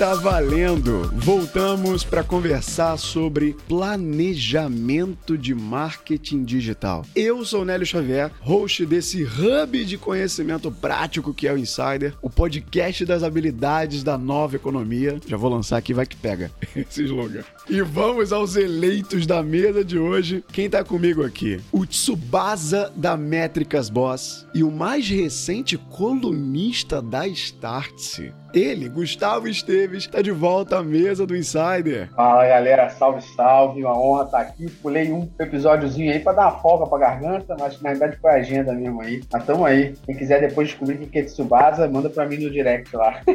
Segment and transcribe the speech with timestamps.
[0.00, 1.10] tá valendo!
[1.12, 7.04] Voltamos para conversar sobre planejamento de marketing digital.
[7.14, 12.30] Eu sou Nélio Xavier, host desse hub de conhecimento prático que é o Insider, o
[12.30, 15.20] podcast das habilidades da nova economia.
[15.26, 17.44] Já vou lançar aqui, vai que pega esse slogan.
[17.68, 20.42] E vamos aos eleitos da mesa de hoje.
[20.50, 21.60] Quem tá comigo aqui?
[21.70, 28.32] O Tsubasa da Métricas Boss e o mais recente colunista da Startse.
[28.52, 32.10] Ele, Gustavo Esteves, tá de volta à mesa do Insider.
[32.14, 34.68] Fala galera, salve, salve, uma honra estar aqui.
[34.82, 38.34] Pulei um episódiozinho aí pra dar uma folga pra garganta, mas na verdade foi a
[38.34, 39.22] agenda mesmo aí.
[39.32, 39.94] Mas tamo aí.
[40.04, 43.20] Quem quiser depois descobrir o que é Tsubasa, manda pra mim no direct lá.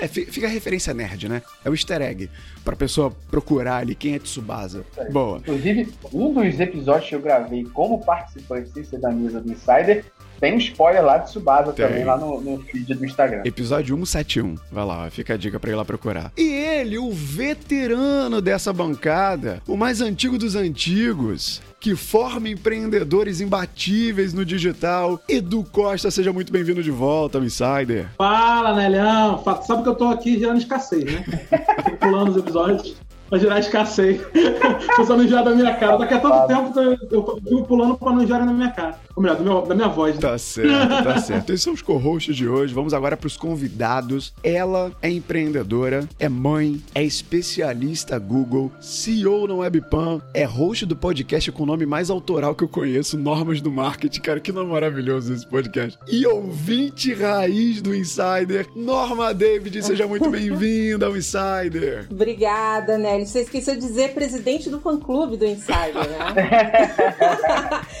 [0.00, 1.42] é, fica a referência nerd, né?
[1.64, 2.28] É o easter egg
[2.64, 4.84] pra pessoa procurar ali quem é Tsubasa.
[5.10, 5.38] Boa.
[5.38, 10.04] Inclusive, um dos episódios que eu gravei como participante sem ser da mesa do Insider
[10.40, 11.86] tem um spoiler lá de Tsubasa Tem.
[11.86, 13.42] também, lá no, no feed do Instagram.
[13.44, 14.56] Episódio 171.
[14.72, 16.32] Vai lá, fica a dica pra ir lá procurar.
[16.36, 24.32] E ele, o veterano dessa bancada, o mais antigo dos antigos, que forma empreendedores imbatíveis
[24.32, 25.20] no digital.
[25.28, 28.08] Edu Costa, seja muito bem-vindo de volta ao Insider.
[28.16, 29.42] Fala, Nelhão.
[29.62, 31.24] Sabe que eu tô aqui gerando escassez, né?
[32.00, 32.96] pulando os episódios
[33.28, 34.20] pra gerar escassez.
[34.98, 35.96] Você não enjoar da minha cara.
[35.98, 38.98] Daqui a tanto tempo eu fico pulando pra não enjoar na minha cara.
[39.20, 40.14] Ou melhor, da minha, da minha voz.
[40.14, 40.20] Né?
[40.22, 41.50] Tá certo, tá certo.
[41.50, 42.72] Esses são os co-hosts de hoje.
[42.72, 44.32] Vamos agora pros convidados.
[44.42, 51.52] Ela é empreendedora, é mãe, é especialista Google, CEO no Webpan, é host do podcast
[51.52, 54.20] com o nome mais autoral que eu conheço, Normas do Marketing.
[54.22, 55.98] Cara, que nome maravilhoso esse podcast.
[56.08, 59.82] E ouvinte raiz do Insider, Norma David.
[59.82, 62.06] Seja muito bem-vinda ao Insider.
[62.10, 63.22] Obrigada, né?
[63.22, 66.94] Você esqueceu de dizer presidente do fã-clube do Insider, né?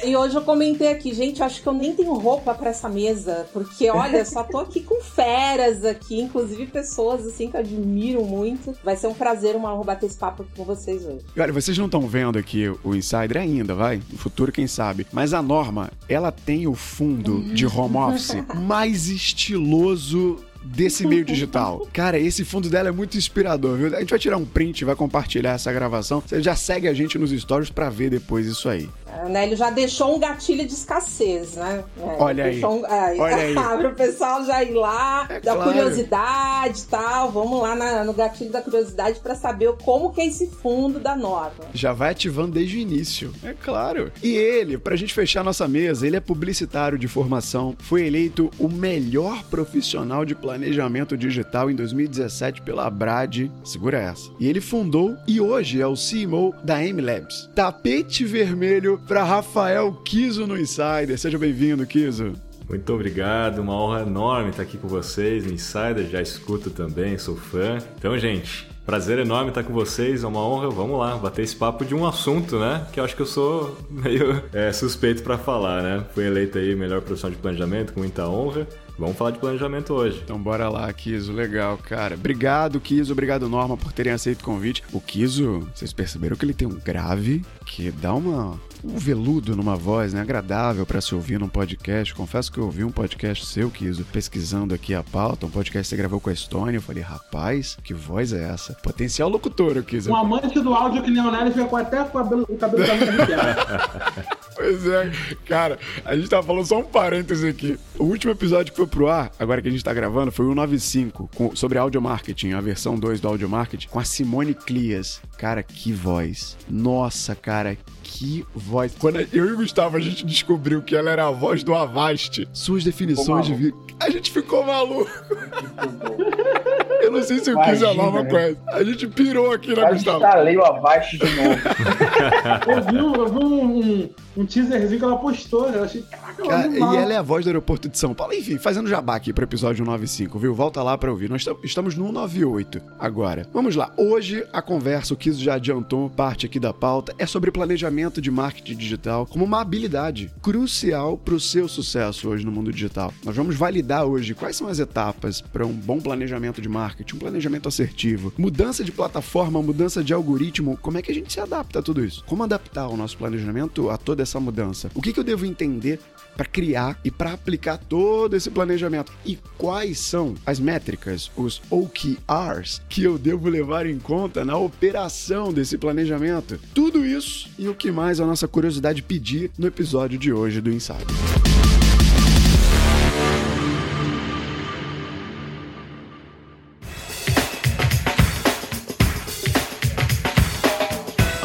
[0.02, 3.46] e hoje eu comentei aqui, gente, acho que eu nem tenho roupa para essa mesa,
[3.52, 8.74] porque olha, só tô aqui com feras aqui, inclusive pessoas assim que eu admiro muito.
[8.84, 11.24] Vai ser um prazer uma honra bater esse papo com vocês hoje.
[11.38, 14.02] Olha, vocês não estão vendo aqui o Insider ainda, vai?
[14.10, 15.06] No futuro, quem sabe.
[15.12, 21.86] Mas a Norma, ela tem o fundo de home office mais estiloso desse meio digital.
[21.92, 23.94] Cara, esse fundo dela é muito inspirador, viu?
[23.94, 26.22] A gente vai tirar um print, vai compartilhar essa gravação.
[26.24, 28.88] Você já segue a gente nos stories para ver depois isso aí.
[29.18, 31.84] É, né, ele já deixou um gatilho de escassez, né?
[31.98, 32.64] É, Olha aí.
[32.64, 33.54] Um, é, Olha aí.
[33.70, 35.72] Para o pessoal já ir lá, é da claro.
[35.72, 37.30] curiosidade e tal.
[37.30, 41.16] Vamos lá na, no gatilho da curiosidade para saber como que é esse fundo da
[41.16, 41.68] nova.
[41.72, 44.12] Já vai ativando desde o início, é claro.
[44.22, 48.68] E ele, pra gente fechar nossa mesa, ele é publicitário de formação, foi eleito o
[48.68, 53.48] melhor profissional de planejamento digital em 2017 pela Brad.
[53.64, 54.30] Segura essa.
[54.38, 57.48] E ele fundou e hoje é o CEO da M Labs.
[57.54, 61.18] Tapete vermelho para Rafael Kiso no Insider.
[61.18, 62.32] Seja bem-vindo, Kiso.
[62.68, 67.34] Muito obrigado, uma honra enorme estar aqui com vocês no Insider, já escuto também, sou
[67.36, 67.78] fã.
[67.98, 70.70] Então, gente, prazer enorme estar com vocês, é uma honra.
[70.70, 72.86] Vamos lá, bater esse papo de um assunto, né?
[72.92, 76.04] Que eu acho que eu sou meio é, suspeito para falar, né?
[76.14, 78.66] Fui eleito aí melhor profissional de planejamento, com muita honra.
[79.00, 80.20] Vamos falar de planejamento hoje.
[80.22, 81.32] Então bora lá, Kiso.
[81.32, 82.16] Legal, cara.
[82.16, 83.12] Obrigado, Kiso.
[83.12, 84.84] Obrigado, Norma, por terem aceito o convite.
[84.92, 89.76] O Kiso, vocês perceberam que ele tem um grave que dá uma um veludo numa
[89.76, 90.20] voz, né?
[90.20, 92.14] Agradável para se ouvir num podcast.
[92.14, 95.88] Confesso que eu ouvi um podcast seu, Kiso, pesquisando aqui a pauta, um podcast que
[95.88, 96.78] você gravou com a Estônia.
[96.78, 98.74] Eu falei, rapaz, que voz é essa?
[98.82, 100.10] Potencial locutor, Kiso.
[100.10, 102.86] Um amante do áudio que nem o Nelly ficou até com o cabelo, o cabelo
[102.86, 105.10] da Pois é,
[105.46, 107.78] cara, a gente tava falando só um parêntese aqui.
[107.98, 110.54] O último episódio que foi pro ar, agora que a gente tá gravando, foi o
[110.54, 115.22] 95, com, sobre audio marketing, a versão 2 do audio marketing, com a Simone Clias.
[115.38, 116.56] Cara, que voz.
[116.68, 118.94] Nossa, cara, que voz.
[118.98, 122.48] Quando eu e o Gustavo a gente descobriu que ela era a voz do Avast,
[122.52, 125.10] suas definições de vida, a gente ficou maluco.
[127.00, 128.58] Eu não sei se eu quis a nova coisa.
[128.68, 130.22] A gente pirou aqui, né, Gustavo?
[130.22, 131.58] Eu instalei o Avast de novo.
[132.68, 135.78] eu vi, eu vi um, um, um teaserzinho que ela postou, né?
[135.78, 138.32] Eu achei, caraca, Cara, E ela é a voz do aeroporto de São Paulo.
[138.34, 140.54] Enfim, fazendo jabá aqui pro episódio 195, viu?
[140.54, 141.28] Volta lá pra ouvir.
[141.28, 143.46] Nós estamos no 198 agora.
[143.52, 143.92] Vamos lá.
[143.96, 147.89] Hoje, a conversa, o Kiso já adiantou parte aqui da pauta, é sobre planejamento
[148.20, 153.12] de marketing digital como uma habilidade crucial pro seu sucesso hoje no mundo digital.
[153.24, 157.18] Nós vamos validar hoje quais são as etapas para um bom planejamento de marketing, um
[157.18, 161.80] planejamento assertivo, mudança de plataforma, mudança de algoritmo, como é que a gente se adapta
[161.80, 162.24] a tudo isso?
[162.26, 164.90] Como adaptar o nosso planejamento a toda essa mudança?
[164.94, 165.98] O que, que eu devo entender
[166.40, 169.12] para criar e para aplicar todo esse planejamento.
[169.26, 175.52] E quais são as métricas, os OKRs, que eu devo levar em conta na operação
[175.52, 176.58] desse planejamento?
[176.72, 180.70] Tudo isso e o que mais a nossa curiosidade pedir no episódio de hoje do
[180.70, 181.04] Insider.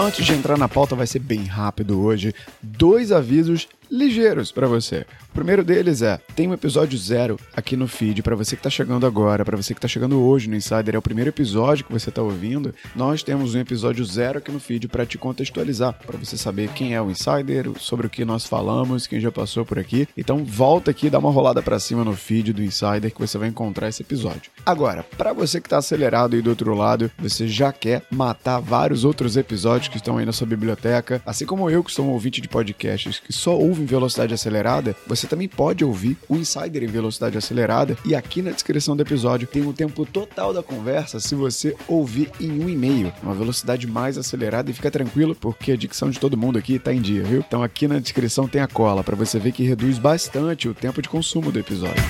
[0.06, 2.32] Antes de entrar na pauta, vai ser bem rápido hoje.
[2.62, 5.04] Dois avisos ligeiros para você.
[5.36, 8.70] O primeiro deles é: tem um episódio zero aqui no feed para você que tá
[8.70, 11.92] chegando agora, para você que tá chegando hoje no Insider, é o primeiro episódio que
[11.92, 12.74] você tá ouvindo.
[12.96, 16.96] Nós temos um episódio zero aqui no feed para te contextualizar, para você saber quem
[16.96, 20.08] é o Insider, sobre o que nós falamos, quem já passou por aqui.
[20.16, 23.50] Então volta aqui, dá uma rolada para cima no feed do Insider que você vai
[23.50, 24.50] encontrar esse episódio.
[24.66, 29.04] Agora, para você que tá acelerado aí do outro lado, você já quer matar vários
[29.04, 32.40] outros episódios que estão aí na sua biblioteca, assim como eu que sou um ouvinte
[32.40, 36.88] de podcasts que só ouve em velocidade acelerada, você também pode ouvir o Insider em
[36.88, 41.36] velocidade acelerada e aqui na descrição do episódio tem o tempo total da conversa se
[41.36, 46.10] você ouvir em um e-mail, uma velocidade mais acelerada e fica tranquilo porque a dicção
[46.10, 47.40] de todo mundo aqui tá em dia, viu?
[47.40, 51.02] Então aqui na descrição tem a cola para você ver que reduz bastante o tempo
[51.02, 52.04] de consumo do episódio.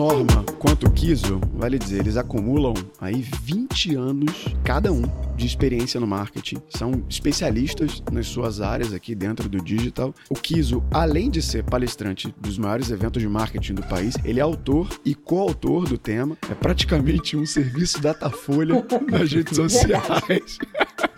[0.00, 5.02] Norma quanto o Kiso, vale dizer, eles acumulam aí 20 anos cada um
[5.34, 6.58] de experiência no marketing.
[6.68, 10.14] São especialistas nas suas áreas aqui dentro do digital.
[10.28, 14.42] O Kiso, além de ser palestrante dos maiores eventos de marketing do país, ele é
[14.42, 16.36] autor e coautor do tema.
[16.50, 18.74] É praticamente um serviço Datafolha
[19.10, 20.58] nas redes sociais.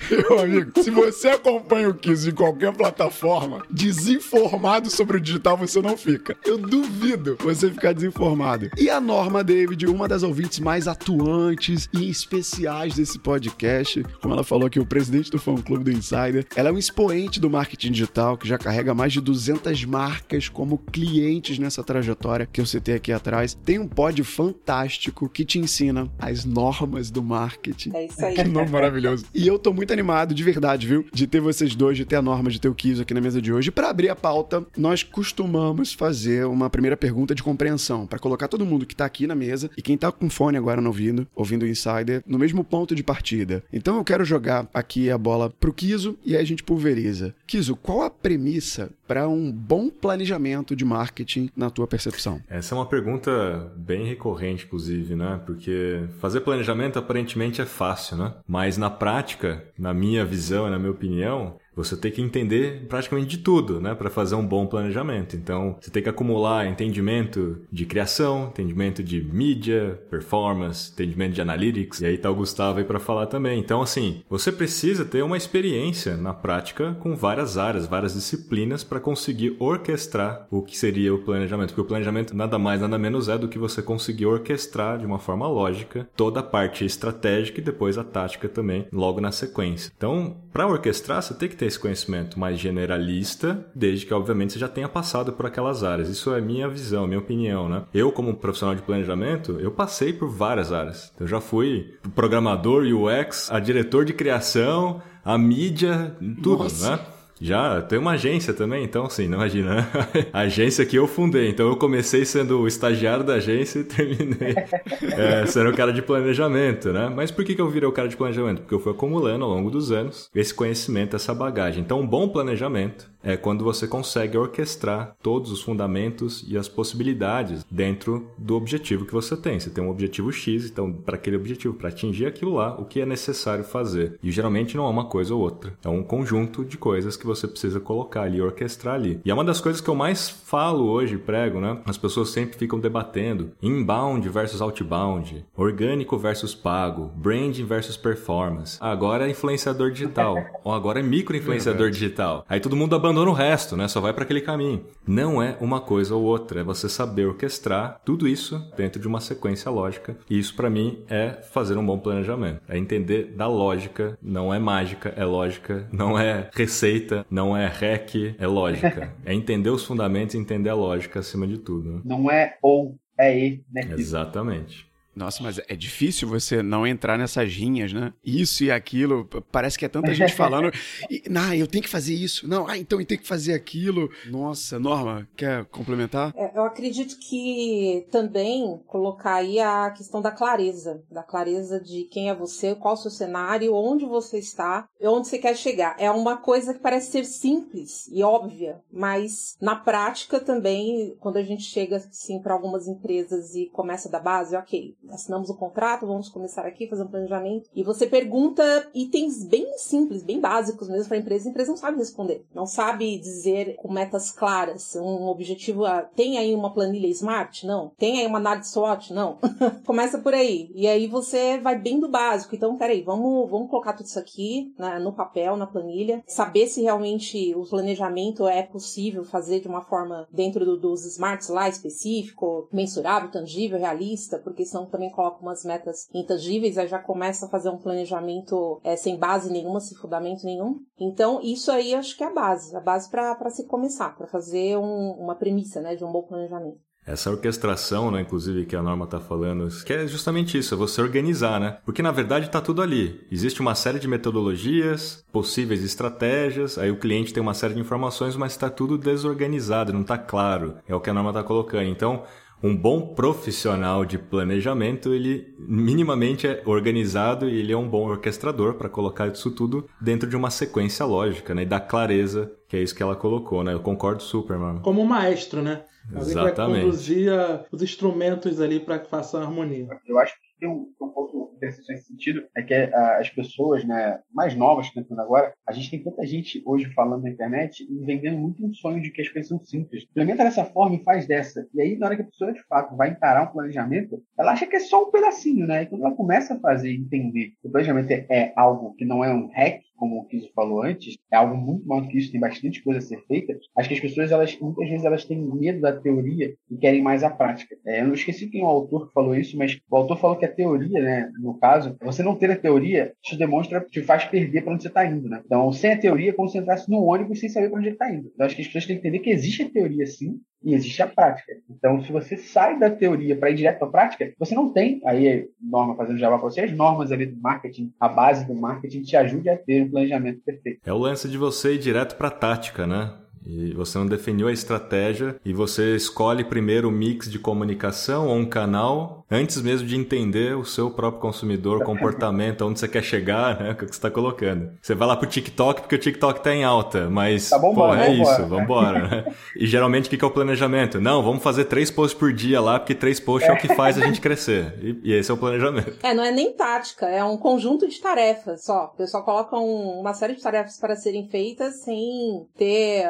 [0.10, 5.80] Meu amigo, se você acompanha o Kiss em qualquer plataforma, desinformado sobre o digital você
[5.80, 6.36] não fica.
[6.44, 8.70] Eu duvido você ficar desinformado.
[8.76, 14.44] E a Norma David, uma das ouvintes mais atuantes e especiais desse podcast, como ela
[14.44, 17.92] falou aqui, o presidente do fã clube do Insider, ela é um expoente do marketing
[17.92, 22.96] digital que já carrega mais de 200 marcas como clientes nessa trajetória que eu citei
[22.96, 23.54] aqui atrás.
[23.54, 27.92] Tem um pod fantástico que te ensina as normas do marketing.
[27.94, 28.34] É isso aí.
[28.34, 29.24] Que nome maravilhoso.
[29.34, 31.06] E eu tô muito animado, de verdade, viu?
[31.12, 33.40] De ter vocês dois, de ter a Norma, de ter o Kiso aqui na mesa
[33.40, 33.70] de hoje.
[33.70, 38.66] Para abrir a pauta, nós costumamos fazer uma primeira pergunta de compreensão, para colocar todo
[38.66, 41.62] mundo que tá aqui na mesa e quem tá com fone agora no ouvindo, ouvindo
[41.62, 43.62] o Insider, no mesmo ponto de partida.
[43.72, 47.34] Então eu quero jogar aqui a bola pro Kiso e aí a gente pulveriza.
[47.46, 52.40] Kiso, qual a premissa para um bom planejamento de marketing na tua percepção?
[52.48, 55.40] Essa é uma pergunta bem recorrente, inclusive, né?
[55.44, 58.34] Porque fazer planejamento aparentemente é fácil, né?
[58.46, 63.28] Mas na prática, na minha visão e na minha opinião, você tem que entender praticamente
[63.28, 65.36] de tudo, né, para fazer um bom planejamento.
[65.36, 72.00] Então, você tem que acumular entendimento de criação, entendimento de mídia, performance, entendimento de analytics.
[72.00, 73.58] E aí tá o Gustavo aí para falar também.
[73.58, 79.00] Então, assim, você precisa ter uma experiência na prática com várias áreas, várias disciplinas para
[79.00, 81.68] conseguir orquestrar o que seria o planejamento.
[81.68, 85.18] Porque o planejamento nada mais, nada menos é do que você conseguir orquestrar de uma
[85.18, 89.92] forma lógica toda a parte estratégica e depois a tática também, logo na sequência.
[89.96, 94.58] Então, para orquestrar, você tem que ter esse conhecimento mais generalista, desde que, obviamente, você
[94.58, 96.08] já tenha passado por aquelas áreas.
[96.08, 97.84] Isso é minha visão, minha opinião, né?
[97.94, 101.12] Eu, como profissional de planejamento, eu passei por várias áreas.
[101.20, 106.96] Eu já fui programador, UX, a diretor de criação, a mídia, tudo, Nossa.
[106.96, 107.02] né?
[107.42, 109.88] Já, tem uma agência também, então assim, não imagina?
[110.32, 114.54] A agência que eu fundei, então eu comecei sendo o estagiário da agência e terminei
[115.18, 117.12] é, sendo o cara de planejamento, né?
[117.14, 118.60] Mas por que, que eu virei o cara de planejamento?
[118.60, 121.82] Porque eu fui acumulando ao longo dos anos esse conhecimento, essa bagagem.
[121.82, 127.64] Então, um bom planejamento é quando você consegue orquestrar todos os fundamentos e as possibilidades
[127.70, 129.58] dentro do objetivo que você tem.
[129.58, 133.00] Você tem um objetivo X, então, para aquele objetivo, para atingir aquilo lá, o que
[133.00, 134.18] é necessário fazer.
[134.22, 137.46] E geralmente não é uma coisa ou outra, é um conjunto de coisas que você
[137.46, 139.20] precisa colocar ali, orquestrar ali.
[139.24, 141.78] E é uma das coisas que eu mais falo hoje, prego, né?
[141.84, 148.78] As pessoas sempre ficam debatendo inbound versus outbound, orgânico versus pago, branding versus performance.
[148.80, 152.44] Agora é influenciador digital, ou agora é micro influenciador digital.
[152.48, 153.86] Aí todo mundo abandona abandona o resto, né?
[153.86, 154.84] Só vai para aquele caminho.
[155.06, 159.20] Não é uma coisa ou outra, é você saber orquestrar tudo isso dentro de uma
[159.20, 160.16] sequência lógica.
[160.28, 162.60] E isso para mim é fazer um bom planejamento.
[162.68, 168.34] É entender da lógica, não é mágica, é lógica, não é receita, não é rec,
[168.38, 169.12] é lógica.
[169.24, 171.92] É entender os fundamentos e entender a lógica acima de tudo.
[171.92, 172.00] Né?
[172.04, 173.88] Não é ou, é e, né?
[173.96, 174.86] Exatamente.
[175.14, 178.12] Nossa, mas é difícil você não entrar nessas rinhas, né?
[178.24, 179.28] Isso e aquilo.
[179.50, 180.72] Parece que é tanta gente falando.
[181.10, 182.48] E, não, eu tenho que fazer isso.
[182.48, 184.10] Não, ah, então eu tenho que fazer aquilo.
[184.26, 186.32] Nossa, Norma, quer complementar?
[186.34, 191.02] É, eu acredito que também colocar aí a questão da clareza.
[191.10, 195.28] Da clareza de quem é você, qual o seu cenário, onde você está e onde
[195.28, 195.94] você quer chegar.
[195.98, 201.42] É uma coisa que parece ser simples e óbvia, mas na prática também, quando a
[201.42, 206.28] gente chega assim para algumas empresas e começa da base, ok assinamos o contrato, vamos
[206.28, 207.68] começar aqui, fazer um planejamento.
[207.74, 208.62] E você pergunta
[208.94, 212.44] itens bem simples, bem básicos mesmo para a empresa, a empresa não sabe responder.
[212.54, 215.84] Não sabe dizer com metas claras, um objetivo.
[215.84, 217.66] Ah, tem aí uma planilha smart?
[217.66, 217.92] Não.
[217.98, 219.12] Tem aí uma análise SWOT?
[219.12, 219.38] Não.
[219.84, 220.70] Começa por aí.
[220.74, 222.54] E aí você vai bem do básico.
[222.54, 226.82] Então, peraí, vamos, vamos colocar tudo isso aqui na, no papel, na planilha, saber se
[226.82, 232.68] realmente o planejamento é possível fazer de uma forma dentro do, dos smarts lá específico,
[232.72, 237.70] mensurável, tangível, realista, porque senão também coloca umas metas intangíveis, aí já começa a fazer
[237.70, 240.80] um planejamento é, sem base nenhuma, sem fundamento nenhum.
[241.00, 244.76] Então, isso aí acho que é a base, a base para se começar, para fazer
[244.76, 246.78] um, uma premissa né, de um bom planejamento.
[247.04, 251.02] Essa orquestração, né, inclusive, que a norma está falando, que é justamente isso, é você
[251.02, 251.78] organizar, né?
[251.84, 253.26] Porque na verdade está tudo ali.
[253.28, 258.36] Existe uma série de metodologias, possíveis estratégias, aí o cliente tem uma série de informações,
[258.36, 260.76] mas está tudo desorganizado, não está claro.
[260.86, 261.88] É o que a norma está colocando.
[261.88, 262.22] Então,
[262.62, 268.74] um bom profissional de planejamento, ele minimamente é organizado e ele é um bom orquestrador
[268.74, 271.62] para colocar isso tudo dentro de uma sequência lógica, né?
[271.62, 273.72] E dar clareza, que é isso que ela colocou, né?
[273.74, 274.80] Eu concordo super, mano.
[274.80, 275.84] Como um maestro, né?
[276.14, 276.56] Alguém Exatamente.
[276.56, 277.32] vai conduzir
[277.70, 279.88] os instrumentos ali para que façam a harmonia.
[280.06, 283.84] Eu acho que tem um, um ponto interessante nesse sentido, é que a, as pessoas
[283.84, 287.86] né, mais novas que estão agora, a gente tem tanta gente hoje falando na internet
[287.88, 290.04] e vendendo muito um sonho de que as coisas são simples.
[290.10, 291.66] Implementa dessa forma e faz dessa.
[291.72, 294.66] E aí, na hora que a pessoa de fato vai encarar um planejamento, ela acha
[294.66, 295.82] que é só um pedacinho, né?
[295.82, 299.24] E quando ela começa a fazer entender que o planejamento é, é algo que não
[299.24, 302.40] é um hack, como o Kiso falou antes, é algo muito maior que isso, tem
[302.40, 303.56] bastante coisa a ser feita.
[303.78, 307.22] Acho que as pessoas, elas, muitas vezes, elas têm medo da teoria e querem mais
[307.22, 307.76] a prática.
[307.86, 310.36] É, eu não esqueci quem é o autor que falou isso, mas o autor falou
[310.36, 314.24] que a teoria, né, no caso, você não ter a teoria, isso demonstra, te faz
[314.24, 315.40] perder para onde você está indo, né?
[315.44, 317.94] Então, sem a teoria, é como se entrasse no ônibus sem saber para onde ele
[317.94, 318.30] está indo.
[318.34, 321.02] Então, acho que as pessoas têm que entender que existe a teoria sim, e existe
[321.02, 321.52] a prática.
[321.68, 325.00] Então, se você sai da teoria para ir direto para a prática, você não tem,
[325.04, 329.02] aí norma fazendo Java para você, as normas ali do marketing, a base do marketing
[329.02, 330.80] te ajude a ter um planejamento perfeito.
[330.84, 333.12] É o lance de você ir direto para a tática, né?
[333.44, 338.36] E você não definiu a estratégia e você escolhe primeiro o mix de comunicação ou
[338.36, 343.02] um canal antes mesmo de entender o seu próprio consumidor, o comportamento, onde você quer
[343.02, 343.70] chegar, né?
[343.70, 344.70] O que você está colocando.
[344.80, 347.94] Você vai lá pro TikTok porque o TikTok está em alta, mas tá bom, pô,
[347.94, 349.08] é vambora, isso, vambora.
[349.08, 349.34] Né?
[349.56, 351.00] E geralmente o que é o planejamento?
[351.00, 353.74] Não, vamos fazer três posts por dia lá porque três posts é, é o que
[353.74, 354.74] faz a gente crescer.
[354.82, 355.96] E, e, esse é o planejamento.
[356.02, 358.90] É, não é nem tática, é um conjunto de tarefas só.
[358.92, 363.06] O pessoal coloca um, uma série de tarefas para serem feitas sem ter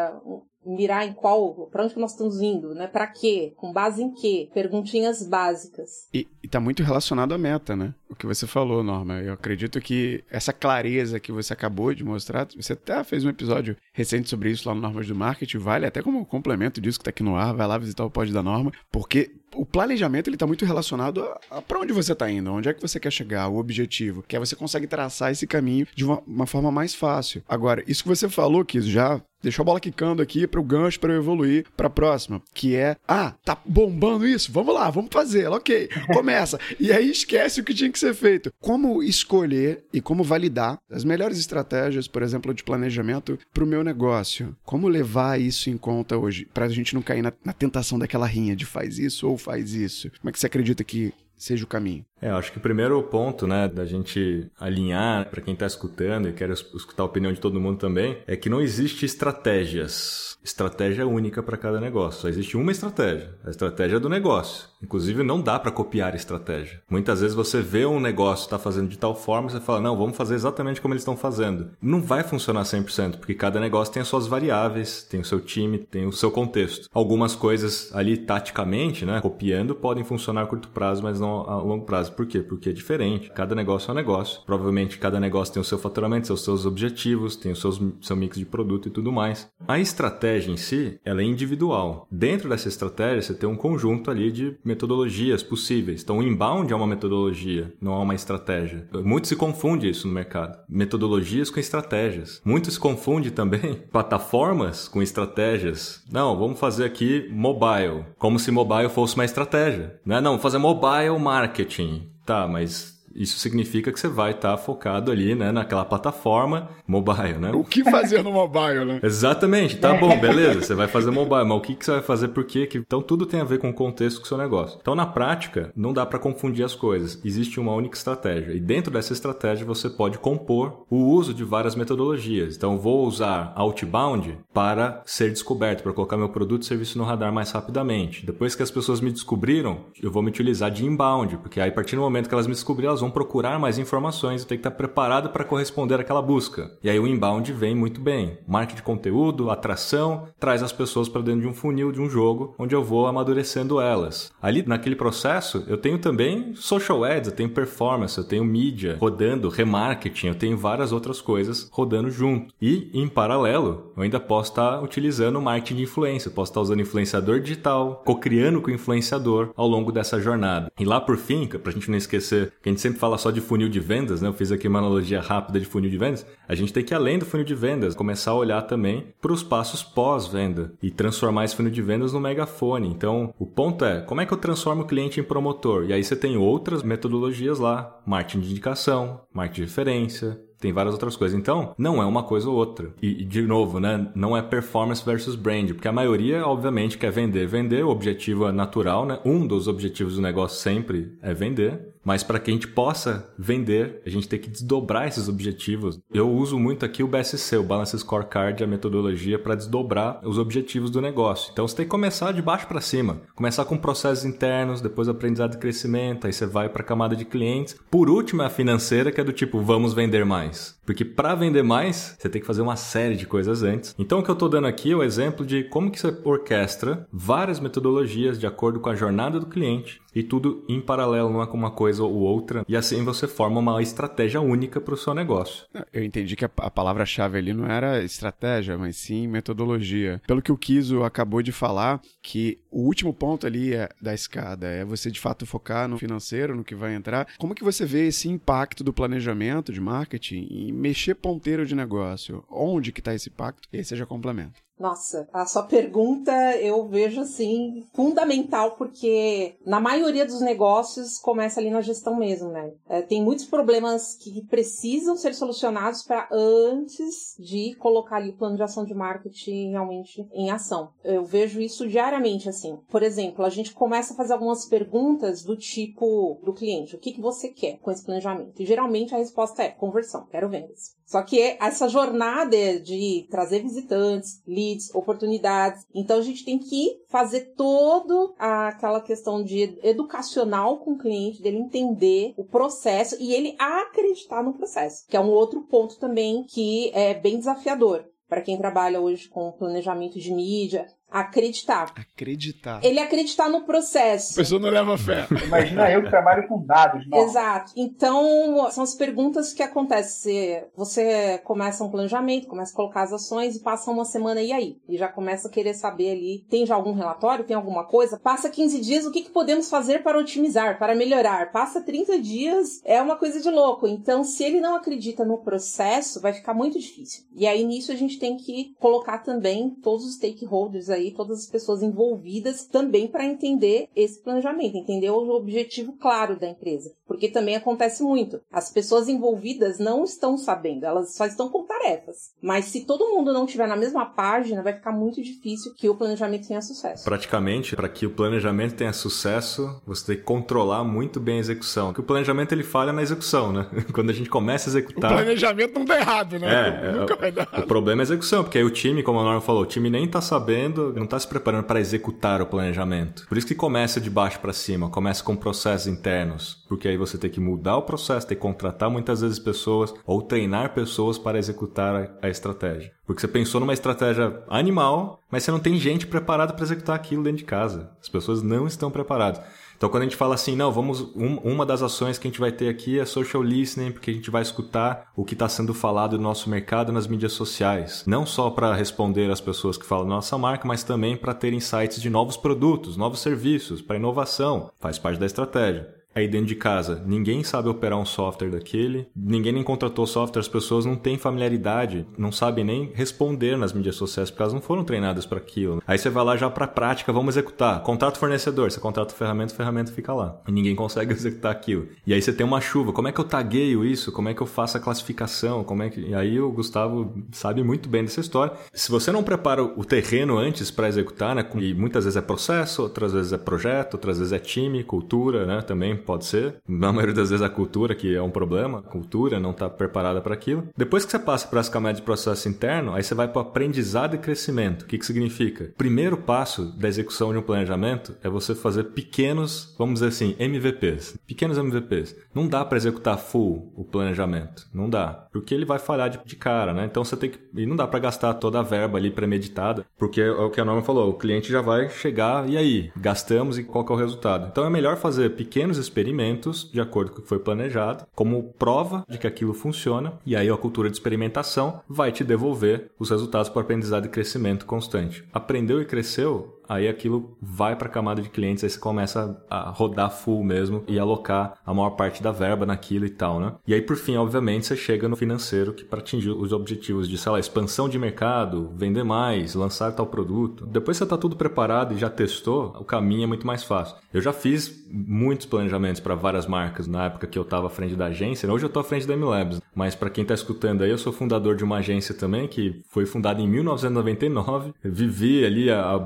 [0.64, 2.86] mirar em qual, para onde que nós estamos indo, né?
[2.86, 3.52] Para quê?
[3.56, 4.48] Com base em quê?
[4.54, 6.08] Perguntinhas básicas.
[6.12, 7.94] E, e tá muito relacionado à meta, né?
[8.12, 9.20] O que você falou, Norma.
[9.20, 13.74] Eu acredito que essa clareza que você acabou de mostrar, você até fez um episódio
[13.90, 17.10] recente sobre isso lá no Normas do Marketing, vale até como complemento disso que tá
[17.10, 20.46] aqui no ar, vai lá visitar o pod da Norma, porque o planejamento ele está
[20.46, 23.48] muito relacionado a, a para onde você está indo, onde é que você quer chegar,
[23.48, 27.42] o objetivo, que aí você consegue traçar esse caminho de uma, uma forma mais fácil.
[27.48, 31.00] Agora, isso que você falou, que já deixou a bola quicando aqui para o gancho
[31.00, 34.52] para eu evoluir para a próxima, que é, ah, tá bombando isso?
[34.52, 35.48] Vamos lá, vamos fazer.
[35.48, 36.58] OK, começa.
[36.78, 38.52] e aí esquece o que tinha que ser feito.
[38.60, 43.84] Como escolher e como validar as melhores estratégias, por exemplo, de planejamento para o meu
[43.84, 44.56] negócio?
[44.64, 48.26] Como levar isso em conta hoje, para a gente não cair na, na tentação daquela
[48.26, 50.10] rinha de faz isso ou faz isso?
[50.20, 52.04] Como é que você acredita que seja o caminho?
[52.22, 56.28] É, eu acho que o primeiro ponto, né, da gente alinhar para quem está escutando
[56.28, 61.06] e quer escutar a opinião de todo mundo também, é que não existe estratégias estratégia
[61.06, 62.22] única para cada negócio.
[62.22, 64.68] Só existe uma estratégia, a estratégia do negócio.
[64.82, 66.82] Inclusive, não dá para copiar a estratégia.
[66.90, 70.16] Muitas vezes você vê um negócio está fazendo de tal forma você fala, não, vamos
[70.16, 71.70] fazer exatamente como eles estão fazendo.
[71.80, 75.78] Não vai funcionar 100%, porque cada negócio tem as suas variáveis, tem o seu time,
[75.78, 76.88] tem o seu contexto.
[76.92, 81.84] Algumas coisas ali, taticamente, né, copiando, podem funcionar a curto prazo, mas não a longo
[81.84, 82.11] prazo.
[82.16, 82.40] Por quê?
[82.40, 83.30] Porque é diferente.
[83.30, 84.42] Cada negócio é um negócio.
[84.44, 88.38] Provavelmente cada negócio tem o seu faturamento, os seus objetivos, tem o seu, seu mix
[88.38, 89.50] de produto e tudo mais.
[89.66, 92.06] A estratégia em si, ela é individual.
[92.10, 96.02] Dentro dessa estratégia, você tem um conjunto ali de metodologias possíveis.
[96.02, 98.88] Então, o inbound é uma metodologia, não é uma estratégia.
[99.04, 100.58] Muito se confunde isso no mercado.
[100.68, 102.40] Metodologias com estratégias.
[102.44, 106.02] Muito se confunde também plataformas com estratégias.
[106.10, 110.00] Não, vamos fazer aqui mobile, como se mobile fosse uma estratégia.
[110.04, 112.01] Não é não, fazer mobile marketing.
[112.24, 117.38] Tá, mas Isso significa que você vai estar tá focado ali, né, naquela plataforma mobile,
[117.38, 117.50] né?
[117.52, 119.00] O que fazer no mobile, né?
[119.02, 119.76] Exatamente.
[119.76, 120.62] Tá bom, beleza.
[120.62, 122.68] Você vai fazer mobile, mas o que, que você vai fazer por quê?
[122.74, 124.78] Então tudo tem a ver com o contexto do seu negócio.
[124.80, 127.20] Então na prática, não dá para confundir as coisas.
[127.24, 128.52] Existe uma única estratégia.
[128.52, 132.56] E dentro dessa estratégia você pode compor o uso de várias metodologias.
[132.56, 137.32] Então vou usar outbound para ser descoberto, para colocar meu produto e serviço no radar
[137.32, 138.24] mais rapidamente.
[138.24, 141.72] Depois que as pessoas me descobriram, eu vou me utilizar de inbound, porque aí a
[141.72, 144.60] partir do momento que elas me descobriram, elas vão procurar mais informações e tem que
[144.60, 146.70] estar preparado para corresponder àquela busca.
[146.82, 148.38] E aí o inbound vem muito bem.
[148.46, 152.54] Marketing de conteúdo, atração, traz as pessoas para dentro de um funil de um jogo
[152.58, 154.32] onde eu vou amadurecendo elas.
[154.40, 159.48] Ali naquele processo, eu tenho também social ads, eu tenho performance, eu tenho mídia rodando,
[159.48, 162.54] remarketing, eu tenho várias outras coisas rodando junto.
[162.60, 167.40] E em paralelo, eu ainda posso estar utilizando marketing de influência, posso estar usando influenciador
[167.40, 170.70] digital, co-criando com o influenciador ao longo dessa jornada.
[170.78, 173.30] E lá por fim, para a gente não esquecer que a gente sempre fala só
[173.30, 174.28] de funil de vendas, né?
[174.28, 176.26] Eu fiz aqui uma analogia rápida de funil de vendas.
[176.48, 179.42] A gente tem que, além do funil de vendas, começar a olhar também para os
[179.42, 182.88] passos pós-venda e transformar esse funil de vendas no megafone.
[182.88, 185.84] Então, o ponto é, como é que eu transformo o cliente em promotor?
[185.84, 190.94] E aí você tem outras metodologias lá, marketing de indicação, marketing de referência, tem várias
[190.94, 191.36] outras coisas.
[191.36, 192.94] Então, não é uma coisa ou outra.
[193.02, 197.48] E, de novo, né, não é performance versus brand, porque a maioria, obviamente, quer vender.
[197.48, 199.18] Vender, o objetivo é natural, né?
[199.24, 201.91] Um dos objetivos do negócio sempre é vender.
[202.04, 206.00] Mas para que a gente possa vender, a gente tem que desdobrar esses objetivos.
[206.12, 210.90] Eu uso muito aqui o BSC, o Balance Scorecard, a metodologia para desdobrar os objetivos
[210.90, 211.50] do negócio.
[211.52, 213.22] Então você tem que começar de baixo para cima.
[213.34, 217.24] Começar com processos internos, depois aprendizado e crescimento, aí você vai para a camada de
[217.24, 217.76] clientes.
[217.90, 220.76] Por último, a financeira, que é do tipo, vamos vender mais.
[220.84, 223.94] Porque para vender mais, você tem que fazer uma série de coisas antes.
[223.98, 227.06] Então o que eu estou dando aqui é o exemplo de como que você orquestra
[227.12, 231.46] várias metodologias de acordo com a jornada do cliente e tudo em paralelo, não é
[231.46, 232.64] com uma coisa ou outra.
[232.68, 235.66] E assim você forma uma estratégia única para o seu negócio.
[235.92, 240.20] Eu entendi que a, palavra-chave ali não era estratégia, mas sim metodologia.
[240.26, 244.66] Pelo que o Kiso acabou de falar, que o último ponto ali é, da escada
[244.66, 247.26] é você de fato focar no financeiro, no que vai entrar.
[247.38, 252.44] Como que você vê esse impacto do planejamento de marketing em mexer ponteiro de negócio?
[252.50, 253.68] Onde que está esse impacto?
[253.72, 254.60] Esse já complemento.
[254.82, 261.70] Nossa, a sua pergunta eu vejo assim fundamental porque na maioria dos negócios começa ali
[261.70, 262.72] na gestão mesmo, né?
[262.88, 268.56] É, tem muitos problemas que precisam ser solucionados para antes de colocar ali o plano
[268.56, 270.90] de ação de marketing realmente em ação.
[271.04, 272.76] Eu vejo isso diariamente assim.
[272.90, 277.12] Por exemplo, a gente começa a fazer algumas perguntas do tipo do cliente: o que,
[277.12, 278.60] que você quer com esse planejamento?
[278.60, 281.00] E geralmente a resposta é conversão, quero vendas.
[281.12, 287.54] Só que essa jornada de trazer visitantes, leads, oportunidades, então a gente tem que fazer
[287.56, 294.42] todo aquela questão de educacional com o cliente, dele entender o processo e ele acreditar
[294.42, 298.98] no processo, que é um outro ponto também que é bem desafiador para quem trabalha
[298.98, 301.92] hoje com planejamento de mídia, Acreditar.
[301.94, 302.80] Acreditar.
[302.82, 304.32] Ele acreditar no processo.
[304.32, 305.26] A pessoa não leva fé.
[305.44, 307.06] Imagina eu que trabalho com dados.
[307.06, 307.18] Não.
[307.18, 307.72] Exato.
[307.76, 310.64] Então, são as perguntas que acontecem.
[310.74, 314.78] Você começa um planejamento, começa a colocar as ações e passa uma semana e aí?
[314.88, 318.18] E já começa a querer saber ali, tem já algum relatório, tem alguma coisa?
[318.18, 321.52] Passa 15 dias, o que, que podemos fazer para otimizar, para melhorar?
[321.52, 323.86] Passa 30 dias, é uma coisa de louco.
[323.86, 327.24] Então, se ele não acredita no processo, vai ficar muito difícil.
[327.34, 331.40] E aí, nisso, a gente tem que colocar também todos os stakeholders aí aí todas
[331.40, 336.92] as pessoas envolvidas também para entender esse planejamento, entender o objetivo claro da empresa.
[337.06, 338.40] Porque também acontece muito.
[338.50, 342.32] As pessoas envolvidas não estão sabendo, elas só estão com tarefas.
[342.40, 345.94] Mas se todo mundo não estiver na mesma página, vai ficar muito difícil que o
[345.94, 347.04] planejamento tenha sucesso.
[347.04, 351.88] Praticamente, para que o planejamento tenha sucesso, você tem que controlar muito bem a execução.
[351.88, 353.66] Porque o planejamento ele falha na execução, né?
[353.92, 355.12] Quando a gente começa a executar.
[355.12, 356.48] O planejamento não dá errado, né?
[356.52, 357.64] É, é Nunca vai dar errado.
[357.64, 359.90] O problema é a execução, porque aí o time, como a Norma falou, o time
[359.90, 363.26] nem tá sabendo não está se preparando para executar o planejamento.
[363.28, 367.18] Por isso que começa de baixo para cima, começa com processos internos, porque aí você
[367.18, 371.38] tem que mudar o processo, tem que contratar muitas vezes pessoas ou treinar pessoas para
[371.38, 372.92] executar a, estratégia.
[373.06, 377.22] Porque você pensou numa estratégia animal, mas você não tem gente preparada para executar aquilo
[377.22, 377.90] dentro de casa.
[378.00, 379.42] As pessoas não estão preparadas.
[379.82, 381.00] Então, quando a gente fala assim, não, vamos.
[381.16, 384.14] Um, uma das ações que a gente vai ter aqui é social listening, porque a
[384.14, 388.04] gente vai escutar o que está sendo falado no nosso mercado nas mídias sociais.
[388.06, 391.52] Não só para responder às pessoas que falam da nossa marca, mas também para ter
[391.52, 394.70] insights de novos produtos, novos serviços, para inovação.
[394.78, 396.01] Faz parte da estratégia.
[396.14, 397.02] Aí dentro de casa.
[397.06, 402.06] Ninguém sabe operar um software daquele, ninguém nem contratou software, as pessoas não têm familiaridade,
[402.16, 405.82] não sabem nem responder nas mídias sociais porque elas não foram treinadas para aquilo.
[405.86, 407.82] Aí você vai lá já para prática, vamos executar.
[407.82, 410.40] Contrato fornecedor, você contrata o ferramenta, a ferramenta fica lá.
[410.46, 411.88] E ninguém consegue executar aquilo.
[412.06, 414.12] E aí você tem uma chuva, como é que eu tagueio isso?
[414.12, 415.64] Como é que eu faço a classificação?
[415.64, 418.52] Como é que E aí o Gustavo sabe muito bem dessa história.
[418.72, 422.82] Se você não prepara o terreno antes para executar, né, e muitas vezes é processo,
[422.82, 426.56] outras vezes é projeto, outras vezes é time, cultura, né, também pode ser.
[426.68, 430.20] Na maioria das vezes a cultura que é um problema, a cultura não está preparada
[430.20, 430.68] para aquilo.
[430.76, 433.42] Depois que você passa para as camadas de processo interno, aí você vai para o
[433.42, 434.82] aprendizado e crescimento.
[434.82, 435.72] O que que significa?
[435.76, 441.18] Primeiro passo da execução de um planejamento é você fazer pequenos, vamos dizer assim, MVPs.
[441.26, 442.16] Pequenos MVPs.
[442.34, 444.66] Não dá para executar full o planejamento.
[444.72, 445.26] Não dá.
[445.32, 446.84] Porque ele vai falhar de, de cara, né?
[446.84, 447.38] Então você tem que.
[447.54, 450.64] E não dá para gastar toda a verba ali premeditada, porque é o que a
[450.64, 454.48] Norma falou, o cliente já vai chegar e aí, gastamos e qual é o resultado.
[454.50, 459.04] Então é melhor fazer pequenos experimentos de acordo com o que foi planejado, como prova
[459.08, 463.50] de que aquilo funciona, e aí a cultura de experimentação vai te devolver os resultados
[463.50, 465.24] para aprendizado e crescimento constante.
[465.32, 469.70] Aprendeu e cresceu, aí aquilo vai para a camada de clientes, aí você começa a
[469.70, 473.54] rodar full mesmo e alocar a maior parte da verba naquilo e tal, né?
[473.66, 477.18] E aí por fim, obviamente, você chega no financeiro que para atingir os objetivos de,
[477.18, 480.66] sei lá, expansão de mercado, vender mais, lançar tal produto.
[480.66, 483.96] Depois você tá tudo preparado e já testou, o caminho é muito mais fácil.
[484.12, 487.94] Eu já fiz muitos planejamentos para várias marcas na época que eu estava à frente
[487.94, 488.50] da agência.
[488.50, 491.12] Hoje eu estou à frente da MLabs, mas para quem está escutando aí, eu sou
[491.12, 494.74] fundador de uma agência também que foi fundada em 1999.
[494.84, 495.98] Vivi ali a, a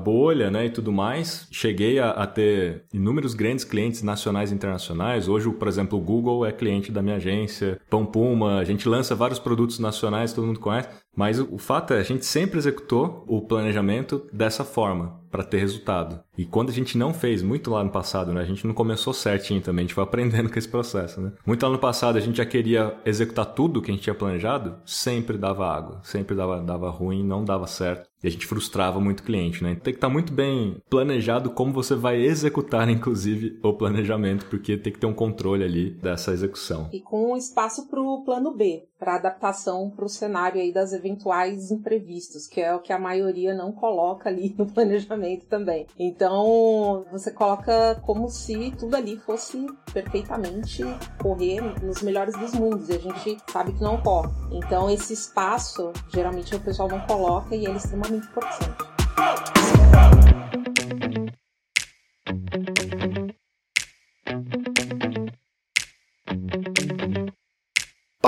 [0.49, 1.47] né, e tudo mais.
[1.51, 5.27] Cheguei a, a, ter inúmeros grandes clientes nacionais e internacionais.
[5.27, 9.15] Hoje, por exemplo, o Google é cliente da minha agência, Pão Puma, a gente lança
[9.15, 10.89] vários produtos nacionais, todo mundo conhece.
[11.15, 16.19] Mas o fato é, a gente sempre executou o planejamento dessa forma para ter resultado.
[16.37, 18.41] E quando a gente não fez, muito lá no passado, né?
[18.41, 21.31] A gente não começou certinho também, a gente foi aprendendo com esse processo, né?
[21.43, 24.77] Muito lá no passado a gente já queria executar tudo que a gente tinha planejado,
[24.85, 28.06] sempre dava água, sempre dava, dava ruim, não dava certo.
[28.23, 29.75] E a gente frustrava muito o cliente, né?
[29.75, 34.77] Tem que estar tá muito bem planejado como você vai executar, inclusive, o planejamento, porque
[34.77, 36.89] tem que ter um controle ali dessa execução.
[36.91, 41.71] E com espaço para o plano B, para adaptação para o cenário aí das eventuais
[41.71, 45.87] imprevistos, que é o que a maioria não coloca ali no planejamento também.
[45.97, 50.83] Então, você coloca como se tudo ali fosse perfeitamente
[51.21, 54.29] correr nos melhores dos mundos, e a gente sabe que não ocorre.
[54.51, 58.87] Então, esse espaço, geralmente o pessoal não coloca e ele é extremamente importante.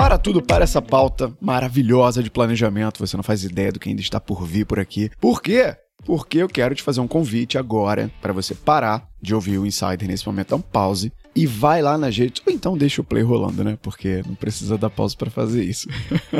[0.00, 3.06] Para tudo, para essa pauta maravilhosa de planejamento.
[3.06, 5.10] Você não faz ideia do que ainda está por vir por aqui.
[5.20, 5.76] Por quê?
[6.06, 10.08] Porque eu quero te fazer um convite agora para você parar de ouvir o Insider
[10.08, 13.22] nesse momento, dá um pause e vai lá na redes, ou então deixa o play
[13.22, 13.78] rolando, né?
[13.82, 15.86] Porque não precisa dar pausa para fazer isso.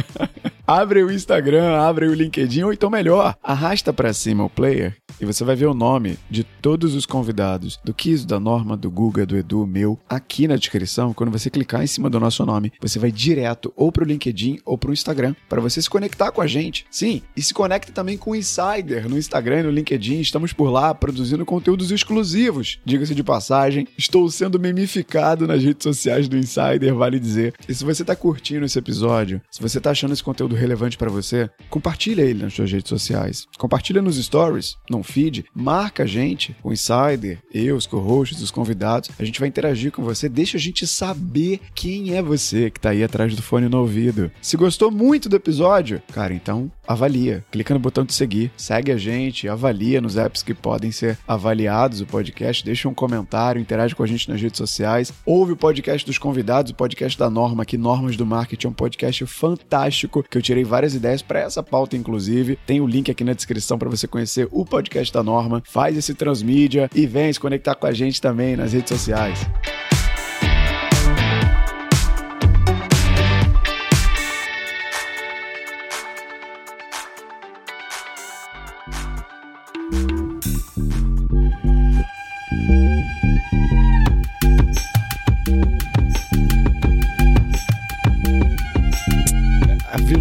[0.70, 5.26] abre o Instagram, abre o LinkedIn, ou então melhor, arrasta para cima o player e
[5.26, 9.26] você vai ver o nome de todos os convidados, do Kiso, da Norma, do Guga,
[9.26, 11.12] do Edu, meu, aqui na descrição.
[11.12, 14.78] Quando você clicar em cima do nosso nome, você vai direto ou pro LinkedIn ou
[14.78, 16.86] pro Instagram para você se conectar com a gente.
[16.90, 20.20] Sim, e se conecte também com o Insider no Instagram e no LinkedIn.
[20.20, 22.78] Estamos por lá produzindo conteúdos exclusivos.
[22.84, 27.52] Diga-se de passagem, estou sendo memificado nas redes sociais do Insider, vale dizer.
[27.68, 31.10] E se você está curtindo esse episódio, se você está achando esse conteúdo relevante para
[31.10, 33.46] você, compartilha ele nas suas redes sociais.
[33.58, 39.10] Compartilha nos stories, no feed, marca a gente, o Insider, eu, os co-hosts, os convidados.
[39.18, 42.90] A gente vai interagir com você, deixa a gente saber quem é você que está
[42.90, 44.30] aí atrás do fone no ouvido.
[44.40, 47.44] Se gostou muito do episódio, cara, então avalia.
[47.52, 52.00] Clica no botão de seguir, segue a gente, avalia nos apps que podem ser avaliados
[52.00, 56.04] o podcast, deixa um comentário, interage com a gente nas redes sociais, ouve o podcast
[56.04, 60.36] dos convidados, o podcast da Norma, que Normas do Marketing é um podcast fantástico que
[60.36, 62.58] eu tirei várias ideias para essa pauta, inclusive.
[62.66, 65.62] Tem o link aqui na descrição para você conhecer o podcast da Norma.
[65.64, 69.46] Faz esse transmídia e vem se conectar com a gente também nas redes sociais.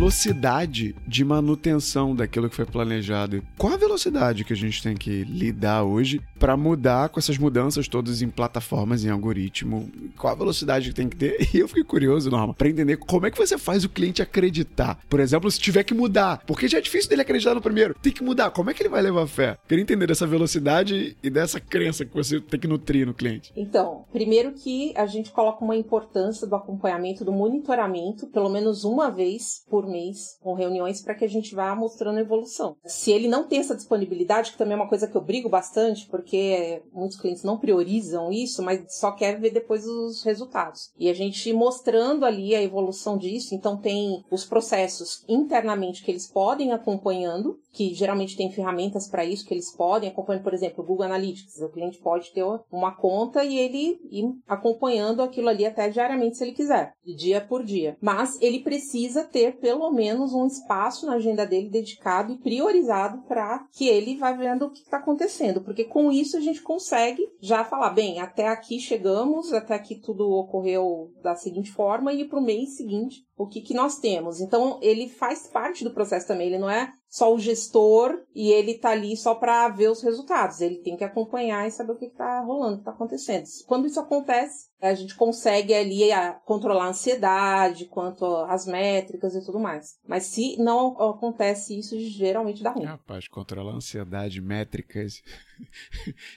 [0.10, 3.44] velocidade de manutenção daquilo que foi planejado.
[3.60, 7.88] Qual a velocidade que a gente tem que lidar hoje para mudar com essas mudanças
[7.88, 9.88] todas em plataformas, em algoritmo?
[10.18, 11.38] Qual a velocidade que tem que ter?
[11.60, 15.00] E eu fiquei curioso, Norma, para entender como é que você faz o cliente acreditar.
[15.10, 18.14] Por exemplo, se tiver que mudar, porque já é difícil dele acreditar no primeiro, tem
[18.14, 18.52] que mudar.
[18.52, 19.58] Como é que ele vai levar fé?
[19.68, 23.52] Queria entender dessa velocidade e dessa crença que você tem que nutrir no cliente.
[23.56, 29.10] Então, primeiro que a gente coloca uma importância do acompanhamento, do monitoramento, pelo menos uma
[29.10, 29.99] vez por mês
[30.42, 32.76] com reuniões para que a gente vá mostrando evolução.
[32.86, 36.08] Se ele não tem essa disponibilidade, que também é uma coisa que eu brigo bastante,
[36.08, 40.92] porque muitos clientes não priorizam isso, mas só quer ver depois os resultados.
[40.98, 46.28] E a gente mostrando ali a evolução disso, então tem os processos internamente que eles
[46.28, 50.88] podem acompanhando, que geralmente tem ferramentas para isso que eles podem acompanhar, por exemplo, o
[50.88, 51.62] Google Analytics.
[51.62, 56.44] O cliente pode ter uma conta e ele ir acompanhando aquilo ali até diariamente se
[56.44, 57.98] ele quiser, dia por dia.
[58.02, 63.66] Mas ele precisa ter pelo menos um espaço na agenda dele dedicado e priorizado para
[63.72, 67.64] que ele vá vendo o que está acontecendo, porque com isso a gente consegue já
[67.64, 72.44] falar, bem, até aqui chegamos, até aqui tudo ocorreu da seguinte forma e para o
[72.44, 74.42] mês seguinte o que, que nós temos.
[74.42, 78.78] Então, ele faz parte do processo também, ele não é só o gestor e ele
[78.78, 80.62] tá ali só para ver os resultados.
[80.62, 83.46] Ele tem que acompanhar e saber o que está rolando, o que está acontecendo.
[83.66, 89.44] Quando isso acontece, a gente consegue ali a, controlar a ansiedade quanto às métricas e
[89.44, 89.98] tudo mais.
[90.08, 92.86] Mas se não acontece isso, geralmente dá ruim.
[92.86, 95.22] Rapaz, controlar a ansiedade, métricas.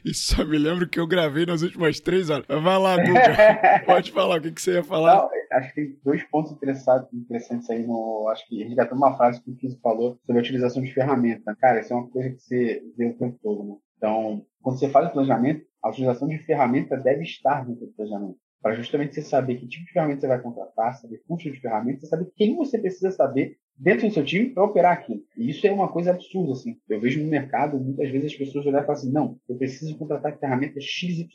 [0.04, 2.46] Isso só me lembro que eu gravei nas últimas três horas.
[2.48, 3.82] Vai lá, Guga.
[3.86, 5.16] Pode falar o que, que você ia falar.
[5.16, 8.28] Não, acho que tem dois pontos interessantes aí no.
[8.28, 11.56] Acho que resgatando uma frase que o Kiz falou sobre a utilização de ferramenta.
[11.56, 13.76] Cara, isso é uma coisa que você vê o tempo todo, né?
[13.96, 18.38] Então, quando você faz o planejamento, a utilização de ferramenta deve estar dentro do planejamento.
[18.62, 22.06] Para justamente você saber que tipo de ferramenta você vai contratar, saber custo de ferramenta,
[22.06, 25.20] saber quem você precisa saber dentro do seu time para operar aquilo.
[25.36, 26.76] E isso é uma coisa absurda, assim.
[26.88, 29.98] Eu vejo no mercado, muitas vezes as pessoas olham e falam assim, não, eu preciso
[29.98, 31.26] contratar ferramenta XYZ.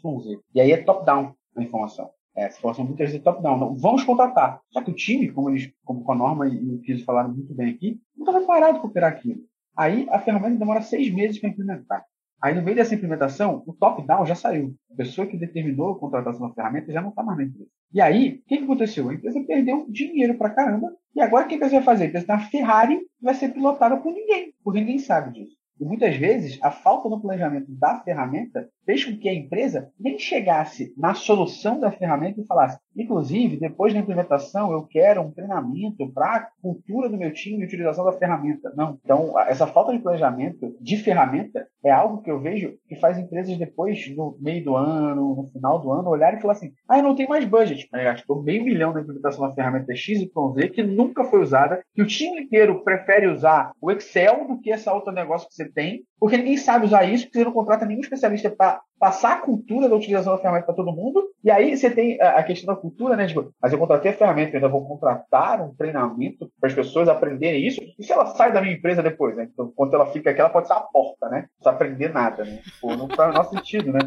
[0.56, 2.10] E aí é top-down a informação.
[2.36, 3.58] É, essa informação muitas vezes é top-down.
[3.58, 4.62] Não, vamos contratar.
[4.72, 7.54] Só que o time, como, eles, como com a Norma e o Kiso falaram muito
[7.54, 9.42] bem aqui, não estava parado para operar aquilo.
[9.76, 12.06] Aí a ferramenta demora seis meses para implementar.
[12.42, 14.76] Aí, no meio dessa implementação, o top-down já saiu.
[14.92, 17.70] A pessoa que determinou a contratação da ferramenta já não está mais na empresa.
[17.94, 19.10] E aí, o que, que aconteceu?
[19.10, 20.94] A empresa perdeu dinheiro para caramba.
[21.16, 22.04] E agora o que a empresa vai fazer?
[22.04, 25.58] A empresa uma Ferrari vai ser pilotada por ninguém, porque ninguém sabe disso.
[25.80, 30.18] E muitas vezes, a falta no planejamento da ferramenta fez com que a empresa nem
[30.18, 36.12] chegasse na solução da ferramenta e falasse, inclusive, depois da implementação, eu quero um treinamento
[36.12, 38.74] para a cultura do meu time de utilização da ferramenta.
[38.76, 38.98] Não.
[39.04, 43.58] Então, essa falta de planejamento de ferramenta é algo que eu vejo que faz empresas
[43.58, 47.04] depois, no meio do ano, no final do ano, olharem e falar assim, ah, eu
[47.04, 47.88] não tenho mais budget.
[47.94, 51.82] Eu gastou meio milhão na implementação da ferramenta X e Z que nunca foi usada,
[51.94, 55.70] que o time inteiro prefere usar o Excel do que essa outra negócio que você
[55.70, 59.42] tem, porque ninguém sabe usar isso, porque você não contrata nenhum especialista para passar a
[59.42, 61.24] cultura da utilização da ferramenta para todo mundo.
[61.44, 63.28] E aí você tem a questão da cultura, né?
[63.28, 67.66] Tipo, mas eu contratei a ferramenta, ainda vou contratar um treinamento para as pessoas aprenderem
[67.66, 67.80] isso.
[67.98, 69.48] E se ela sai da minha empresa depois, né?
[69.52, 71.42] Então, quando ela fica aqui, ela pode ser a porta, né?
[71.42, 72.60] Não precisa aprender nada, né?
[72.64, 74.00] Tipo, não faz o nosso sentido, né?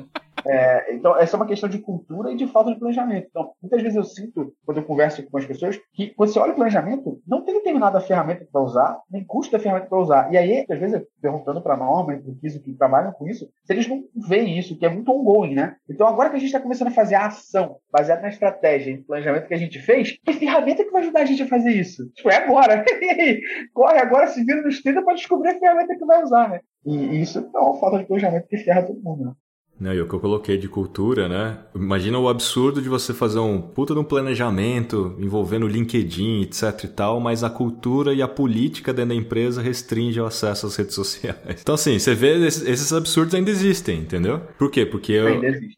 [0.46, 3.29] É, então, essa é uma questão de cultura e de falta de planejamento.
[3.31, 6.53] Então, muitas vezes eu sinto, quando eu converso com as pessoas, que quando você olha
[6.53, 10.33] o planejamento, não tem determinada ferramenta para usar, nem custo da ferramenta para usar.
[10.33, 13.29] E aí, às vezes, perguntando para a Norma e para o Kiso que trabalham com
[13.29, 15.76] isso, se eles não veem isso, que é muito ongoing, né?
[15.88, 19.03] Então, agora que a gente está começando a fazer a ação baseada na estratégia e
[19.03, 22.09] planejamento que a gente fez, que ferramenta que vai ajudar a gente a fazer isso?
[22.14, 22.85] Tipo, é agora.
[23.74, 26.61] Corre agora, se vira nos 30 para descobrir a ferramenta que vai usar, né?
[26.85, 29.33] E isso é uma falta de planejamento que ferra todo mundo, né?
[29.80, 31.58] Não, e o que eu coloquei de cultura, né?
[31.74, 36.88] Imagina o absurdo de você fazer um puta de um planejamento envolvendo LinkedIn, etc e
[36.88, 40.94] tal, mas a cultura e a política dentro da empresa restringe o acesso às redes
[40.94, 41.38] sociais.
[41.60, 44.42] Então, assim, você vê esses absurdos ainda existem, entendeu?
[44.58, 44.84] Por quê?
[44.84, 45.18] Porque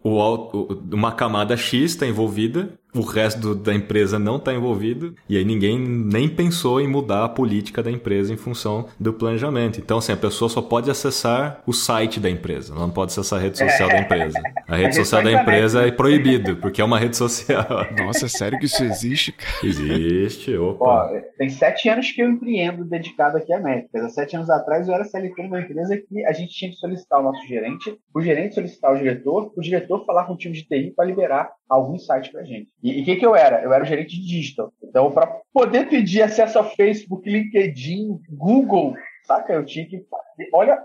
[0.02, 5.37] o, o, uma camada X está envolvida o resto da empresa não está envolvido e
[5.37, 9.81] aí ninguém nem pensou em mudar a política da empresa em função do planejamento.
[9.81, 13.42] Então, assim, a pessoa só pode acessar o site da empresa, não pode acessar a
[13.42, 14.40] rede social da empresa.
[14.68, 17.66] A rede social da empresa é proibido, porque é uma rede social.
[17.96, 19.52] Nossa, é sério que isso existe, cara?
[19.62, 20.85] Existe, opa.
[20.85, 24.05] Ó, tem sete anos que eu empreendo dedicado aqui a métricas.
[24.05, 27.20] Há sete anos atrás eu era CLT numa empresa que a gente tinha que solicitar
[27.20, 30.64] o nosso gerente, o gerente solicitar o diretor, o diretor falar com o time de
[30.64, 32.68] TI para liberar algum site para gente.
[32.82, 33.62] E o que, que eu era?
[33.62, 34.72] Eu era o gerente de digital.
[34.82, 39.52] Então, para poder pedir acesso a Facebook, LinkedIn, Google, saca?
[39.52, 40.50] Eu tinha que fazer.
[40.52, 40.78] Olha,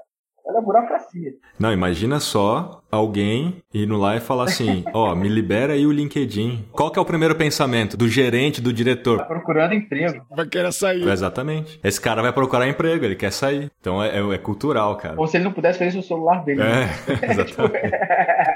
[0.47, 1.33] olha a burocracia.
[1.59, 5.85] Não, imagina só alguém ir no lá e falar assim: ó, oh, me libera aí
[5.85, 6.65] o LinkedIn.
[6.71, 9.19] Qual que é o primeiro pensamento do gerente, do diretor?
[9.19, 10.25] Tá procurando emprego.
[10.35, 11.07] Vai querer sair.
[11.07, 11.79] Exatamente.
[11.83, 13.71] Esse cara vai procurar emprego, ele quer sair.
[13.79, 15.15] Então é, é, é cultural, cara.
[15.17, 16.61] Ou se ele não pudesse fazer isso no celular dele.
[16.61, 16.89] É, né?
[17.29, 17.91] exatamente.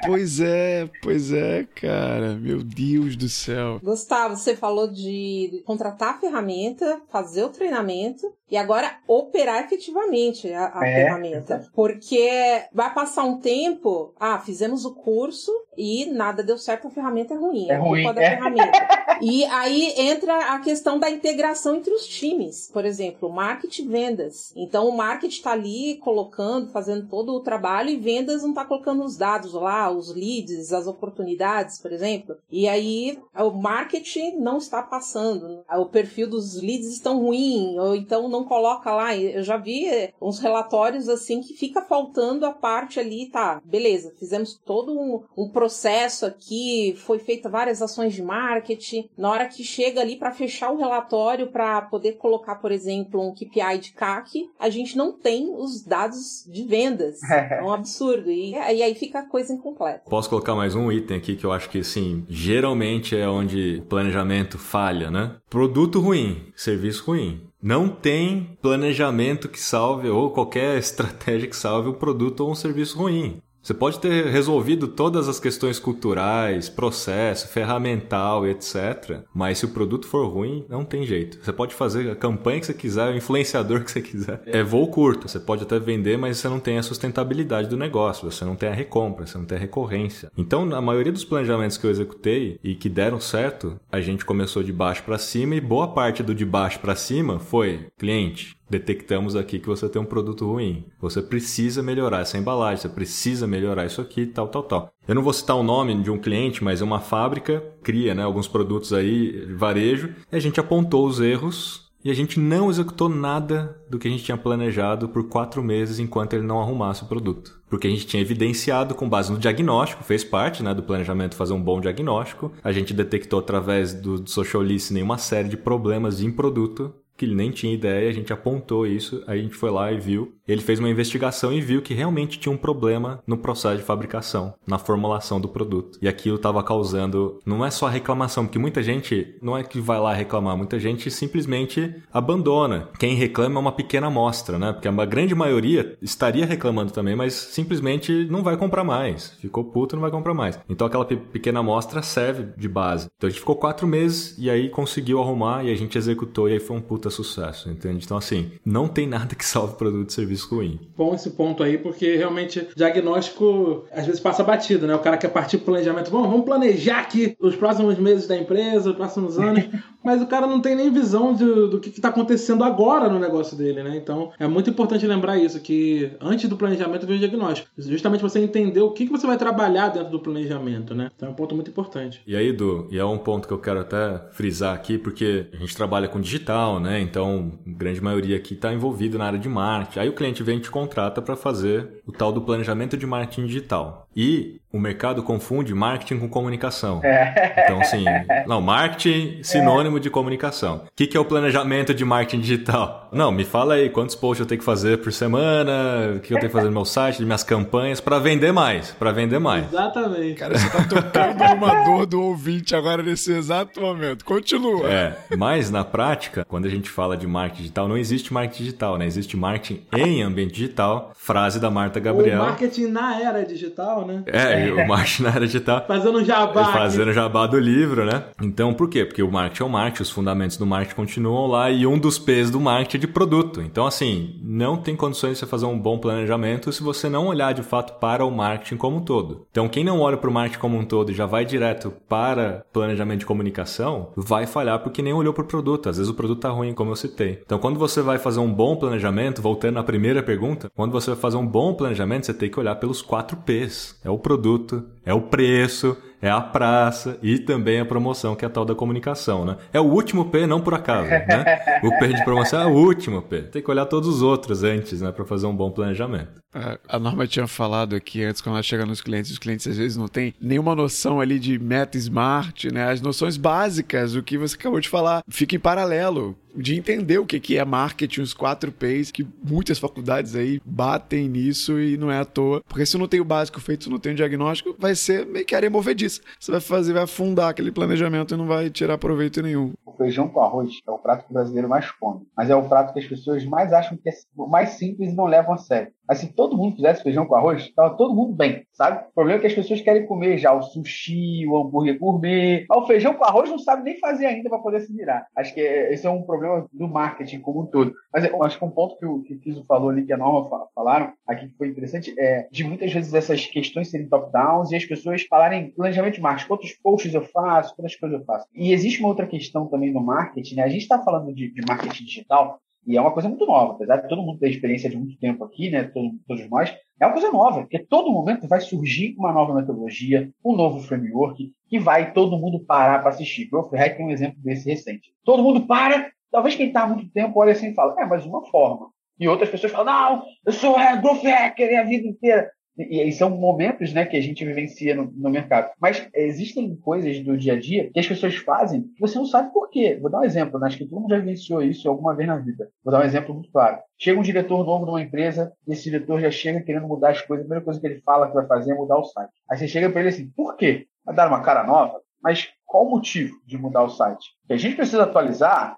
[0.06, 2.36] pois é, pois é, cara.
[2.36, 3.80] Meu Deus do céu.
[3.84, 10.80] Gustavo, você falou de contratar a ferramenta, fazer o treinamento e agora operar efetivamente a,
[10.80, 10.96] a é.
[10.96, 11.70] ferramenta.
[11.82, 12.30] Porque
[12.72, 17.38] vai passar um tempo, ah, fizemos o curso e nada deu certo, a ferramenta é
[17.38, 17.72] ruim.
[17.72, 18.14] É, é ruim.
[18.14, 18.30] da é.
[18.30, 19.02] ferramenta.
[19.22, 22.72] E aí entra a questão da integração entre os times.
[22.74, 24.52] Por exemplo, marketing e vendas.
[24.56, 29.04] Então o marketing está ali colocando, fazendo todo o trabalho e vendas não está colocando
[29.04, 32.36] os dados lá, os leads, as oportunidades, por exemplo.
[32.50, 35.64] E aí o marketing não está passando.
[35.70, 39.16] O perfil dos leads estão ruim, ou então não coloca lá.
[39.16, 39.86] Eu já vi
[40.20, 45.48] uns relatórios assim que fica faltando a parte ali, tá, beleza, fizemos todo um, um
[45.48, 49.08] processo aqui, foi feita várias ações de marketing.
[49.18, 53.34] Na hora que chega ali para fechar o relatório, para poder colocar, por exemplo, um
[53.34, 57.20] KPI de CAC, a gente não tem os dados de vendas.
[57.52, 58.32] É um absurdo.
[58.32, 60.10] E, e aí fica a coisa incompleta.
[60.10, 63.86] Posso colocar mais um item aqui que eu acho que, assim, geralmente é onde o
[63.86, 65.36] planejamento falha, né?
[65.50, 67.51] Produto ruim, serviço ruim.
[67.62, 72.98] Não tem planejamento que salve ou qualquer estratégia que salve um produto ou um serviço
[72.98, 73.42] ruim.
[73.62, 79.22] Você pode ter resolvido todas as questões culturais, processo, ferramental, etc.
[79.34, 81.38] Mas se o produto for ruim, não tem jeito.
[81.44, 84.42] Você pode fazer a campanha que você quiser, o influenciador que você quiser.
[84.48, 85.28] É voo curto.
[85.28, 88.30] Você pode até vender, mas você não tem a sustentabilidade do negócio.
[88.30, 90.32] Você não tem a recompra, você não tem a recorrência.
[90.36, 94.64] Então, a maioria dos planejamentos que eu executei e que deram certo, a gente começou
[94.64, 99.36] de baixo para cima e boa parte do de baixo para cima foi cliente detectamos
[99.36, 100.86] aqui que você tem um produto ruim.
[101.02, 104.94] Você precisa melhorar essa embalagem, você precisa melhorar isso aqui, tal, tal, tal.
[105.06, 108.24] Eu não vou citar o nome de um cliente, mas é uma fábrica, cria né,
[108.24, 113.08] alguns produtos aí, varejo, e a gente apontou os erros e a gente não executou
[113.08, 117.08] nada do que a gente tinha planejado por quatro meses enquanto ele não arrumasse o
[117.08, 117.60] produto.
[117.70, 121.54] Porque a gente tinha evidenciado com base no diagnóstico, fez parte né, do planejamento fazer
[121.54, 122.52] um bom diagnóstico.
[122.64, 127.36] A gente detectou através do social listening uma série de problemas em produto que ele
[127.36, 130.34] nem tinha ideia, a gente apontou isso, aí a gente foi lá e viu.
[130.48, 134.56] Ele fez uma investigação e viu que realmente tinha um problema no processo de fabricação,
[134.66, 136.00] na formulação do produto.
[136.02, 140.00] E aquilo estava causando, não é só reclamação, porque muita gente não é que vai
[140.00, 142.90] lá reclamar, muita gente simplesmente abandona.
[142.98, 144.74] Quem reclama é uma pequena amostra, né?
[144.74, 149.38] Porque a grande maioria estaria reclamando também, mas simplesmente não vai comprar mais.
[149.40, 150.60] Ficou puto, não vai comprar mais.
[150.68, 153.10] Então aquela pequena amostra serve de base.
[153.16, 156.54] Então a gente ficou quatro meses e aí conseguiu arrumar e a gente executou e
[156.54, 158.06] aí foi um puta sucesso, entende?
[158.06, 160.80] Então, assim, não tem nada que salve produto e serviço ruim.
[160.98, 164.96] Bom esse ponto aí, porque realmente diagnóstico às vezes passa batido, né?
[164.96, 168.90] O cara quer partir pro planejamento, Bom, vamos planejar aqui os próximos meses da empresa,
[168.92, 169.66] os próximos anos,
[170.04, 173.58] mas o cara não tem nem visão de, do que está acontecendo agora no negócio
[173.58, 173.96] dele, né?
[173.96, 177.70] Então, é muito importante lembrar isso, que antes do planejamento vem o diagnóstico.
[177.78, 181.10] Justamente você entender o que, que você vai trabalhar dentro do planejamento, né?
[181.16, 182.22] Então é um ponto muito importante.
[182.26, 185.58] E aí, Edu, e é um ponto que eu quero até frisar aqui, porque a
[185.58, 187.00] gente trabalha com digital, né?
[187.00, 190.00] Então, a grande maioria aqui está envolvido na área de marketing.
[190.00, 193.46] Aí o cliente vem e te contrata para fazer o tal do planejamento de marketing
[193.46, 194.08] digital.
[194.16, 197.02] E o mercado confunde marketing com comunicação.
[197.04, 197.64] É.
[197.64, 198.06] Então, assim,
[198.48, 200.84] não, marketing sinônimo de comunicação.
[200.88, 203.10] O que, que é o planejamento de marketing digital?
[203.12, 206.38] Não, me fala aí quantos posts eu tenho que fazer por semana, o que eu
[206.38, 209.68] tenho que fazer no meu site, de minhas campanhas, para vender mais, para vender mais.
[209.68, 210.36] Exatamente.
[210.36, 214.24] Cara, você tá tocando uma dor do ouvinte agora nesse exato momento.
[214.24, 214.90] Continua.
[214.92, 218.98] É, mas na prática, quando a gente fala de marketing digital, não existe marketing digital,
[218.98, 219.06] né?
[219.06, 221.12] Existe marketing em ambiente digital.
[221.16, 222.42] Frase da Marta Gabriel.
[222.42, 224.24] O marketing na era digital, né?
[224.28, 225.86] É, o marketing na área digital.
[225.88, 226.72] Fazendo jabá.
[226.72, 228.24] Fazendo jabá do livro, né?
[228.42, 229.06] Então, por quê?
[229.06, 232.20] Porque o marketing é o marketing, os fundamentos do marketing continuam lá e um dos
[232.20, 233.62] P's do marketing é de produto.
[233.62, 237.54] Então, assim, não tem condições de você fazer um bom planejamento se você não olhar
[237.54, 239.48] de fato para o marketing como um todo.
[239.50, 242.66] Então, quem não olha para o marketing como um todo e já vai direto para
[242.72, 245.90] planejamento de comunicação, vai falhar porque nem olhou para o produto.
[245.90, 247.42] Às vezes o produto tá ruim, como eu citei.
[247.46, 251.20] Então, quando você vai fazer um bom planejamento, voltando à primeira pergunta, quando você vai
[251.20, 254.00] fazer um bom planejamento, você tem que olhar pelos quatro P's.
[254.04, 258.48] É o produto, é o preço, é a praça e também a promoção, que é
[258.48, 259.58] a tal da comunicação, né?
[259.74, 261.80] É o último P, não por acaso, né?
[261.84, 263.42] O P de promoção é o último P.
[263.44, 266.42] Tem que olhar todos os outros antes, né, para fazer um bom planejamento.
[266.54, 269.78] É, a Norma tinha falado aqui antes, quando ela chega nos clientes, os clientes às
[269.78, 272.92] vezes não têm nenhuma noção ali de meta smart, né?
[272.92, 277.26] As noções básicas, o que você acabou de falar, fica em paralelo de entender o
[277.26, 282.12] que, que é marketing, os quatro P's, que muitas faculdades aí batem nisso e não
[282.12, 282.62] é à toa.
[282.68, 285.46] Porque se não tem o básico feito, se não tem o diagnóstico, vai ser meio
[285.46, 286.22] que areia movediça.
[286.40, 289.74] Você vai fazer, vai afundar aquele planejamento e não vai tirar proveito nenhum.
[289.86, 292.68] O feijão com arroz é o prato que o brasileiro mais come, mas é o
[292.68, 295.92] prato que as pessoas mais acham que é mais simples e não levam a sério.
[296.12, 299.02] Mas se todo mundo fizesse feijão com arroz, tava todo mundo bem, sabe?
[299.12, 302.66] O problema é que as pessoas querem comer já o sushi, o hambúrguer gourmet.
[302.68, 305.26] Mas o feijão com arroz não sabe nem fazer ainda para poder se virar.
[305.38, 307.94] Acho que esse é um problema do marketing como um todo.
[308.14, 310.68] Mas eu acho que um ponto que o que Kiso falou ali, que a Norma
[310.76, 314.84] falaram, aqui que foi interessante, é de muitas vezes essas questões serem top-downs e as
[314.84, 318.46] pessoas falarem planejamento de marketing, quantos posts eu faço, quantas coisas eu faço.
[318.54, 320.64] E existe uma outra questão também no marketing, né?
[320.64, 323.98] A gente está falando de, de marketing digital, e é uma coisa muito nova, apesar
[323.98, 325.84] de todo mundo ter experiência de muito tempo aqui, né?
[325.84, 330.56] Todos, nós, é uma coisa nova, porque todo momento vai surgir uma nova metodologia, um
[330.56, 333.50] novo framework, que vai todo mundo parar para assistir.
[333.50, 335.14] Growth Hack tem um exemplo desse recente.
[335.24, 338.26] Todo mundo para, talvez quem está há muito tempo olha assim e fala, é, mas
[338.26, 338.90] uma forma.
[339.20, 342.50] E outras pessoas falam, não, eu sou Growth Hacker a vida inteira.
[342.90, 345.72] E, e, são momentos né, que a gente vivencia no, no, mercado.
[345.80, 349.52] Mas existem coisas do dia a dia que as pessoas fazem que você não sabe
[349.52, 349.98] por quê.
[350.02, 350.68] Vou dar um exemplo, né?
[350.68, 352.70] acho que todo mundo já vivenciou isso alguma vez na vida.
[352.84, 353.80] Vou dar um exemplo muito claro.
[353.98, 357.46] Chega um diretor novo numa empresa, e esse diretor já chega querendo mudar as coisas.
[357.46, 359.32] A primeira coisa que ele fala que vai fazer é mudar o site.
[359.50, 360.88] Aí você chega para ele assim, por quê?
[361.06, 362.00] Vai dar uma cara nova?
[362.22, 364.30] Mas qual o motivo de mudar o site?
[364.50, 365.76] A gente precisa atualizar,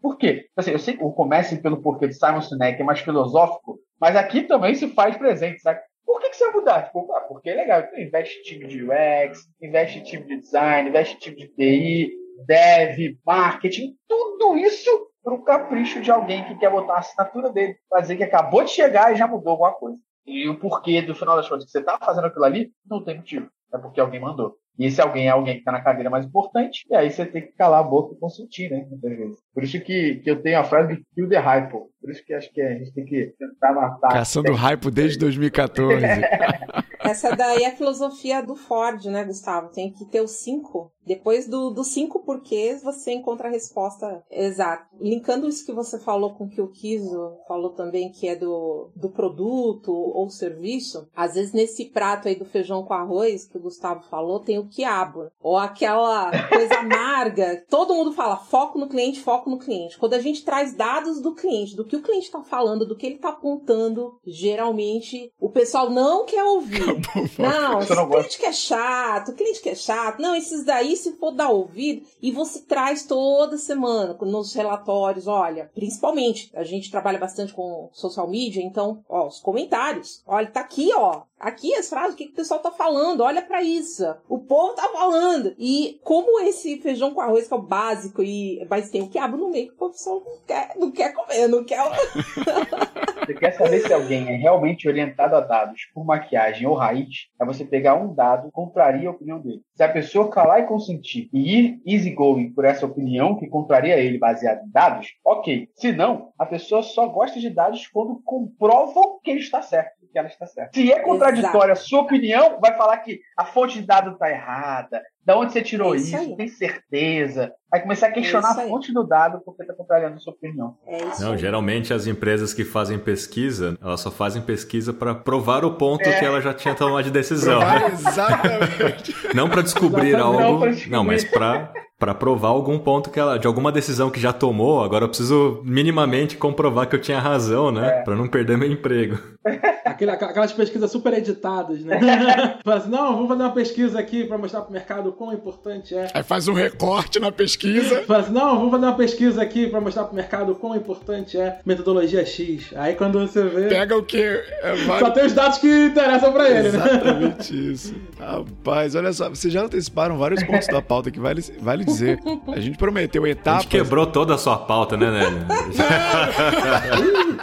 [0.00, 0.46] por quê?
[0.56, 4.16] Assim, eu sei que o comece pelo porquê de Simon Sinek é mais filosófico, mas
[4.16, 5.80] aqui também se faz presente, sabe?
[6.04, 6.82] Por que, que você vai mudar?
[6.84, 7.80] Tipo, ah, porque é legal.
[7.80, 11.48] Então, investe em time de UX, investe em time de design, investe em time de
[11.48, 12.12] TI,
[12.46, 14.90] dev, marketing, tudo isso
[15.22, 18.70] para o capricho de alguém que quer botar a assinatura dele, dizer que acabou de
[18.70, 19.96] chegar e já mudou alguma coisa.
[20.26, 23.16] E o porquê, do final das contas, que você está fazendo aquilo ali, não tem
[23.16, 23.48] motivo.
[23.72, 24.56] É porque alguém mandou.
[24.78, 27.42] E esse alguém é alguém que está na cadeira mais importante, e aí você tem
[27.42, 28.86] que calar a boca e consentir, né?
[28.88, 29.38] Muitas vezes.
[29.54, 31.72] Por isso que, que eu tenho a frase de kill the hype.
[32.02, 34.08] Por isso que acho que a gente tem que tentar matar.
[34.08, 36.04] Caçando hype desde 2014.
[37.04, 39.70] Essa daí é a filosofia do Ford, né, Gustavo?
[39.70, 40.92] Tem que ter os cinco.
[41.04, 44.86] Depois dos do cinco porquês, você encontra a resposta exata.
[45.00, 48.90] Linkando isso que você falou com o que o Kiso falou também, que é do,
[48.94, 53.62] do produto ou serviço, às vezes nesse prato aí do feijão com arroz que o
[53.62, 55.28] Gustavo falou, tem o quiabo.
[55.40, 57.64] Ou aquela coisa amarga.
[57.68, 59.98] Todo mundo fala foco no cliente, foco no cliente.
[59.98, 63.04] Quando a gente traz dados do cliente, do que o cliente está falando, do que
[63.04, 66.80] ele está apontando, geralmente o pessoal não quer ouvir.
[67.38, 70.18] não, esse não cliente que é chato, cliente que é chato.
[70.18, 75.70] Não, esses daí, se for dar ouvido, e você traz toda semana nos relatórios, olha,
[75.74, 80.22] principalmente, a gente trabalha bastante com social media, então, ó, os comentários.
[80.26, 81.24] Olha, tá aqui, ó.
[81.42, 83.22] Aqui as frases, o que, que o pessoal tá falando?
[83.22, 84.04] Olha para isso.
[84.28, 85.52] O povo tá falando.
[85.58, 89.36] E como esse feijão com arroz que é o básico, e mas tem o quiabo
[89.36, 91.82] no meio que o pessoal não quer, não quer comer, não quer.
[93.26, 97.28] Você quer saber se alguém é realmente orientado a dados por maquiagem ou raiz?
[97.40, 99.62] É você pegar um dado, compraria a opinião dele.
[99.74, 104.18] Se a pessoa calar e consentir e ir easygoing por essa opinião que compraria ele
[104.18, 105.68] baseado em dados, ok.
[105.74, 110.18] Se não, a pessoa só gosta de dados quando comprovam que ele está certo que
[110.18, 110.70] ela está certa.
[110.74, 115.02] Se é contraditória a sua opinião, vai falar que a fonte de dado está errada,
[115.24, 117.52] da onde você tirou é isso, isso tem certeza.
[117.70, 120.76] Vai começar a questionar é a fonte do dado porque está contrariando a sua opinião.
[120.86, 121.38] É Não, aí.
[121.38, 126.18] geralmente as empresas que fazem pesquisa, elas só fazem pesquisa para provar o ponto é.
[126.18, 127.60] que ela já tinha tomado de decisão.
[127.60, 127.86] né?
[127.94, 129.14] Exatamente.
[129.34, 130.40] Não para descobrir algo.
[130.40, 130.90] Não, descobrir.
[130.90, 134.82] não mas para para provar algum ponto que ela de alguma decisão que já tomou,
[134.82, 138.02] agora eu preciso minimamente comprovar que eu tinha razão, né, é.
[138.02, 139.16] para não perder meu emprego.
[139.84, 141.98] Aquele, aquelas pesquisas super editadas, né?
[142.64, 145.32] Fala assim, não, vamos fazer uma pesquisa aqui para mostrar para o mercado o quão
[145.32, 146.08] importante é.
[146.14, 148.02] Aí faz um recorte na pesquisa.
[148.04, 150.76] Fala assim, não, vamos fazer uma pesquisa aqui para mostrar para o mercado o quão
[150.76, 152.72] importante é metodologia X.
[152.76, 153.68] Aí quando você vê.
[153.68, 154.42] Pega o quê?
[154.62, 155.00] É, vai...
[155.00, 156.68] Só tem os dados que interessam para ele, né?
[156.68, 157.94] Exatamente isso.
[158.18, 162.18] Rapaz, olha só, vocês já anteciparam vários pontos da pauta que vale, vale dizer.
[162.48, 163.60] A gente prometeu etapas.
[163.60, 165.46] A gente quebrou toda a sua pauta, né, Nélio?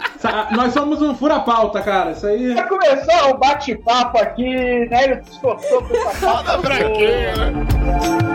[0.52, 2.10] Nós somos um fura-pauta, cara.
[2.12, 2.54] Isso aí.
[2.54, 6.58] Já começou o bate-papo aqui, Nélio distorceu com essa pauta.
[6.58, 8.29] pra quê, né?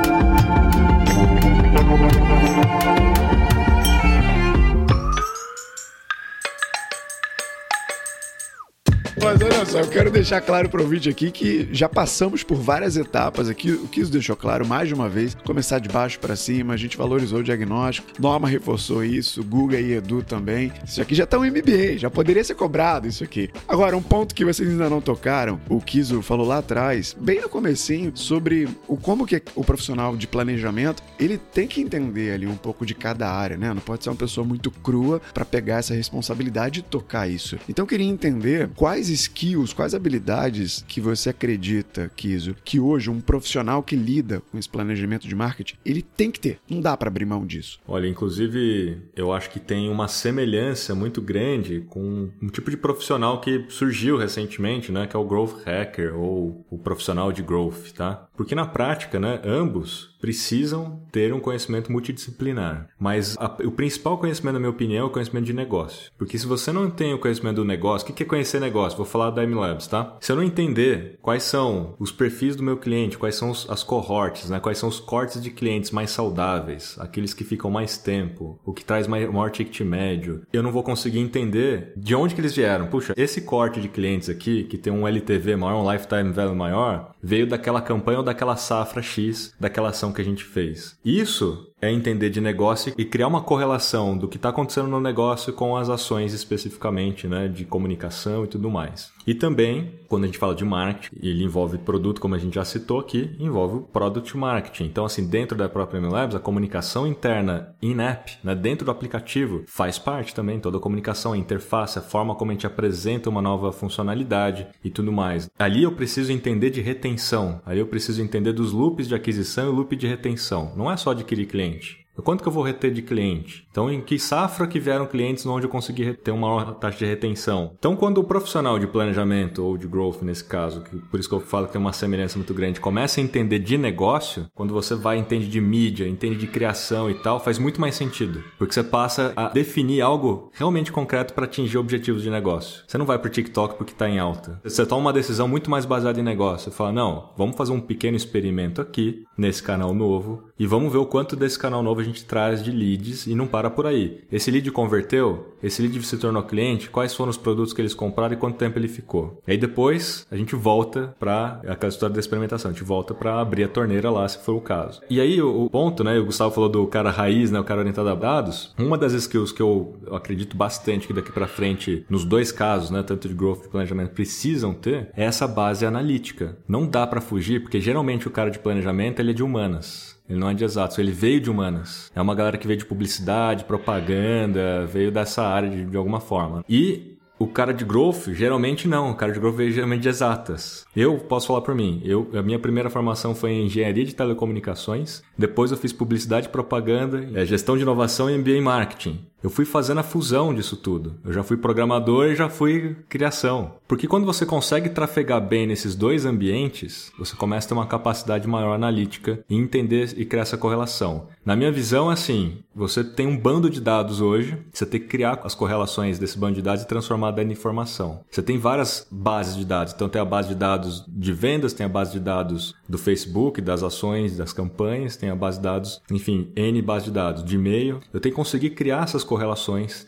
[9.22, 12.57] Mas olha só, eu quero deixar claro para o vídeo aqui que já passamos por
[12.57, 13.72] várias etapas aqui.
[13.72, 16.78] O que isso deixou claro mais de uma vez, começar de baixo para cima, a
[16.78, 20.72] gente valorizou o diagnóstico, Norma reforçou isso, Guga e Edu também.
[20.86, 23.49] Isso aqui já tá um MBA, já poderia ser cobrado isso aqui.
[23.68, 27.49] Agora, um ponto que vocês ainda não tocaram, o Kiso falou lá atrás, bem no
[27.49, 32.57] comecinho, sobre o como que o profissional de planejamento, ele tem que entender ali um
[32.57, 33.74] pouco de cada área, né?
[33.74, 37.57] Não pode ser uma pessoa muito crua para pegar essa responsabilidade e tocar isso.
[37.70, 43.20] Então eu queria entender quais skills, quais habilidades que você acredita, Kiso, que hoje um
[43.20, 46.60] profissional que lida com esse planejamento de marketing, ele tem que ter.
[46.70, 47.80] Não dá para abrir mão disso.
[47.88, 53.41] Olha, inclusive, eu acho que tem uma semelhança muito grande com um tipo de profissional
[53.41, 58.28] que surgiu recentemente, né, que é o growth hacker ou o profissional de growth, tá?
[58.36, 62.89] Porque na prática, né, ambos precisam ter um conhecimento multidisciplinar.
[62.99, 66.11] Mas a, o principal conhecimento, na minha opinião, é o conhecimento de negócio.
[66.17, 68.97] Porque se você não tem o conhecimento do negócio, o que é conhecer negócio?
[68.97, 70.17] Vou falar da MLabs, tá?
[70.19, 73.83] Se eu não entender quais são os perfis do meu cliente, quais são os, as
[73.83, 74.59] cohorts, né?
[74.59, 78.83] quais são os cortes de clientes mais saudáveis, aqueles que ficam mais tempo, o que
[78.83, 82.88] traz mais, maior ticket médio, eu não vou conseguir entender de onde que eles vieram.
[82.88, 87.13] Puxa, esse corte de clientes aqui, que tem um LTV maior, um lifetime value maior,
[87.21, 90.97] veio daquela campanha daquela safra X, daquela ação que a gente fez.
[91.05, 95.53] Isso é entender de negócio e criar uma correlação do que está acontecendo no negócio
[95.53, 99.13] com as ações especificamente, né, de comunicação e tudo mais.
[99.27, 102.63] E também, quando a gente fala de marketing, ele envolve produto, como a gente já
[102.63, 104.86] citou aqui, envolve o product marketing.
[104.86, 109.97] Então, assim, dentro da própria MLabs, a comunicação interna in-app, né, dentro do aplicativo, faz
[109.97, 113.71] parte também toda a comunicação, a interface, a forma como a gente apresenta uma nova
[113.71, 115.49] funcionalidade e tudo mais.
[115.57, 119.75] Ali eu preciso entender de retenção, ali eu preciso entender dos loops de aquisição e
[119.75, 120.71] loop de retenção.
[120.75, 121.74] Não é só adquirir cliente.
[121.80, 122.05] change.
[122.24, 123.68] Quanto que eu vou reter de cliente?
[123.70, 127.05] Então, em que safra que vieram clientes onde eu consegui ter uma maior taxa de
[127.05, 127.74] retenção?
[127.78, 131.36] Então, quando o profissional de planejamento ou de growth, nesse caso, que, por isso que
[131.36, 134.95] eu falo que tem uma semelhança muito grande, começa a entender de negócio, quando você
[134.95, 138.43] vai entende de mídia, entende de criação e tal, faz muito mais sentido.
[138.57, 142.84] Porque você passa a definir algo realmente concreto para atingir objetivos de negócio.
[142.88, 144.59] Você não vai para o TikTok porque está em alta.
[144.63, 146.72] Você toma uma decisão muito mais baseada em negócio.
[146.72, 150.99] Você fala, não, vamos fazer um pequeno experimento aqui, nesse canal novo, e vamos ver
[150.99, 154.22] o quanto desse canal novo gente traz de leads e não para por aí.
[154.32, 155.56] Esse lead converteu?
[155.62, 156.89] Esse lead se tornou cliente?
[156.89, 159.41] Quais foram os produtos que eles compraram e quanto tempo ele ficou?
[159.47, 163.39] E aí depois a gente volta para aquela história da experimentação, a gente volta para
[163.39, 165.01] abrir a torneira lá, se for o caso.
[165.10, 168.10] E aí o, ponto, né, o Gustavo falou do cara raiz, né, o cara orientado
[168.10, 168.74] a dados.
[168.78, 173.03] Uma das skills que eu, acredito bastante que daqui para frente, nos dois casos, né,
[173.03, 176.58] tanto de growth e planejamento, precisam ter, é essa base analítica.
[176.68, 180.14] Não dá para fugir, porque geralmente o cara de planejamento ele é de humanas.
[180.30, 182.11] Ele não é de exatos, ele veio de humanas.
[182.15, 186.63] É uma galera que veio de publicidade, propaganda, veio dessa área de, de alguma forma.
[186.67, 189.11] E o cara de growth, geralmente não.
[189.11, 190.86] O cara de growth veio geralmente de exatas.
[190.95, 192.01] Eu posso falar por mim.
[192.03, 195.21] Eu, a minha primeira formação foi em engenharia de telecomunicações.
[195.38, 199.26] Depois eu fiz publicidade, propaganda, é, gestão de inovação e MBA em marketing.
[199.46, 201.18] Eu fui fazendo a fusão disso tudo.
[201.24, 203.74] Eu já fui programador e já fui criação.
[203.88, 208.48] Porque quando você consegue trafegar bem nesses dois ambientes, você começa a ter uma capacidade
[208.48, 211.28] maior analítica e entender e criar essa correlação.
[211.46, 215.06] Na minha visão, é assim: você tem um bando de dados hoje, você tem que
[215.06, 218.22] criar as correlações desse bando de dados e transformar em informação.
[218.32, 219.93] Você tem várias bases de dados.
[219.93, 223.62] Então, tem a base de dados de vendas, tem a base de dados do Facebook,
[223.62, 227.56] das ações, das campanhas, tem a base de dados, enfim, N base de dados de
[227.56, 228.00] e-mail.
[228.12, 229.34] Eu tenho que conseguir criar essas correlações,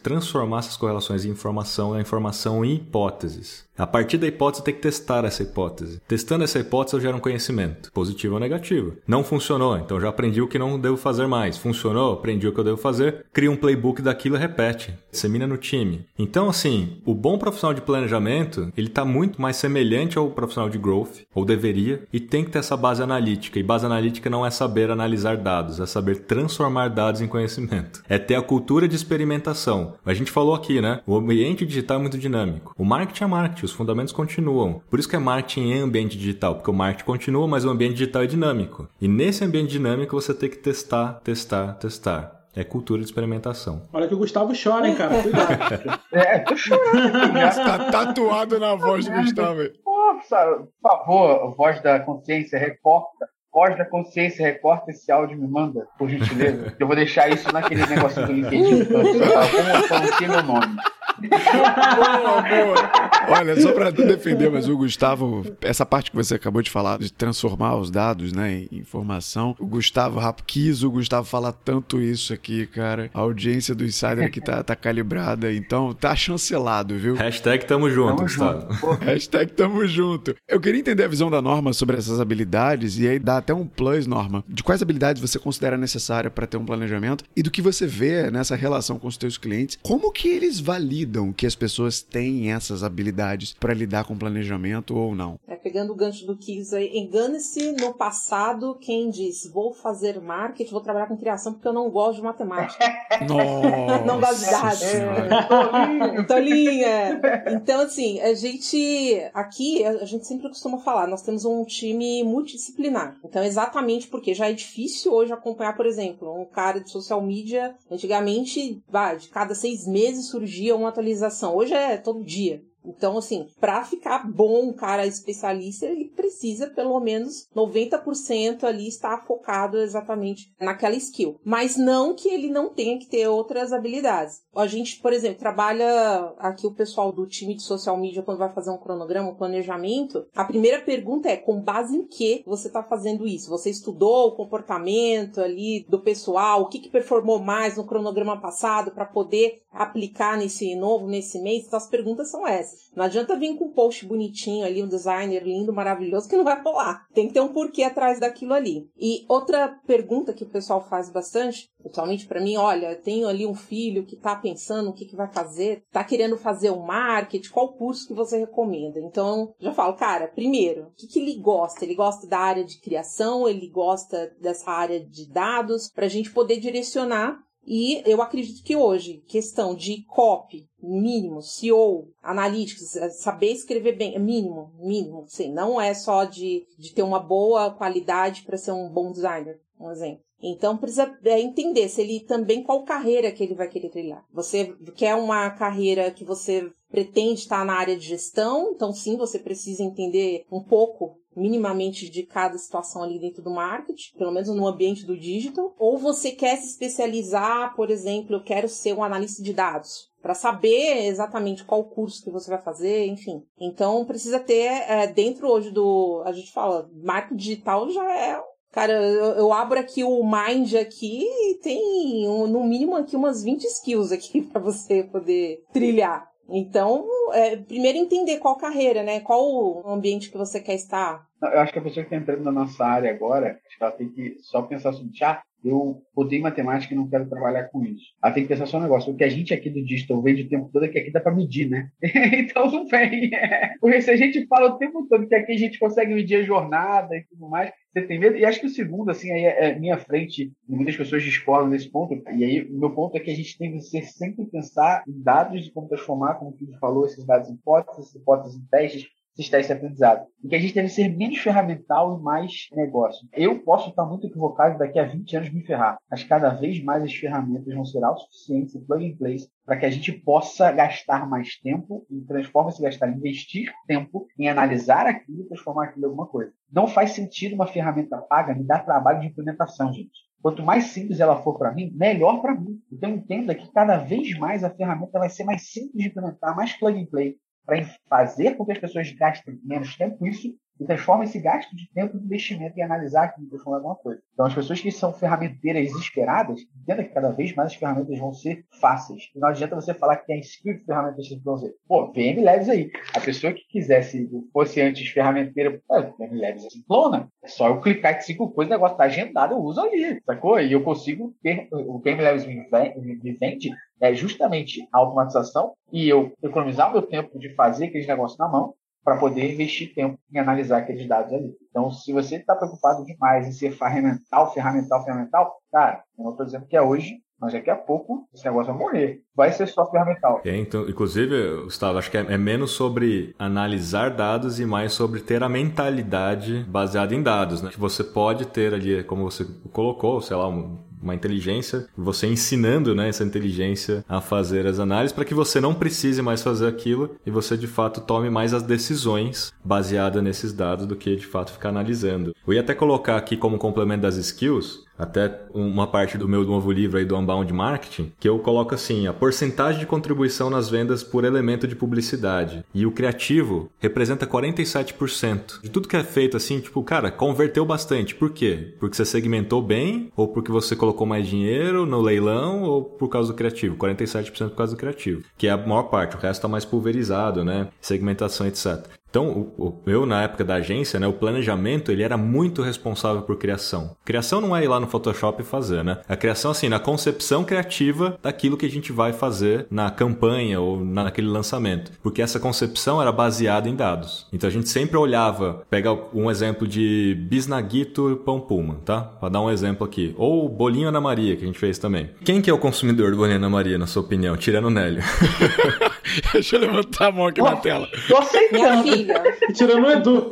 [0.01, 3.67] transformar essas correlações em informação, a informação em hipóteses.
[3.77, 6.01] A partir da hipótese, tem que testar essa hipótese.
[6.07, 8.93] Testando essa hipótese, eu gero um conhecimento, positivo ou negativo.
[9.07, 11.59] Não funcionou, então já aprendi o que não devo fazer mais.
[11.59, 14.95] Funcionou, aprendi o que eu devo fazer, cria um playbook daquilo e repete.
[15.11, 16.07] Dissemina no time.
[16.17, 20.79] Então, assim, o bom profissional de planejamento, ele está muito mais semelhante ao profissional de
[20.79, 23.59] growth, ou deveria, e tem que ter essa base analítica.
[23.59, 28.01] E base analítica não é saber analisar dados, é saber transformar dados em conhecimento.
[28.09, 29.95] É ter a cultura de experimentação.
[30.05, 31.01] A gente falou aqui, né?
[31.05, 32.73] O ambiente digital é muito dinâmico.
[32.77, 34.81] O marketing é marketing os fundamentos continuam.
[34.89, 37.93] Por isso que é marketing em ambiente digital, porque o marketing continua, mas o ambiente
[37.93, 38.87] digital é dinâmico.
[39.01, 42.37] E nesse ambiente dinâmico você tem que testar, testar, testar.
[42.55, 43.83] É cultura de experimentação.
[43.93, 45.21] Olha que o Gustavo chora, hein, cara?
[45.21, 45.99] Cuidado.
[46.11, 47.11] É, tô chorando.
[47.55, 49.59] tá tatuado na voz do Gustavo.
[49.83, 53.27] Pô, por favor, voz da consciência, recorta
[53.57, 56.75] voz da consciência, recorta esse áudio e me manda, por gentileza.
[56.79, 60.75] Eu vou deixar isso naquele negocinho do LinkedIn, como pronuncia meu nome.
[61.17, 62.91] boa, boa.
[63.29, 67.11] Olha, só para defender, mas o Gustavo, essa parte que você acabou de falar, de
[67.11, 72.33] transformar os dados né, em informação, o Gustavo Rap quis o Gustavo falar tanto isso
[72.33, 73.09] aqui, cara.
[73.11, 77.15] A audiência do Insider aqui tá, tá calibrada, então tá chancelado, viu?
[77.15, 78.73] Hashtag tamo junto, tamo Gustavo.
[78.73, 79.03] Junto.
[79.03, 80.35] Hashtag tamo junto.
[80.47, 83.65] Eu queria entender a visão da Norma sobre essas habilidades e aí dá até um
[83.65, 87.61] plus, Norma, de quais habilidades você considera necessária para ter um planejamento e do que
[87.61, 92.01] você vê nessa relação com os seus clientes, como que eles validam que as pessoas
[92.01, 95.39] têm essas habilidades para lidar com planejamento ou não?
[95.47, 100.71] É, pegando o gancho do Kiss aí, engane-se no passado quem disse, vou fazer marketing,
[100.71, 102.83] vou trabalhar com criação porque eu não gosto de matemática.
[103.29, 104.83] Nossa não gosto de dados.
[104.83, 107.21] É, tolinha.
[107.51, 113.15] Então, assim, a gente, aqui, a gente sempre costuma falar, nós temos um time multidisciplinar.
[113.23, 117.75] Então, exatamente porque já é difícil hoje acompanhar, por exemplo, um cara de social media,
[117.89, 121.55] antigamente, vai, de cada seis meses surgia uma atualização.
[121.55, 122.63] Hoje é todo dia.
[122.87, 129.25] Então, assim, para ficar bom um cara especialista, ele precisa pelo menos 90% ali estar
[129.25, 131.39] focado exatamente naquela skill.
[131.43, 134.41] Mas não que ele não tenha que ter outras habilidades.
[134.55, 138.53] A gente, por exemplo, trabalha aqui o pessoal do time de social media quando vai
[138.53, 140.25] fazer um cronograma, um planejamento.
[140.35, 143.49] A primeira pergunta é com base em que você está fazendo isso?
[143.49, 148.91] Você estudou o comportamento ali do pessoal, o que, que performou mais no cronograma passado
[148.91, 151.65] para poder aplicar nesse novo, nesse mês?
[151.65, 152.76] Então as perguntas são essas.
[152.95, 156.61] Não adianta vir com um post bonitinho ali, um designer lindo, maravilhoso, que não vai
[156.61, 157.05] rolar.
[157.13, 158.89] Tem que ter um porquê atrás daquilo ali.
[158.97, 163.55] E outra pergunta que o pessoal faz bastante, principalmente para mim, olha, tenho ali um
[163.55, 167.73] filho que tá pensando o que, que vai fazer, tá querendo fazer o marketing, qual
[167.73, 168.99] curso que você recomenda?
[168.99, 171.83] Então, já falo, cara, primeiro, o que, que ele gosta?
[171.83, 176.31] Ele gosta da área de criação, ele gosta dessa área de dados, para a gente
[176.31, 183.51] poder direcionar e eu acredito que hoje, questão de copy, mínimo, SEO, analytics, é saber
[183.51, 188.43] escrever bem, é mínimo, mínimo, sim, não é só de, de ter uma boa qualidade
[188.43, 190.21] para ser um bom designer, um exemplo.
[190.41, 194.23] Então precisa é, entender se ele também qual carreira que ele vai querer trilhar.
[194.31, 199.39] Você quer uma carreira que você pretende estar na área de gestão, então sim, você
[199.39, 204.67] precisa entender um pouco minimamente de cada situação ali dentro do marketing, pelo menos no
[204.67, 209.43] ambiente do digital, ou você quer se especializar, por exemplo, eu quero ser um analista
[209.43, 213.43] de dados, para saber exatamente qual curso que você vai fazer, enfim.
[213.59, 218.93] Então precisa ter é, dentro hoje do, a gente fala, marketing digital já é Cara,
[218.93, 223.63] eu, eu, abro aqui o Mind aqui e tem um, no mínimo aqui umas 20
[223.63, 226.29] skills aqui para você poder trilhar.
[226.49, 229.19] Então, é, primeiro entender qual carreira, né?
[229.19, 231.25] Qual o ambiente que você quer estar.
[231.41, 233.91] Eu acho que a pessoa que está entrando na nossa área agora, acho que ela
[233.91, 238.13] tem que só pensar assim, ah, eu odeio matemática e não quero trabalhar com isso.
[238.23, 239.11] Ela tem que pensar só um negócio.
[239.11, 241.19] O que a gente aqui do digital vende o tempo todo é que aqui dá
[241.19, 241.89] para medir, né?
[242.01, 243.31] então não vem.
[243.79, 246.43] Porque se a gente fala o tempo todo que aqui a gente consegue medir a
[246.43, 248.37] jornada e tudo mais, você tem medo.
[248.37, 251.89] E acho que o segundo, assim, aí é, é minha frente, muitas pessoas discordam nesse
[251.89, 252.13] ponto.
[252.31, 255.21] E aí, o meu ponto é que a gente tem que ser, sempre pensar em
[255.21, 259.07] dados de como transformar, como o falou, esses dados em hipóteses, hipóteses em testes,
[259.37, 260.25] esses esse aprendizado.
[260.43, 263.27] E que a gente deve ser menos ferramental e mais negócio.
[263.33, 266.83] Eu posso estar muito equivocado e daqui a 20 anos me ferrar, mas cada vez
[266.83, 270.71] mais as ferramentas vão ser autossuficientes e plug and play para que a gente possa
[270.71, 276.05] gastar mais tempo e transforma esse gastar, investir tempo em analisar aquilo e transformar aquilo
[276.05, 276.51] em alguma coisa.
[276.71, 280.27] Não faz sentido uma ferramenta paga me dar trabalho de implementação, gente.
[280.41, 282.79] Quanto mais simples ela for para mim, melhor para mim.
[282.91, 286.73] Então entenda que cada vez mais a ferramenta vai ser mais simples de implementar, mais
[286.73, 287.35] plug and play,
[287.67, 291.75] para fazer com que as pessoas gastem menos tempo com isso e transforma esse gasto
[291.75, 294.21] de tempo em investimento em analisar e transformar alguma coisa.
[294.33, 298.33] Então, as pessoas que são ferramenteiras desesperadas, entenda que cada vez mais as ferramentas vão
[298.33, 299.29] ser fáceis.
[299.35, 301.73] E não adianta você falar que tem skill de ferramentas que vão ser.
[301.87, 302.91] Pô, VM Labs aí.
[303.15, 307.27] A pessoa que quisesse, fosse antes ferramenteira, VM Labs é clona.
[307.43, 310.59] É só eu clicar em cinco coisas, o negócio está agendado, eu uso ali, sacou?
[310.59, 313.71] E eu consigo ter, o VM Labs me vende
[314.01, 318.73] é justamente a automatização e eu economizar meu tempo de fazer aqueles negócios na mão
[319.03, 321.55] para poder investir tempo em analisar aqueles dados ali.
[321.69, 326.45] Então, se você está preocupado demais em ser ferramental, ferramental, ferramental, cara, eu não estou
[326.45, 329.21] dizendo que é hoje, mas daqui a pouco esse negócio vai morrer.
[329.35, 330.41] Vai ser só ferramental.
[330.43, 335.21] É, então, inclusive, Gustavo, acho que é, é, menos sobre analisar dados e mais sobre
[335.21, 337.69] ter a mentalidade baseada em dados, né?
[337.69, 342.95] Que você pode ter ali, como você colocou, sei lá, um uma inteligência, você ensinando
[342.95, 347.15] né, essa inteligência a fazer as análises para que você não precise mais fazer aquilo
[347.25, 351.51] e você de fato tome mais as decisões baseadas nesses dados do que de fato
[351.51, 352.33] ficar analisando.
[352.45, 356.71] Eu ia até colocar aqui como complemento das skills até uma parte do meu novo
[356.71, 361.03] livro aí do Unbound Marketing, que eu coloco assim, a porcentagem de contribuição nas vendas
[361.03, 362.63] por elemento de publicidade.
[362.73, 365.61] E o criativo representa 47%.
[365.61, 368.15] De tudo que é feito assim, tipo, cara, converteu bastante.
[368.15, 368.75] Por quê?
[368.79, 373.31] Porque você segmentou bem, ou porque você colocou mais dinheiro no leilão, ou por causa
[373.31, 373.75] do criativo.
[373.77, 377.43] 47% por causa do criativo, que é a maior parte, o resto está mais pulverizado,
[377.43, 377.67] né?
[377.81, 378.96] Segmentação, etc.
[379.09, 379.53] Então,
[379.85, 383.95] eu, na época da agência, né, o planejamento, ele era muito responsável por criação.
[384.05, 385.99] Criação não é ir lá no Photoshop e fazer, né?
[386.07, 390.83] A criação, assim, na concepção criativa daquilo que a gente vai fazer na campanha ou
[390.83, 391.91] naquele lançamento.
[392.03, 394.27] Porque essa concepção era baseada em dados.
[394.31, 399.01] Então, a gente sempre olhava, pega um exemplo de bisnaguito pão puma, tá?
[399.01, 400.13] Pra dar um exemplo aqui.
[400.17, 402.09] Ou bolinho Ana Maria, que a gente fez também.
[402.23, 404.35] Quem que é o consumidor do bolinho Ana Maria, na sua opinião?
[404.35, 405.01] Tirando o Nélio.
[406.33, 407.87] Deixa eu levantar a mão aqui oh, na tela.
[408.07, 408.83] Tô aceitando.
[408.83, 409.23] Minha filha.
[409.53, 410.31] Tirando o Edu.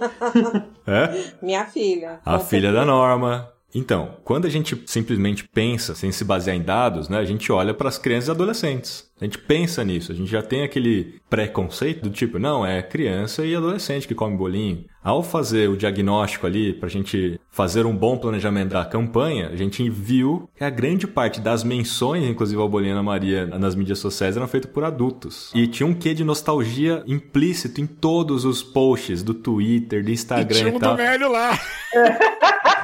[0.88, 1.32] É?
[1.42, 2.20] Minha filha.
[2.26, 3.52] A filha da Norma.
[3.74, 7.74] Então, quando a gente simplesmente pensa sem se basear em dados, né, a gente olha
[7.74, 9.05] para as crianças e adolescentes.
[9.20, 13.46] A gente pensa nisso, a gente já tem aquele preconceito do tipo, não, é criança
[13.46, 14.84] e adolescente que come bolinho.
[15.02, 19.56] Ao fazer o diagnóstico ali, para a gente fazer um bom planejamento da campanha, a
[19.56, 24.36] gente viu que a grande parte das menções, inclusive ao Bolinha Maria, nas mídias sociais,
[24.36, 25.50] eram feitas por adultos.
[25.56, 30.58] E tinha um quê de nostalgia implícito em todos os posts do Twitter, do Instagram
[30.58, 30.96] e, tinha um e tal.
[30.96, 31.60] do Nélio lá.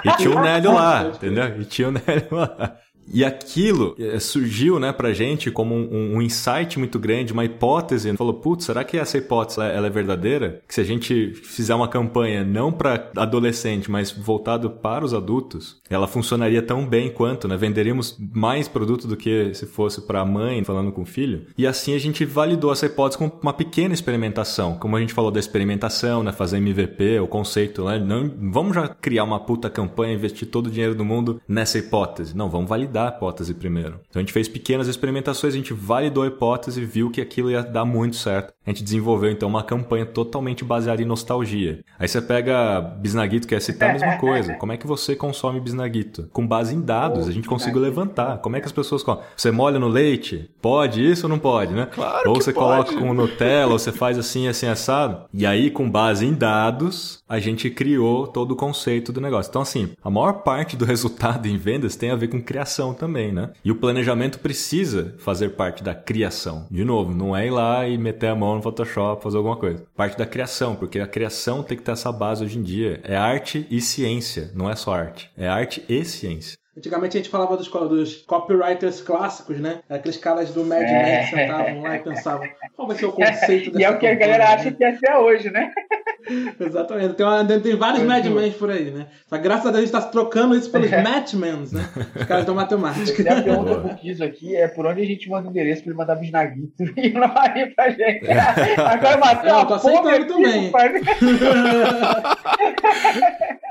[0.05, 1.61] E tinha o Nélio lá, entendeu?
[1.61, 2.77] E tinha o Nélio lá.
[3.13, 8.15] E aquilo eh, surgiu, né, pra gente como um, um, insight muito grande, uma hipótese.
[8.15, 10.61] Falou, putz, será que essa hipótese ela é verdadeira?
[10.67, 15.81] Que se a gente fizer uma campanha não para adolescente, mas voltado para os adultos,
[15.89, 17.57] ela funcionaria tão bem quanto, né?
[17.57, 21.47] Venderíamos mais produto do que se fosse para a mãe falando com o filho.
[21.57, 24.75] E assim a gente validou essa hipótese com uma pequena experimentação.
[24.75, 27.99] Como a gente falou da experimentação, né, fazer MVP, o conceito, né?
[27.99, 32.35] Não vamos já criar uma puta campanha, investir todo o dinheiro do mundo nessa hipótese.
[32.35, 33.99] Não, vamos validar validar a hipótese primeiro.
[34.09, 37.63] Então a gente fez pequenas experimentações, a gente validou a hipótese, viu que aquilo ia
[37.63, 38.53] dar muito certo.
[38.65, 41.83] A gente desenvolveu então uma campanha totalmente baseada em nostalgia.
[41.97, 44.53] Aí você pega Bisnaguito, que é citar a mesma coisa.
[44.55, 46.29] Como é que você consome Bisnaguito?
[46.31, 48.37] Com base em dados, a gente conseguiu levantar.
[48.37, 49.23] Como é que as pessoas comem?
[49.35, 50.49] Você molha no leite?
[50.61, 51.87] Pode isso ou não pode, né?
[51.91, 52.91] Claro ou você pode.
[52.91, 55.25] coloca com Nutella, ou você faz assim, assim, assado.
[55.33, 59.49] E aí, com base em dados, a gente criou todo o conceito do negócio.
[59.49, 63.31] Então, assim, a maior parte do resultado em vendas tem a ver com criação também,
[63.31, 63.51] né?
[63.63, 66.67] E o planejamento precisa fazer parte da criação.
[66.69, 69.85] De novo, não é ir lá e meter a mão no Photoshop, fazer alguma coisa.
[69.95, 72.99] Parte da criação, porque a criação tem que ter essa base hoje em dia.
[73.01, 75.31] É arte e ciência, não é só arte.
[75.37, 76.60] É arte e ciência.
[76.77, 79.81] Antigamente a gente falava dos, dos copywriters clássicos, né?
[79.89, 81.23] Aqueles caras do Mad Men é.
[81.23, 84.07] que sentavam lá e pensavam qual vai ser o conceito dessa E é o que
[84.07, 85.69] a galera acha que é até hoje, né?
[86.57, 87.15] Exatamente.
[87.15, 89.07] Tem, uma, tem vários Mad Men por aí, né?
[89.27, 91.03] Só graças a Deus a gente está trocando isso pelos é.
[91.03, 91.89] Matchmans, né?
[92.15, 93.21] Os caras da matemática.
[93.21, 95.89] a pergunta que eu fiz aqui é por onde a gente manda o endereço para
[95.89, 98.31] ele mandar bisnaguito e não vai pra gente.
[98.31, 100.71] Agora matou é, eu tô aceitando também.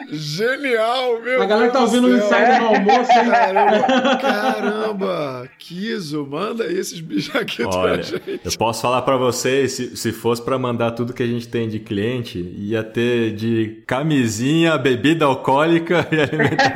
[0.09, 3.13] Genial, meu A galera tá ouvindo o insight no almoço.
[3.13, 3.31] Hein?
[3.31, 5.49] Caramba, caramba.
[5.59, 8.41] Kiso, manda aí esses bisnaguitos Olha, pra gente.
[8.45, 11.69] Eu posso falar para vocês, se, se fosse para mandar tudo que a gente tem
[11.69, 16.71] de cliente, ia ter de camisinha, bebida alcoólica e alimentação.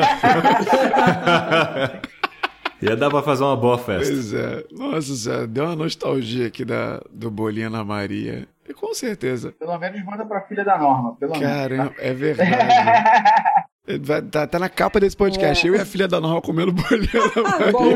[2.83, 4.13] ia dar pra fazer uma boa festa.
[4.13, 4.65] Pois é.
[4.71, 8.47] Nossa senhora, deu uma nostalgia aqui da, do Bolinha na Maria.
[8.73, 9.53] Com certeza.
[9.53, 11.17] Pelo menos manda pra filha da Norma.
[11.17, 12.51] Pelo Caramba, é verdade.
[14.33, 15.67] Tá, tá, na capa desse podcast.
[15.67, 15.71] É.
[15.71, 17.91] Eu e a filha da Norma comendo bolinha na Bom,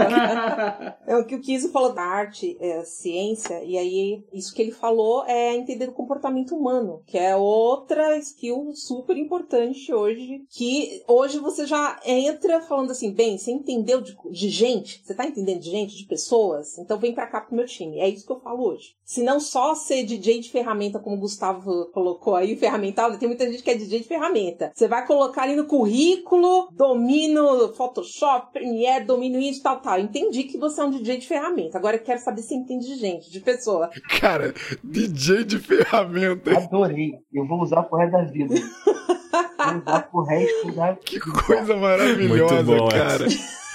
[1.07, 4.70] é o que o Kiso falou da arte, é, ciência, e aí isso que ele
[4.70, 11.39] falou é entender o comportamento humano, que é outra skill super importante hoje, que hoje
[11.39, 15.01] você já entra falando assim, bem, você entendeu de, de gente?
[15.03, 16.76] Você tá entendendo de gente, de pessoas?
[16.76, 17.99] Então vem pra cá pro meu time.
[17.99, 18.95] É isso que eu falo hoje.
[19.05, 23.51] Se não só ser DJ de ferramenta, como o Gustavo colocou aí, ferramental, tem muita
[23.51, 24.70] gente que é DJ de ferramenta.
[24.74, 30.01] Você vai colocar ali no currículo, domino Photoshop, Premiere, domino isso, tal, tal.
[30.01, 31.79] Entendi que você é um DJ de ferramenta.
[31.79, 33.89] Agora eu quero saber se entende de gente, de pessoa.
[34.20, 34.53] Cara,
[34.83, 36.59] DJ de ferramenta.
[36.59, 37.12] Adorei.
[37.33, 38.55] Eu vou usar pro resto da vida.
[38.59, 43.26] vou usar pro resto da Que coisa maravilhosa, Muito bom, cara.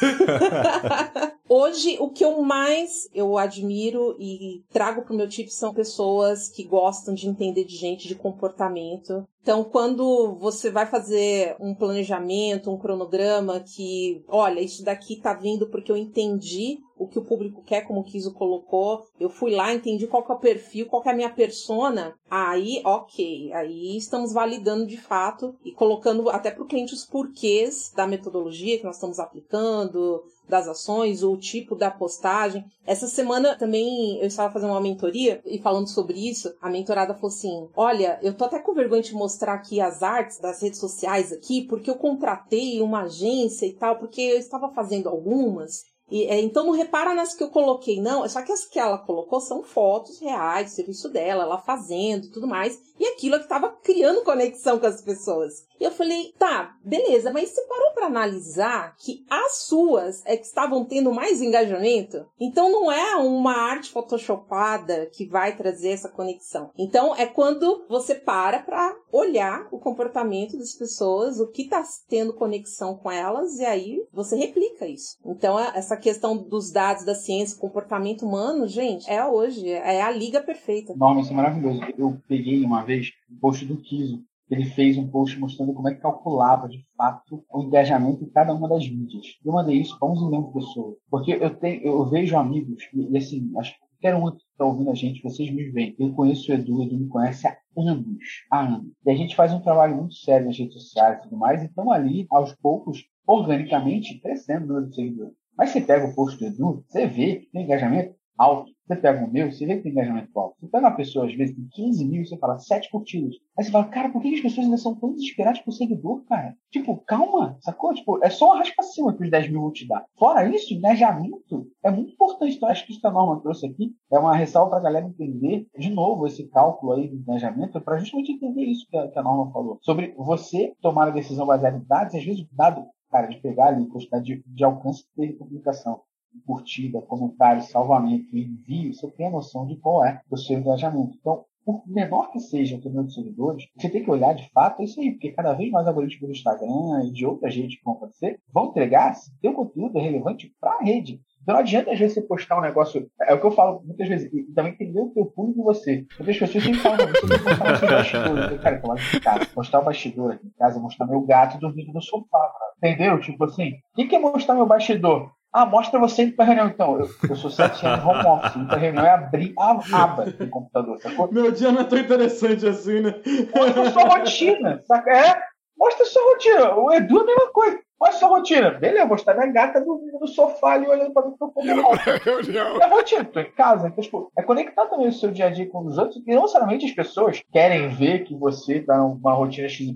[1.48, 6.64] Hoje, o que eu mais eu admiro e trago pro meu time são pessoas que
[6.64, 9.28] gostam de entender de gente, de comportamento.
[9.42, 15.70] Então, quando você vai fazer um planejamento, um cronograma que, olha, isso daqui tá vindo
[15.70, 19.74] porque eu entendi o que o público quer, como o Kiso colocou, eu fui lá,
[19.74, 23.98] entendi qual que é o perfil, qual que é a minha persona, aí, ok, aí
[23.98, 28.86] estamos validando de fato e colocando até para o cliente os porquês da metodologia que
[28.86, 32.66] nós estamos aplicando, das ações, o tipo da postagem.
[32.86, 37.30] Essa semana também eu estava fazendo uma mentoria e falando sobre isso, a mentorada falou
[37.30, 41.32] assim: Olha, eu tô até com vergonha de mostrar aqui as artes das redes sociais
[41.32, 46.40] aqui, porque eu contratei uma agência e tal, porque eu estava fazendo algumas e, é,
[46.40, 48.30] então não repara nas que eu coloquei, não.
[48.30, 52.80] Só que as que ela colocou são fotos reais serviço dela, ela fazendo tudo mais.
[53.00, 55.66] E aquilo é que estava criando conexão com as pessoas.
[55.80, 60.46] E eu falei, tá, beleza, mas você parou para analisar que as suas é que
[60.46, 62.26] estavam tendo mais engajamento?
[62.40, 66.70] Então não é uma arte photoshopada que vai trazer essa conexão.
[66.78, 72.34] Então é quando você para para olhar o comportamento das pessoas, o que está tendo
[72.34, 75.18] conexão com elas, e aí você replica isso.
[75.26, 80.12] Então é, essa questão dos dados da ciência, comportamento humano, gente, é hoje, é a
[80.12, 80.94] liga perfeita.
[80.96, 81.82] Nossa, isso é maravilhoso.
[81.98, 85.96] Eu peguei uma vez o post do Kiso ele fez um post mostrando como é
[85.96, 89.26] que calculava, de fato, o engajamento em cada uma das mídias.
[89.44, 90.96] Eu mandei isso para 11 milhões de pessoas.
[91.10, 94.66] Porque eu, tenho, eu vejo amigos, e, e assim, acho que qualquer um que está
[94.66, 95.96] ouvindo a gente, vocês me veem.
[95.98, 98.18] Eu conheço o Edu, Edu me conhece há anos,
[98.52, 98.92] há anos.
[99.06, 101.92] E a gente faz um trabalho muito sério nas redes sociais e tudo mais, então
[101.92, 105.43] ali, aos poucos, organicamente, crescendo o número de seguidores.
[105.58, 108.72] Mas você pega o post do Edu, você vê que tem engajamento alto.
[108.86, 110.58] Você pega o meu, você vê que tem engajamento alto.
[110.60, 113.36] Você pega uma pessoa, às vezes, com 15 mil você fala 7 curtidas.
[113.58, 116.54] Aí você fala, cara, por que as pessoas ainda são tão desesperadas por seguidor, cara?
[116.70, 117.94] Tipo, calma, sacou?
[117.94, 120.06] Tipo, é só uma raspa cima que os 10 mil vão te dar.
[120.18, 122.58] Fora isso, engajamento é muito importante.
[122.58, 125.06] Então, acho que isso que a Norma trouxe aqui é uma ressalva para a galera
[125.06, 129.20] entender, de novo, esse cálculo aí do engajamento, para justamente entender isso que a, que
[129.20, 129.78] a Norma falou.
[129.82, 133.68] Sobre você tomar a decisão baseada em dados, às vezes o dado, cara, de pegar
[133.68, 136.02] ali, quantidade de, de alcance de publicação
[136.48, 141.16] curtida, comentário, salvamento, envio, você tem a noção de qual é o seu engajamento.
[141.20, 144.82] Então, por menor que seja o número de seguidores, você tem que olhar de fato
[144.82, 147.86] é isso aí, porque cada vez mais algoritmos do Instagram e de outras redes que
[147.86, 151.22] vão acontecer vão entregar se teu conteúdo relevante para a rede.
[151.44, 153.08] Então não adianta às vezes você postar um negócio.
[153.22, 156.06] É o que eu falo muitas vezes, e também entender o teu público em você.
[156.18, 158.60] Muitas pessoas sempre falam, você tem que postar o seu bastidor.
[158.60, 162.02] Cara, eu de casa, mostrar o bastidor aqui em casa, mostrar meu gato dormindo no
[162.02, 163.20] sofá, Entendeu?
[163.20, 165.32] Tipo assim, o que é mostrar meu bastidor?
[165.54, 167.00] Ah, mostra você indo pra reunião, então.
[167.00, 168.56] Eu, eu sou sete anos home office.
[168.56, 171.32] Ir pra reunião é abrir a aba do computador, sacou?
[171.32, 173.14] Meu dia não é tão interessante assim, né?
[173.56, 175.12] Mostra sua rotina, saca?
[175.12, 175.42] É,
[175.78, 176.76] mostra sua rotina.
[176.76, 177.80] O Edu é a mesma coisa.
[178.04, 178.72] Qual é a sua rotina?
[178.72, 182.78] Beleza, vou estar minha gata dormindo no sofá ali olhando para mim pro reunião.
[182.82, 183.88] É a rotina, tô em casa.
[183.88, 186.22] Então, tipo, é conectar também o seu dia a dia com os outros.
[186.28, 189.96] E não somente as pessoas querem ver que você tá numa rotina XYZ.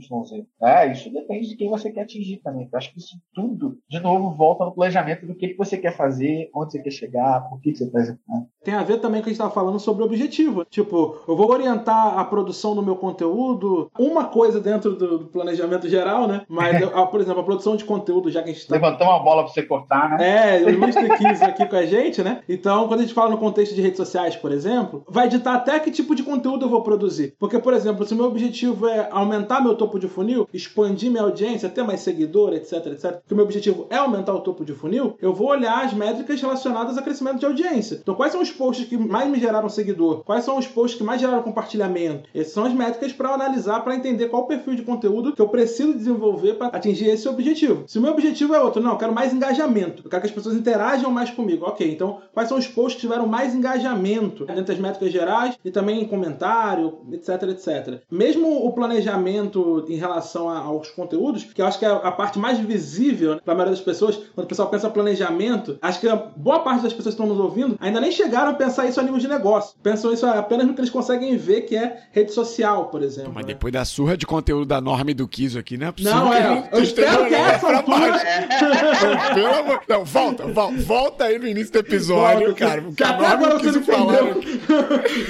[0.63, 2.69] É, isso depende de quem você quer atingir também.
[2.71, 5.91] Eu acho que isso tudo, de novo, volta no planejamento do que, que você quer
[5.91, 8.47] fazer, onde você quer chegar, por que, que você está executando.
[8.67, 10.65] Tem a ver também com o que a gente estava falando sobre o objetivo.
[10.65, 16.27] Tipo, eu vou orientar a produção do meu conteúdo, uma coisa dentro do, planejamento geral,
[16.27, 16.41] né?
[16.49, 16.77] Mas,
[17.09, 18.75] por exemplo, a produção de conteúdo já que a gente tá...
[18.75, 20.59] Levantou uma bola pra você cortar, né?
[20.59, 21.17] É, o Mr.
[21.17, 22.41] Kiss aqui com a gente, né?
[22.49, 25.79] Então, quando a gente fala no contexto de redes sociais, por exemplo, vai ditar até
[25.79, 27.35] que tipo de conteúdo eu vou produzir.
[27.39, 31.23] Porque, por exemplo, se o meu objetivo é aumentar meu topo de funil, expandir minha
[31.23, 34.73] audiência, ter mais seguidor, etc, etc, que o meu objetivo é aumentar o topo de
[34.73, 37.99] funil, eu vou olhar as métricas relacionadas a crescimento de audiência.
[38.01, 40.23] Então, quais são os posts que mais me geraram seguidor?
[40.23, 42.29] Quais são os posts que mais geraram compartilhamento?
[42.33, 45.47] Essas são as métricas para analisar, para entender qual o perfil de conteúdo que eu
[45.47, 47.83] preciso desenvolver para atingir esse objetivo.
[47.87, 50.33] Se o meu objetivo é outro, não, eu quero mais engajamento, eu quero que as
[50.33, 51.65] pessoas interajam mais comigo.
[51.65, 55.71] Ok, então quais são os posts que tiveram mais engajamento dentro das métricas gerais e
[55.71, 58.01] também em comentário, etc, etc.
[58.09, 62.57] Mesmo o planejamento em relação aos conteúdos, que eu acho que é a parte mais
[62.57, 66.59] visível para a maioria das pessoas, quando o pessoal pensa planejamento, acho que a boa
[66.59, 69.19] parte das pessoas que estão nos ouvindo ainda nem chegaram a pensar isso a nível
[69.19, 69.75] de negócio.
[69.81, 73.31] Pensam isso apenas no que eles conseguem ver, que é rede social, por exemplo.
[73.33, 73.53] Mas né?
[73.53, 76.15] depois da surra de conteúdo da Norma e do Kiso aqui, não é possível.
[76.15, 76.69] Não, é.
[76.71, 78.19] Eu espero que essa altura
[79.33, 79.81] pelo amor...
[79.87, 82.81] Não, volta, volta, volta aí no início do episódio, volta, cara.
[82.81, 84.23] Porque a Norma quis falar.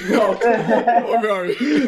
[0.10, 0.48] volta.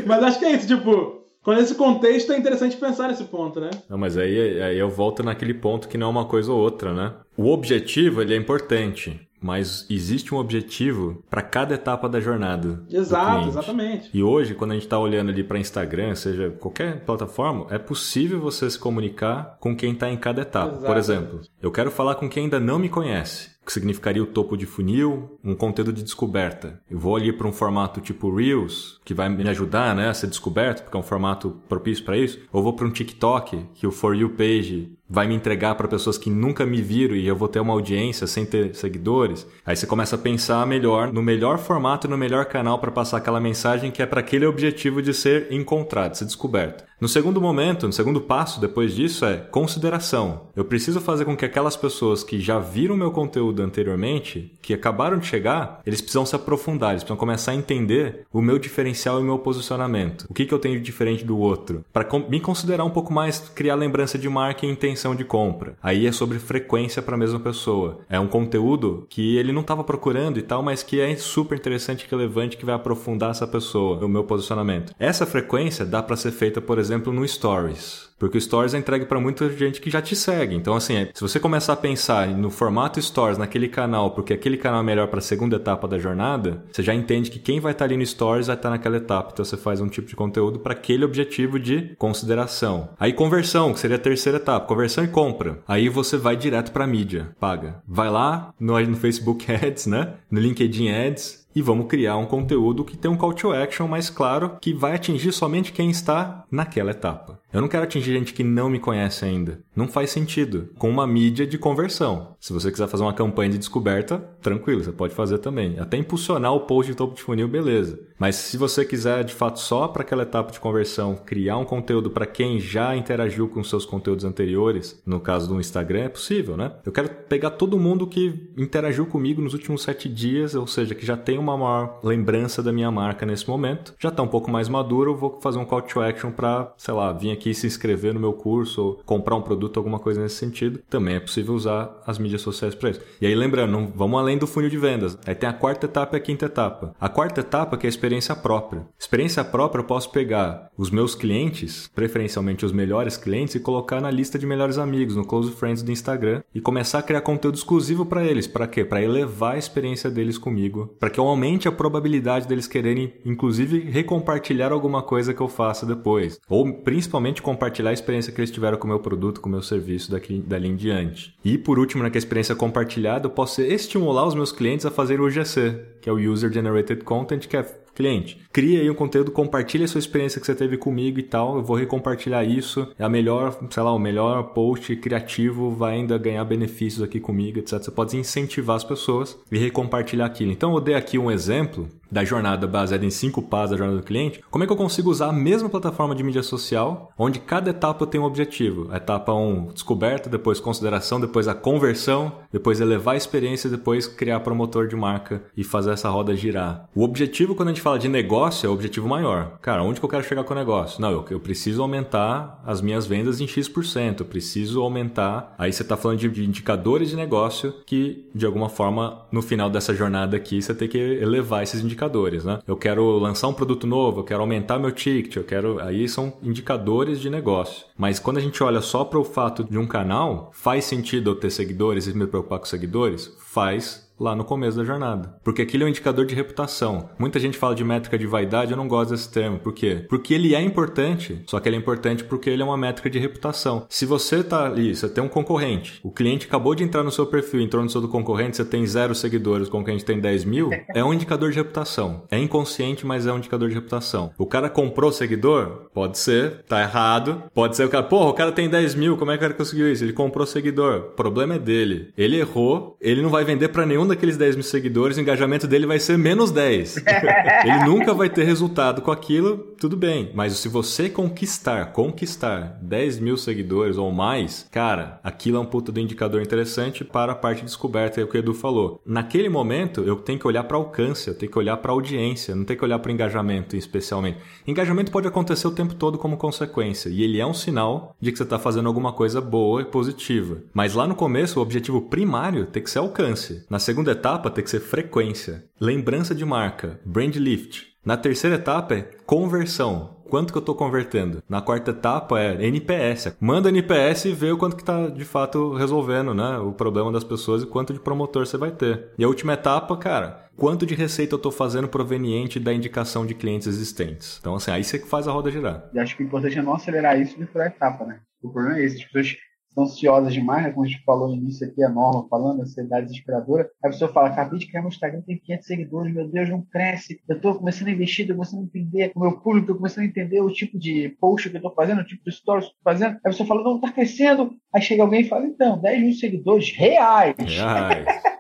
[0.06, 1.20] Mas acho que é isso, tipo.
[1.42, 3.70] Com esse contexto é interessante pensar nesse ponto, né?
[3.90, 6.94] Não, mas aí, aí eu volto naquele ponto que não é uma coisa ou outra,
[6.94, 7.14] né?
[7.38, 12.84] O objetivo, ele é importante mas existe um objetivo para cada etapa da jornada.
[12.90, 14.10] Exato, exatamente.
[14.14, 18.40] E hoje, quando a gente está olhando ali para Instagram, seja qualquer plataforma, é possível
[18.40, 20.74] você se comunicar com quem está em cada etapa.
[20.74, 20.86] Exato.
[20.86, 24.58] Por exemplo, eu quero falar com quem ainda não me conhece que significaria o topo
[24.58, 26.82] de funil, um conteúdo de descoberta.
[26.90, 30.26] Eu vou ali para um formato tipo Reels, que vai me ajudar né, a ser
[30.26, 32.40] descoberto, porque é um formato propício para isso.
[32.52, 36.18] Ou vou para um TikTok, que o For You page vai me entregar para pessoas
[36.18, 39.48] que nunca me viram e eu vou ter uma audiência sem ter seguidores.
[39.66, 43.18] Aí você começa a pensar melhor no melhor formato e no melhor canal para passar
[43.18, 46.89] aquela mensagem que é para aquele objetivo de ser encontrado, ser descoberto.
[47.00, 50.42] No segundo momento, no segundo passo depois disso é consideração.
[50.54, 55.18] Eu preciso fazer com que aquelas pessoas que já viram meu conteúdo anteriormente, que acabaram
[55.18, 59.22] de chegar, eles precisam se aprofundar, eles precisam começar a entender o meu diferencial e
[59.22, 60.26] o meu posicionamento.
[60.30, 61.86] O que, que eu tenho de diferente do outro.
[61.94, 65.78] Para me considerar um pouco mais, criar lembrança de marca e intenção de compra.
[65.82, 68.00] Aí é sobre frequência para a mesma pessoa.
[68.10, 72.06] É um conteúdo que ele não estava procurando e tal, mas que é super interessante
[72.10, 74.94] relevante que vai aprofundar essa pessoa, o meu posicionamento.
[75.00, 78.10] Essa frequência dá para ser feita, por exemplo, exemplo, no Stories.
[78.20, 80.54] Porque o Stories é entregue para muita gente que já te segue.
[80.54, 84.58] Então, assim, é, se você começar a pensar no formato Stories naquele canal, porque aquele
[84.58, 87.72] canal é melhor para a segunda etapa da jornada, você já entende que quem vai
[87.72, 89.30] estar tá ali no Stories vai estar tá naquela etapa.
[89.32, 92.90] Então, você faz um tipo de conteúdo para aquele objetivo de consideração.
[93.00, 95.60] Aí, conversão, que seria a terceira etapa, conversão e compra.
[95.66, 97.82] Aí você vai direto para mídia, paga.
[97.88, 100.16] Vai lá no, no Facebook Ads, né?
[100.30, 104.10] No LinkedIn Ads, e vamos criar um conteúdo que tem um call to action mais
[104.10, 107.40] claro que vai atingir somente quem está naquela etapa.
[107.52, 109.60] Eu não quero atingir gente que não me conhece ainda.
[109.76, 110.70] Não faz sentido.
[110.78, 112.36] Com uma mídia de conversão.
[112.40, 115.80] Se você quiser fazer uma campanha de descoberta, tranquilo, você pode fazer também.
[115.80, 118.00] Até impulsionar o post de topo de funil, beleza.
[118.20, 122.10] Mas se você quiser, de fato, só para aquela etapa de conversão, criar um conteúdo
[122.10, 126.74] para quem já interagiu com seus conteúdos anteriores, no caso do Instagram, é possível, né?
[126.86, 131.06] Eu quero pegar todo mundo que interagiu comigo nos últimos sete dias, ou seja, que
[131.06, 134.68] já tem uma maior lembrança da minha marca nesse momento, já está um pouco mais
[134.68, 138.14] maduro, eu vou fazer um call to action para, sei lá, vir aqui se inscrever
[138.14, 142.02] no meu curso ou comprar um produto, alguma coisa nesse sentido, também é possível usar
[142.06, 143.02] as mídias sociais para isso.
[143.22, 145.18] E aí lembrando, vamos além do funil de vendas.
[145.26, 146.94] Aí tem a quarta etapa e a quinta etapa.
[147.00, 148.86] A quarta etapa que é a experiência própria.
[148.98, 154.10] Experiência própria eu posso pegar os meus clientes, preferencialmente os melhores clientes, e colocar na
[154.10, 158.06] lista de melhores amigos, no Close Friends do Instagram, e começar a criar conteúdo exclusivo
[158.06, 158.48] para eles.
[158.48, 158.84] Para quê?
[158.84, 163.80] Para elevar a experiência deles comigo, para que eu aumente a probabilidade deles quererem, inclusive,
[163.80, 166.40] recompartilhar alguma coisa que eu faça depois.
[166.50, 169.62] Ou principalmente compartilhar a experiência que eles tiveram com o meu produto, com o meu
[169.62, 171.36] serviço daqui, dali em diante.
[171.44, 175.20] E por último, na né, experiência compartilhada, eu posso estimular os meus clientes a fazer
[175.20, 177.64] o UGC, que é o User Generated Content, que é
[178.00, 178.40] cliente.
[178.54, 181.58] Cria aí um conteúdo, compartilha a sua experiência que você teve comigo e tal.
[181.58, 182.88] Eu vou recompartilhar isso.
[182.98, 187.60] É a melhor, sei lá, o melhor post criativo vai ainda ganhar benefícios aqui comigo,
[187.60, 187.84] etc.
[187.84, 190.54] Você pode incentivar as pessoas e recompartilhar aquilo.
[190.54, 194.06] Então eu dei aqui um exemplo da jornada baseada em cinco passos da jornada do
[194.06, 197.70] cliente, como é que eu consigo usar a mesma plataforma de mídia social, onde cada
[197.70, 198.94] etapa tem um objetivo?
[198.94, 204.40] Etapa 1, um, descoberta, depois consideração, depois a conversão, depois elevar a experiência, depois criar
[204.40, 206.90] promotor de marca e fazer essa roda girar.
[206.96, 209.58] O objetivo, quando a gente fala de negócio, é o objetivo maior.
[209.62, 211.02] Cara, onde que eu quero chegar com o negócio?
[211.02, 215.54] Não, eu, eu preciso aumentar as minhas vendas em X%, eu preciso aumentar.
[215.58, 219.70] Aí você está falando de, de indicadores de negócio que, de alguma forma, no final
[219.70, 222.60] dessa jornada aqui, você tem que elevar esses indicadores indicadores, né?
[222.66, 225.80] Eu quero lançar um produto novo, eu quero aumentar meu ticket, eu quero.
[225.82, 227.86] Aí são indicadores de negócio.
[227.98, 231.36] Mas quando a gente olha só para o fato de um canal, faz sentido eu
[231.36, 233.32] ter seguidores e me preocupar com seguidores?
[233.40, 235.36] Faz lá no começo da jornada.
[235.44, 237.10] Porque aquilo é um indicador de reputação.
[237.18, 239.60] Muita gente fala de métrica de vaidade, eu não gosto desse termo.
[239.60, 240.06] Por quê?
[240.10, 243.20] Porque ele é importante, só que ele é importante porque ele é uma métrica de
[243.20, 243.86] reputação.
[243.90, 247.26] Se você tá ali, você tem um concorrente, o cliente acabou de entrar no seu
[247.26, 250.70] perfil, entrou no seu do concorrente, você tem zero seguidores, o concorrente tem 10 mil,
[250.94, 252.24] é um indicador de reputação.
[252.30, 254.32] É inconsciente, mas é um indicador de reputação.
[254.38, 255.90] O cara comprou seguidor?
[255.94, 257.44] Pode ser, tá errado.
[257.54, 259.54] Pode ser o cara, porra, o cara tem 10 mil, como é que o cara
[259.54, 260.04] conseguiu isso?
[260.04, 260.98] Ele comprou seguidor.
[260.98, 262.14] O problema é dele.
[262.18, 265.86] Ele errou, ele não vai vender para nenhum daqueles 10 mil seguidores, o engajamento dele
[265.86, 266.98] vai ser menos 10.
[267.66, 270.32] ele nunca vai ter resultado com aquilo, tudo bem.
[270.34, 275.92] Mas se você conquistar, conquistar 10 mil seguidores ou mais, cara, aquilo é um puta
[275.92, 279.02] do indicador interessante para a parte de descoberta, é o que o Edu falou.
[279.06, 282.66] Naquele momento, eu tenho que olhar para alcance, eu tenho que olhar para audiência, não
[282.66, 284.38] tenho que olhar para engajamento especialmente.
[284.68, 288.38] Engajamento pode acontecer o tempo todo como consequência, e ele é um sinal de que
[288.38, 290.58] você está fazendo alguma coisa boa e positiva.
[290.74, 293.66] Mas lá no começo, o objetivo primário tem que ser alcance.
[293.70, 297.88] Na segunda segunda etapa tem que ser frequência, lembrança de marca, brand lift.
[298.06, 300.22] Na terceira etapa é conversão.
[300.30, 301.44] Quanto que eu estou convertendo?
[301.50, 303.36] Na quarta etapa é NPS.
[303.42, 306.60] Manda NPS e vê o quanto que está de fato resolvendo, né?
[306.60, 309.10] O problema das pessoas e quanto de promotor você vai ter.
[309.18, 313.34] E a última etapa, cara, quanto de receita eu estou fazendo proveniente da indicação de
[313.34, 314.38] clientes existentes.
[314.40, 315.90] Então, assim, aí você faz a roda girar.
[315.94, 318.22] E acho que o importante é não acelerar isso de etapa, né?
[318.42, 319.36] O problema é esse, as pessoas
[319.74, 320.72] são ansiosas demais, né?
[320.72, 323.64] como a gente falou no início aqui, a Norma falando, ansiedade desesperadora.
[323.84, 326.62] Aí a pessoa fala, acabei de criar meu Instagram, tem 500 seguidores, meu Deus, não
[326.62, 327.22] cresce.
[327.28, 330.08] Eu tô começando a investir, tô começando a entender o meu público, tô começando a
[330.08, 332.78] entender o tipo de post que eu tô fazendo, o tipo de stories que eu
[332.78, 333.12] tô fazendo.
[333.12, 334.52] Aí a pessoa fala, não, tá crescendo.
[334.74, 337.36] Aí chega alguém e fala, então, 10 mil seguidores reais.
[337.38, 338.06] Reais.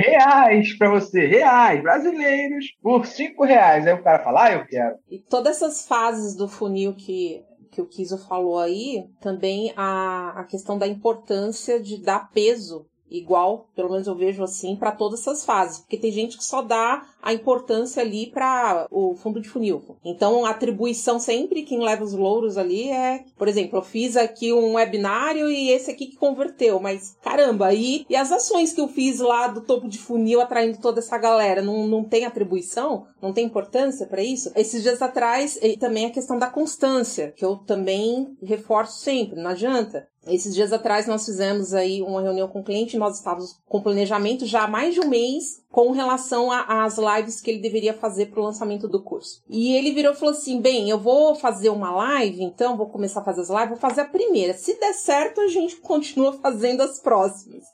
[0.00, 3.86] reais para você, reais, brasileiros, por cinco reais.
[3.86, 4.96] Aí o cara fala, ah, eu quero.
[5.10, 7.44] E todas essas fases do funil que
[7.80, 13.68] que o Kiso falou aí, também a, a questão da importância de dar peso igual,
[13.74, 17.04] pelo menos eu vejo assim, para todas essas fases, porque tem gente que só dá
[17.22, 19.82] a importância ali para o fundo de funil.
[20.04, 24.52] Então, a atribuição sempre quem leva os louros ali é, por exemplo, eu fiz aqui
[24.52, 28.88] um webinário e esse aqui que converteu, mas caramba, aí e as ações que eu
[28.88, 33.06] fiz lá do topo de funil atraindo toda essa galera, não, não tem atribuição?
[33.20, 34.50] Não tem importância para isso?
[34.56, 39.50] Esses dias atrás, e também a questão da constância, que eu também reforço sempre, não
[39.50, 40.08] adianta.
[40.26, 44.44] Esses dias atrás nós fizemos aí uma reunião com o cliente, nós estávamos com planejamento
[44.44, 46.98] já há mais de um mês com relação às
[47.40, 49.42] que ele deveria fazer para o lançamento do curso.
[49.48, 53.20] E ele virou e falou assim: bem, eu vou fazer uma live, então vou começar
[53.20, 54.54] a fazer as lives, vou fazer a primeira.
[54.54, 57.64] Se der certo, a gente continua fazendo as próximas.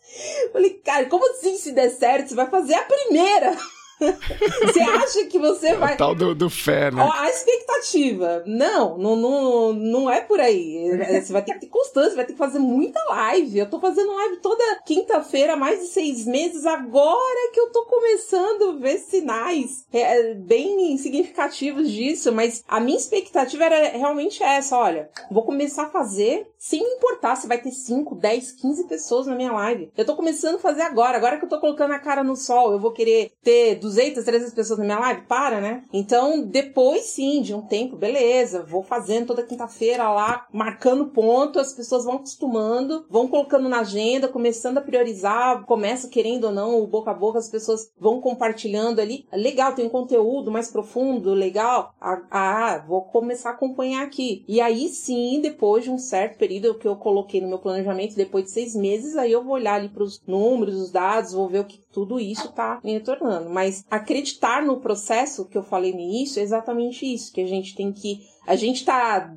[0.44, 2.28] Eu falei, cara, como assim se der certo?
[2.28, 3.56] Você vai fazer a primeira?
[4.62, 5.94] você acha que você vai.
[5.94, 7.02] O tal do, do fé, né?
[7.14, 8.42] A expectativa.
[8.46, 10.90] Não, não, não, não é por aí.
[11.00, 13.58] É, você vai ter que ter constância, vai ter que fazer muita live.
[13.58, 16.66] Eu tô fazendo live toda quinta-feira há mais de seis meses.
[16.66, 22.32] Agora que eu tô começando a ver sinais é, bem significativos disso.
[22.32, 27.36] Mas a minha expectativa era realmente essa: olha, vou começar a fazer sem me importar
[27.36, 29.92] se vai ter 5, 10, 15 pessoas na minha live.
[29.96, 31.16] Eu tô começando a fazer agora.
[31.16, 34.52] Agora que eu tô colocando a cara no sol, eu vou querer ter 200, 300
[34.52, 35.22] pessoas na minha live?
[35.28, 35.84] Para, né?
[35.92, 41.72] Então, depois sim, de um tempo, beleza, vou fazendo toda quinta-feira lá, marcando ponto, as
[41.72, 46.86] pessoas vão acostumando, vão colocando na agenda, começando a priorizar, começa querendo ou não, o
[46.86, 49.24] boca a boca, as pessoas vão compartilhando ali.
[49.32, 51.94] Legal, tem um conteúdo mais profundo, legal.
[52.00, 54.44] Ah, ah, vou começar a acompanhar aqui.
[54.48, 58.44] E aí sim, depois de um certo período que eu coloquei no meu planejamento, depois
[58.44, 61.60] de seis meses, aí eu vou olhar ali para os números, os dados, vou ver
[61.60, 63.50] o que tudo isso tá me retornando.
[63.50, 67.74] Mas acreditar no processo que eu falei no início é exatamente isso, que a gente
[67.74, 68.20] tem que.
[68.46, 69.34] A gente tá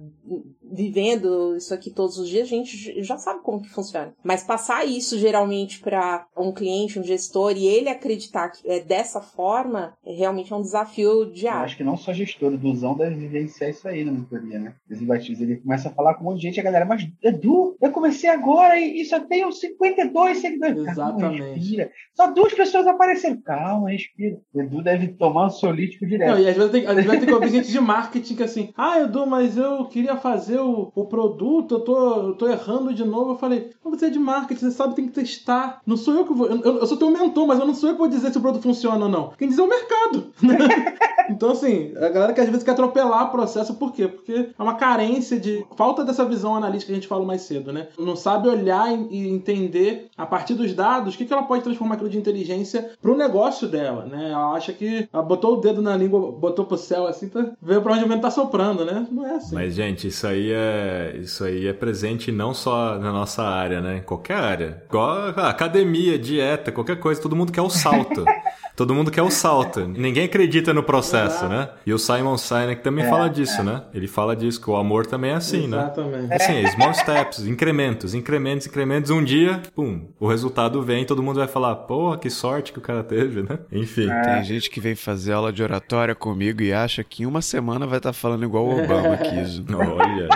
[0.71, 4.13] vivendo isso aqui todos os dias, a gente já sabe como que funciona.
[4.23, 9.21] Mas passar isso geralmente para um cliente, um gestor, e ele acreditar que é dessa
[9.21, 11.61] forma, é realmente é um desafio diário.
[11.61, 14.73] Eu acho que não só gestor, o Duzão deve vivenciar isso aí na mentoria, né?
[14.89, 17.75] Esse batismo, ele começa a falar com um monte de gente, a galera, mas Edu,
[17.81, 20.77] eu comecei agora e, só tenho 52 seguidores.
[20.77, 21.39] Exatamente.
[21.39, 21.91] Calma, respira.
[22.15, 23.41] Só duas pessoas apareceram.
[23.41, 24.37] Calma, respira.
[24.53, 26.31] O Edu deve tomar um solítico direto.
[26.31, 28.73] Não, e às vezes tem, às vezes tem que ouvir gente de marketing que assim,
[28.75, 33.03] ah, Edu, mas eu queria fazer o, o produto, eu tô, eu tô errando de
[33.05, 33.31] novo.
[33.31, 35.81] Eu falei, você é de marketing, você sabe, tem que testar.
[35.85, 36.47] Não sou eu que vou.
[36.47, 38.37] Eu, eu, eu sou teu mentor, mas eu não sou eu que vou dizer se
[38.37, 39.31] o produto funciona ou não.
[39.37, 40.31] Quem diz é o mercado.
[40.41, 40.57] Né?
[41.29, 44.07] então, assim, a galera que às vezes quer atropelar o processo, por quê?
[44.07, 45.65] Porque é uma carência de.
[45.75, 47.87] Falta dessa visão analítica que a gente falou mais cedo, né?
[47.97, 51.95] Não sabe olhar e entender, a partir dos dados, o que, que ela pode transformar
[51.95, 54.31] aquilo de inteligência pro negócio dela, né?
[54.31, 57.81] Ela acha que ela botou o dedo na língua, botou pro céu assim, pra ver
[57.81, 59.07] pra onde o vento tá soprando, né?
[59.11, 59.55] Não é assim.
[59.55, 63.97] Mas, gente, isso aí é, isso aí é presente não só na nossa área, né?
[63.97, 64.83] Em qualquer área.
[64.87, 68.25] Igual academia, dieta, qualquer coisa, todo mundo quer o salto.
[68.79, 69.81] Todo mundo quer o salto.
[69.93, 71.67] Ninguém acredita no processo, né?
[71.85, 73.63] E o Simon Sinek também é, fala disso, é.
[73.65, 73.81] né?
[73.93, 76.27] Ele fala disso, que o amor também é assim, Exatamente.
[76.27, 76.37] né?
[76.37, 79.11] Assim, small steps, incrementos, incrementos, incrementos.
[79.11, 82.81] Um dia, pum, o resultado vem, todo mundo vai falar, porra, que sorte que o
[82.81, 83.59] cara teve, né?
[83.69, 84.09] Enfim.
[84.09, 84.21] É.
[84.21, 87.85] Tem gente que vem fazer aula de oratória comigo e acha que em uma semana
[87.85, 89.61] vai estar tá falando igual o Obama quis.
[89.75, 90.29] Olha.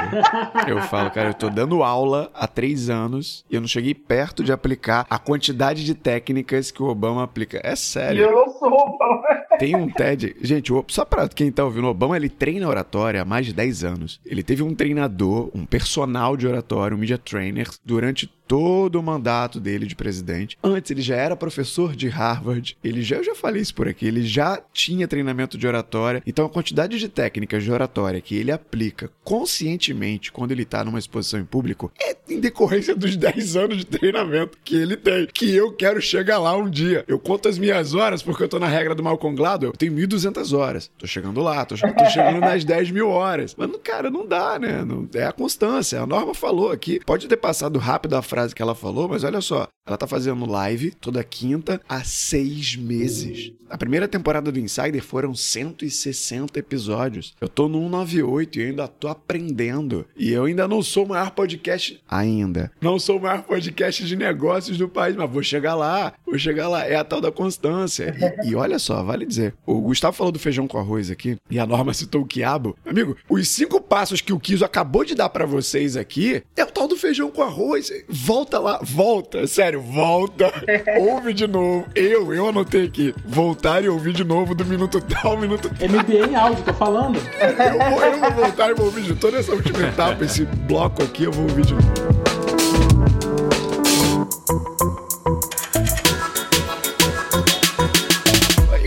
[0.67, 4.43] Eu falo, cara, eu tô dando aula há três anos e eu não cheguei perto
[4.43, 7.61] de aplicar a quantidade de técnicas que o Obama aplica.
[7.63, 9.23] É sério eu sou Obama.
[9.59, 10.35] Tem um TED.
[10.41, 13.83] Gente, só pra quem tá ouvindo, o Obama ele treina oratória há mais de 10
[13.83, 14.19] anos.
[14.25, 19.59] Ele teve um treinador, um personal de oratória, um media trainer, durante todo o mandato
[19.59, 20.57] dele de presidente.
[20.63, 22.77] Antes, ele já era professor de Harvard.
[22.83, 26.21] Ele já, eu já falei isso por aqui, ele já tinha treinamento de oratória.
[26.25, 30.99] Então, a quantidade de técnicas de oratória que ele aplica conscientemente quando ele tá numa
[30.99, 35.27] exposição em público é em decorrência dos 10 anos de treinamento que ele tem.
[35.33, 37.03] Que eu quero chegar lá um dia.
[37.07, 39.71] Eu conto as minhas horas porque eu tô na regra do Malcolm Gladwell.
[39.71, 40.89] Eu tenho 1.200 horas.
[40.97, 43.55] Tô chegando lá, tô, tô chegando nas 10 mil horas.
[43.57, 44.83] Mas, cara, não dá, né?
[44.83, 46.01] Não, é a constância.
[46.01, 46.99] A Norma falou aqui.
[47.05, 50.45] Pode ter passado rápido a frase que ela falou, mas olha só, Ela tá fazendo
[50.49, 53.51] live toda quinta há seis meses.
[53.69, 57.33] A primeira temporada do Insider foram 160 episódios.
[57.41, 60.05] Eu tô no 198 e ainda tô aprendendo.
[60.15, 62.01] E eu ainda não sou o maior podcast.
[62.09, 62.71] Ainda.
[62.79, 66.13] Não sou o maior podcast de negócios do país, mas vou chegar lá.
[66.33, 66.85] Vou chegar lá.
[66.85, 68.15] É a tal da constância.
[68.43, 69.53] E, e olha só, vale dizer.
[69.65, 72.75] O Gustavo falou do feijão com arroz aqui e a Norma citou o quiabo.
[72.85, 76.71] Amigo, os cinco passos que o Kiso acabou de dar para vocês aqui é o
[76.71, 77.91] tal do feijão com arroz.
[78.09, 79.47] Volta lá, volta.
[79.47, 80.51] Sério, volta.
[80.99, 81.85] Ouve de novo.
[81.95, 83.13] Eu, eu anotei aqui.
[83.25, 85.87] Volta voltar e ouvir de novo do minuto tal, minuto tal.
[85.87, 87.19] MBA em áudio, tô falando.
[87.39, 91.03] Eu vou, eu vou voltar e vou ouvir de toda essa última etapa, esse bloco
[91.03, 91.93] aqui, eu vou ouvir de novo.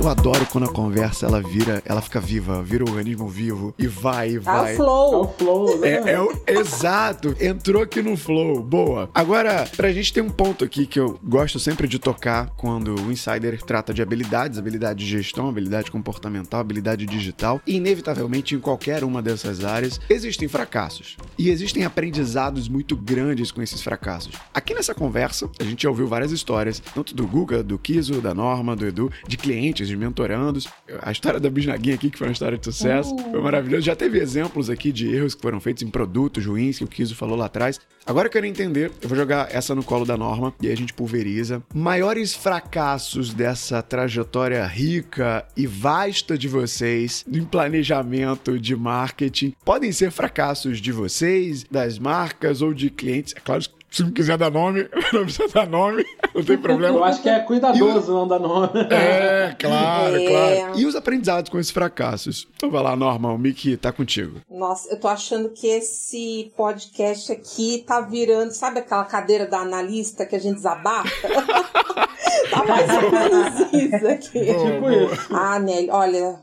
[0.06, 3.88] Eu adoro quando a conversa ela vira, ela fica viva, vira um organismo vivo e
[3.88, 4.70] vai e vai.
[4.70, 5.14] É o flow.
[5.14, 5.88] É o flow, né?
[5.88, 8.62] É, é o, exato, entrou aqui no flow.
[8.62, 9.10] Boa.
[9.12, 13.10] Agora, pra gente ter um ponto aqui que eu gosto sempre de tocar quando o
[13.10, 19.02] insider trata de habilidades, habilidade de gestão, habilidade comportamental, habilidade digital, e inevitavelmente em qualquer
[19.02, 21.16] uma dessas áreas existem fracassos.
[21.36, 24.34] E existem aprendizados muito grandes com esses fracassos.
[24.54, 28.32] Aqui nessa conversa, a gente já ouviu várias histórias, tanto do Guga, do Kiso, da
[28.32, 30.68] Norma, do Edu, de clientes, de mentorandos.
[31.02, 33.30] A história da Bisnaguinha aqui, que foi uma história de sucesso, uh.
[33.30, 33.84] foi maravilhoso.
[33.84, 37.14] Já teve exemplos aqui de erros que foram feitos em produtos ruins, que o Kiso
[37.14, 37.80] falou lá atrás.
[38.06, 40.76] Agora eu quero entender, eu vou jogar essa no colo da Norma e aí a
[40.76, 41.62] gente pulveriza.
[41.74, 50.12] Maiores fracassos dessa trajetória rica e vasta de vocês em planejamento de marketing podem ser
[50.12, 53.34] fracassos de vocês, das marcas ou de clientes.
[53.36, 56.04] É claro se não quiser dar nome, não precisa dar nome,
[56.34, 56.96] não tem problema.
[56.96, 58.80] Eu acho que é cuidadoso não dar nome.
[58.90, 60.26] É, claro, é.
[60.26, 60.78] claro.
[60.78, 62.48] E os aprendizados com esses fracassos?
[62.56, 64.40] Então vai lá, Norma, o Mickey tá contigo.
[64.50, 70.26] Nossa, eu tô achando que esse podcast aqui tá virando, sabe aquela cadeira da analista
[70.26, 71.08] que a gente desabafa?
[72.50, 74.40] tá mais ou menos isso aqui.
[74.46, 75.34] tipo isso.
[75.34, 76.38] Ah, Nelly, olha,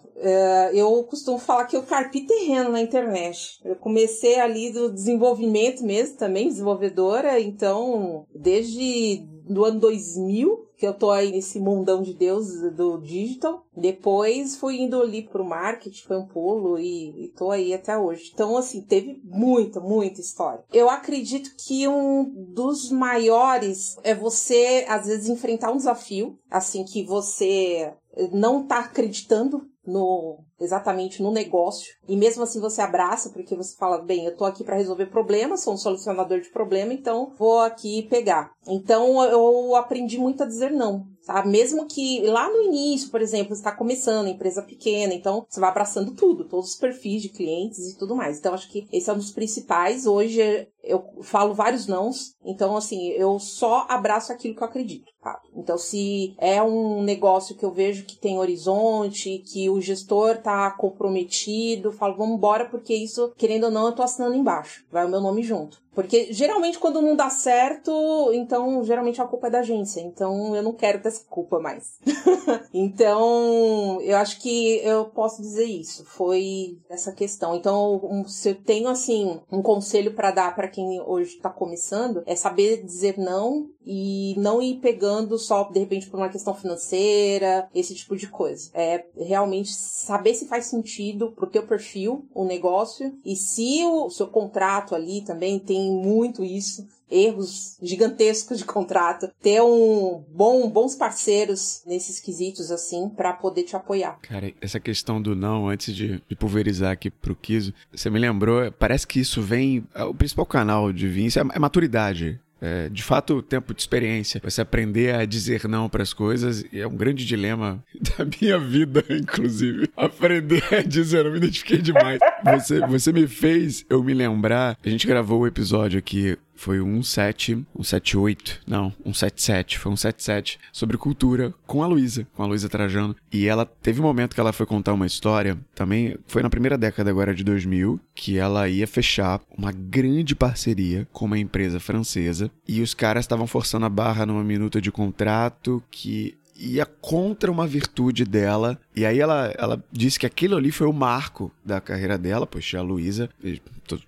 [0.73, 3.59] eu costumo falar que eu carpi terreno na internet.
[3.63, 10.93] Eu comecei ali do desenvolvimento mesmo, também desenvolvedora, então desde do ano 2000 que eu
[10.93, 13.65] tô aí nesse mundão de Deus do digital.
[13.73, 18.31] Depois fui indo ali pro marketing, foi um pulo e, e tô aí até hoje.
[18.33, 20.65] Então, assim, teve muita, muita história.
[20.73, 27.05] Eu acredito que um dos maiores é você, às vezes, enfrentar um desafio, assim, que
[27.05, 27.93] você
[28.33, 31.93] não tá acreditando no exatamente no negócio.
[32.07, 35.63] E mesmo assim você abraça porque você fala bem eu tô aqui para resolver problemas
[35.63, 38.51] sou um solucionador de problema então vou aqui pegar.
[38.67, 43.53] Então eu aprendi muito a dizer não sabe mesmo que lá no início por exemplo
[43.53, 47.97] está começando empresa pequena então você vai abraçando tudo todos os perfis de clientes e
[47.97, 52.35] tudo mais então acho que esse é um dos principais hoje eu falo vários nãos
[52.43, 55.39] então assim eu só abraço aquilo que eu acredito tá?
[55.55, 60.69] então se é um negócio que eu vejo que tem horizonte que o gestor tá
[60.71, 64.85] comprometido, falo, vamos embora, porque isso, querendo ou não, eu tô assinando embaixo.
[64.91, 65.81] Vai o meu nome junto.
[65.93, 70.01] Porque geralmente quando não dá certo, então geralmente a culpa é da agência.
[70.01, 71.99] Então eu não quero ter culpa mais.
[72.73, 76.05] então eu acho que eu posso dizer isso.
[76.05, 77.55] Foi essa questão.
[77.55, 82.35] Então se eu tenho assim um conselho para dar para quem hoje tá começando, é
[82.35, 87.93] saber dizer não e não ir pegando só de repente por uma questão financeira, esse
[87.93, 88.69] tipo de coisa.
[88.73, 94.27] É realmente saber se faz sentido pro teu perfil o negócio e se o seu
[94.27, 101.83] contrato ali também tem muito isso, erros gigantescos de contrato, ter um bom, bons parceiros
[101.85, 104.17] nesses quesitos assim para poder te apoiar.
[104.21, 108.71] Cara, essa questão do não, antes de, de pulverizar aqui pro Kiso, você me lembrou,
[108.71, 112.39] parece que isso vem, é o principal canal de Vince é, é maturidade.
[112.65, 116.63] É, de fato, o tempo de experiência, você aprender a dizer não para as coisas
[116.71, 117.83] é um grande dilema
[118.17, 119.89] da minha vida, inclusive.
[119.97, 122.21] Aprender a dizer não, me identifiquei demais.
[122.55, 124.77] Você, você me fez eu me lembrar.
[124.81, 129.91] A gente gravou o episódio aqui foi um 7, um 78, não, um 77, foi
[129.91, 133.13] um 77 sobre cultura com a Luísa, com a Luísa Trajano.
[133.33, 136.77] E ela teve um momento que ela foi contar uma história, também foi na primeira
[136.77, 142.49] década agora de 2000, que ela ia fechar uma grande parceria com uma empresa francesa
[142.65, 147.67] e os caras estavam forçando a barra numa minuta de contrato que ia contra uma
[147.67, 148.79] virtude dela.
[148.95, 152.71] E aí ela, ela disse que aquilo ali foi o marco da carreira dela, pois
[152.73, 153.29] a Luísa,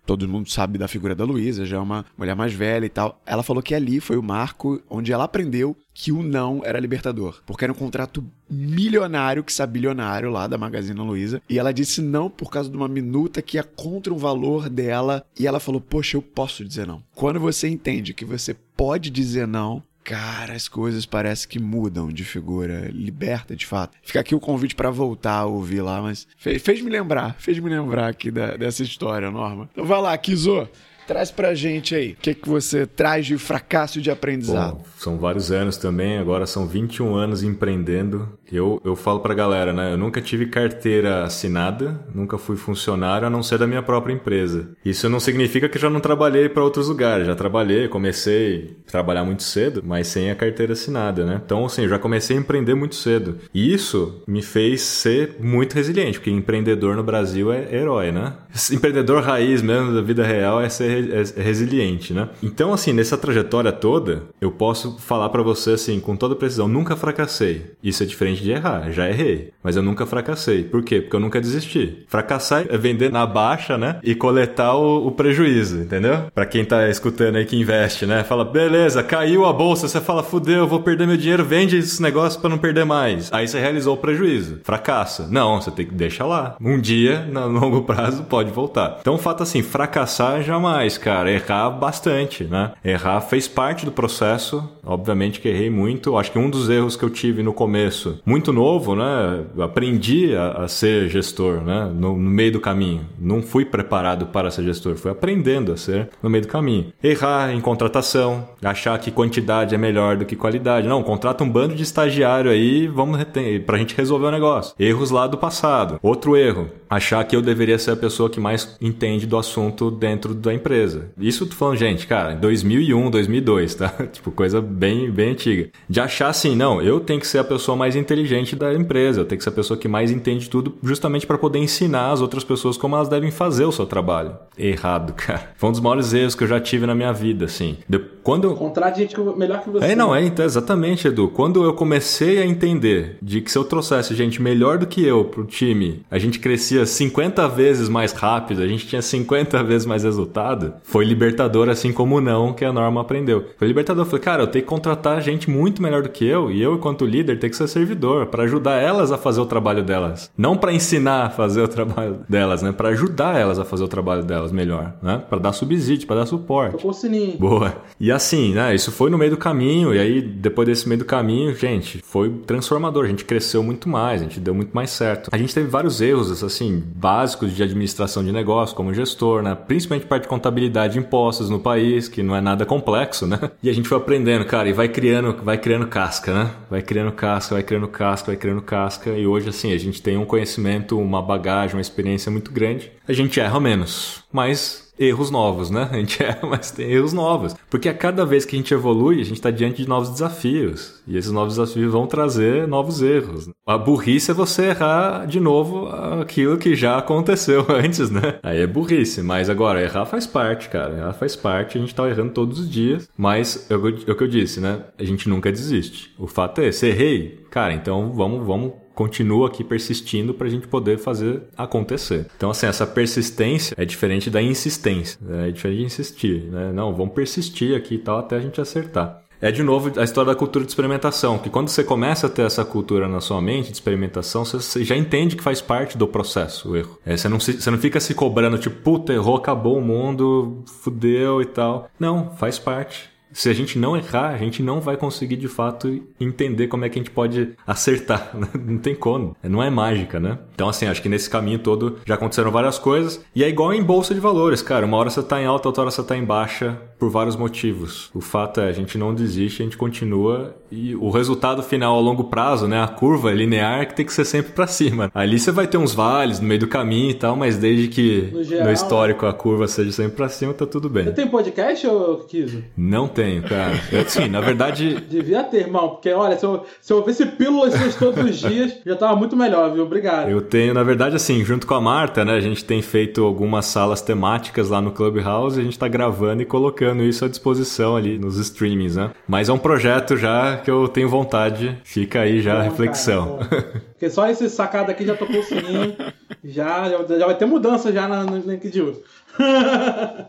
[0.06, 3.22] todo mundo sabe da figura da Luísa, já é uma mulher mais velha e tal.
[3.26, 7.42] Ela falou que ali foi o marco onde ela aprendeu que o não era libertador,
[7.46, 12.02] porque era um contrato milionário, que sabe bilionário lá da Magazine Luiza, e ela disse
[12.02, 15.80] não por causa de uma minuta que ia contra o valor dela, e ela falou:
[15.80, 17.02] "Poxa, eu posso dizer não".
[17.16, 22.23] Quando você entende que você pode dizer não, cara, as coisas parece que mudam de
[22.23, 23.98] figura, liberta de fato.
[24.03, 27.57] Fica aqui o convite para voltar a ouvir lá, mas fez, fez me lembrar, fez
[27.57, 29.68] me lembrar aqui da, dessa história, Norma.
[29.73, 30.69] Então vai lá, Kizo.
[31.07, 32.11] Traz pra gente aí.
[32.11, 34.77] O que, que você traz de fracasso de aprendizado?
[34.77, 38.30] Bom, são vários anos também, agora são 21 anos empreendendo.
[38.52, 39.94] Eu, eu falo pra galera, né?
[39.94, 44.69] Eu nunca tive carteira assinada, nunca fui funcionário, a não ser da minha própria empresa.
[44.84, 47.27] Isso não significa que já não trabalhei para outros lugares.
[47.27, 51.41] Já trabalhei, comecei a trabalhar muito cedo, mas sem a carteira assinada, né?
[51.44, 53.38] Então, assim, eu já comecei a empreender muito cedo.
[53.53, 58.34] E isso me fez ser muito resiliente, porque empreendedor no Brasil é herói, né?
[58.72, 62.30] Empreendedor raiz mesmo da vida real é ser é, é resiliente, né?
[62.41, 66.95] Então, assim, nessa trajetória toda, eu posso falar para você, assim, com toda precisão, nunca
[66.95, 67.73] fracassei.
[67.84, 70.64] Isso é diferente de errar, já errei, mas eu nunca fracassei.
[70.64, 71.02] Por quê?
[71.02, 72.06] Porque eu nunca desisti.
[72.07, 73.99] Fracassar é vender na baixa, né?
[74.03, 76.26] E coletar o, o prejuízo, entendeu?
[76.34, 78.23] Para quem tá escutando aí que investe, né?
[78.23, 82.02] Fala, beleza, caiu a bolsa, você fala, fudeu, eu vou perder meu dinheiro, vende esse
[82.02, 83.32] negócio para não perder mais.
[83.34, 84.60] Aí você realizou o prejuízo.
[84.64, 85.27] Fracassa.
[85.30, 86.56] Não, você tem que deixar lá.
[86.61, 88.98] Um dia, no longo prazo, pode voltar.
[89.02, 92.72] Então, o fato assim, fracassar jamais cara, errar bastante, né?
[92.84, 94.68] Errar fez parte do processo.
[94.86, 96.18] Obviamente que errei muito.
[96.18, 99.44] Acho que um dos erros que eu tive no começo, muito novo, né?
[99.60, 101.92] Aprendi a, a ser gestor, né?
[101.94, 103.02] No, no, meio do caminho.
[103.20, 106.94] Não fui preparado para ser gestor, fui aprendendo a ser no meio do caminho.
[107.04, 110.88] Errar em contratação, achar que quantidade é melhor do que qualidade.
[110.88, 113.20] Não, contrata um bando de estagiário aí, vamos
[113.66, 114.76] pra gente resolver o negócio.
[114.80, 116.00] Erros lá do passado.
[116.02, 120.34] Outro erro, achar que eu deveria ser a pessoa que mais entende do assunto dentro
[120.34, 121.12] da empresa empresa.
[121.20, 123.90] Isso tu falando, gente, cara, 2001, 2002, tá?
[124.12, 125.70] tipo, coisa bem, bem antiga.
[125.88, 129.26] De achar assim, não, eu tenho que ser a pessoa mais inteligente da empresa, eu
[129.26, 132.44] tenho que ser a pessoa que mais entende tudo, justamente para poder ensinar as outras
[132.44, 134.36] pessoas como elas devem fazer o seu trabalho.
[134.57, 135.52] Errado, cara.
[135.56, 137.78] Foi um dos maiores erros que eu já tive na minha vida, assim.
[137.88, 137.99] De...
[138.24, 138.56] Quando eu...
[138.56, 139.86] Contrate gente melhor que você.
[139.86, 141.28] É, não, é, então, exatamente, Edu.
[141.28, 145.26] Quando eu comecei a entender de que se eu trouxesse gente melhor do que eu
[145.26, 150.03] pro time, a gente crescia 50 vezes mais rápido, a gente tinha 50 vezes mais
[150.03, 153.45] resultado, foi libertador, assim como não, que a Norma aprendeu.
[153.57, 154.03] Foi libertador.
[154.03, 156.76] Eu falei, cara, eu tenho que contratar gente muito melhor do que eu, e eu,
[156.76, 160.31] enquanto líder, tenho que ser servidor, para ajudar elas a fazer o trabalho delas.
[160.38, 162.72] Não para ensinar a fazer o trabalho delas, né?
[162.72, 165.22] Para ajudar elas a fazer o trabalho delas melhor, né?
[165.30, 166.73] Para dar subsídio, para dar suporte.
[166.73, 167.38] Tocou o sininho.
[167.38, 167.76] Boa.
[167.99, 168.73] E assim, né?
[168.73, 172.30] Isso foi no meio do caminho, e aí, depois desse meio do caminho, gente, foi
[172.45, 173.06] transformador.
[173.06, 175.30] A gente cresceu muito mais, a gente deu muito mais certo.
[175.31, 179.56] A gente teve vários erros, assim, básicos de administração de negócio, como gestor, né?
[179.56, 183.40] Principalmente parte de contabilidade contabilidade de impostos no país, que não é nada complexo, né?
[183.61, 186.52] E a gente foi aprendendo, cara, e vai criando, vai criando casca, né?
[186.69, 189.10] Vai criando casca, vai criando casca, vai criando casca.
[189.11, 192.91] E hoje, assim, a gente tem um conhecimento, uma bagagem, uma experiência muito grande.
[193.07, 195.90] A gente erra menos, mas erros novos, né?
[195.92, 197.56] A gente erra, mas tem erros novos.
[197.70, 201.02] Porque a cada vez que a gente evolui, a gente está diante de novos desafios.
[201.08, 203.50] E esses novos desafios vão trazer novos erros.
[203.66, 205.88] A burrice é você errar de novo
[206.22, 208.40] aquilo que já aconteceu antes, né?
[208.44, 209.22] Aí é burrice.
[209.22, 210.98] Mas agora, errar faz parte, cara.
[210.98, 211.78] Errar faz parte.
[211.78, 213.10] A gente tá errando todos os dias.
[213.18, 214.82] Mas é o que eu disse, né?
[214.98, 216.14] A gente nunca desiste.
[216.18, 220.68] O fato é, se errei, cara, então vamos, vamos continua aqui persistindo para a gente
[220.68, 222.28] poder fazer acontecer.
[222.38, 225.50] Então, assim, essa persistência é diferente da insistência, né?
[225.50, 226.72] é diferente de insistir, né?
[226.72, 229.22] Não, vamos persistir aqui e tal até a gente acertar.
[229.42, 232.44] É de novo a história da cultura de experimentação, que quando você começa a ter
[232.44, 236.72] essa cultura na sua mente de experimentação, você já entende que faz parte do processo
[236.72, 236.98] o erro.
[237.06, 240.64] É, você, não se, você não fica se cobrando, tipo, puta, errou, acabou o mundo,
[240.82, 241.90] fudeu e tal.
[242.00, 246.02] Não, faz parte se a gente não errar, a gente não vai conseguir de fato
[246.18, 248.32] entender como é que a gente pode acertar.
[248.36, 248.48] Né?
[248.66, 249.36] Não tem como.
[249.44, 250.40] Não é mágica, né?
[250.53, 253.24] Então, assim, acho que nesse caminho todo já aconteceram várias coisas.
[253.34, 254.86] E é igual em bolsa de valores, cara.
[254.86, 258.10] Uma hora você tá em alta, outra hora você tá em baixa, por vários motivos.
[258.14, 260.56] O fato é, a gente não desiste, a gente continua.
[260.72, 262.82] E o resultado final a longo prazo, né?
[262.82, 265.10] A curva linear que tem que ser sempre para cima.
[265.14, 268.30] Ali você vai ter uns vales no meio do caminho e tal, mas desde que
[268.34, 271.06] no, geral, no histórico a curva seja sempre para cima, tá tudo bem.
[271.06, 272.64] Você tem podcast, ou Kizo?
[272.76, 273.76] Não tem tenho, cara.
[274.07, 274.95] Sim, na verdade.
[275.10, 278.95] Devia ter, irmão, porque olha, se eu, se eu ouvisse pílulas todos os dias, já
[278.95, 279.84] tava muito melhor, viu?
[279.84, 280.30] Obrigado.
[280.30, 282.34] Eu tenho, na verdade, assim, junto com a Marta, né?
[282.34, 286.41] A gente tem feito algumas salas temáticas lá no Clubhouse e a gente tá gravando
[286.41, 289.11] e colocando isso à disposição ali nos streamings, né?
[289.27, 291.77] Mas é um projeto já que eu tenho vontade.
[291.84, 293.39] Fica aí já a reflexão.
[293.49, 295.95] Cara, porque só esse sacado aqui já tocou o sininho.
[296.43, 299.02] já, já, já vai ter mudança já no link de uso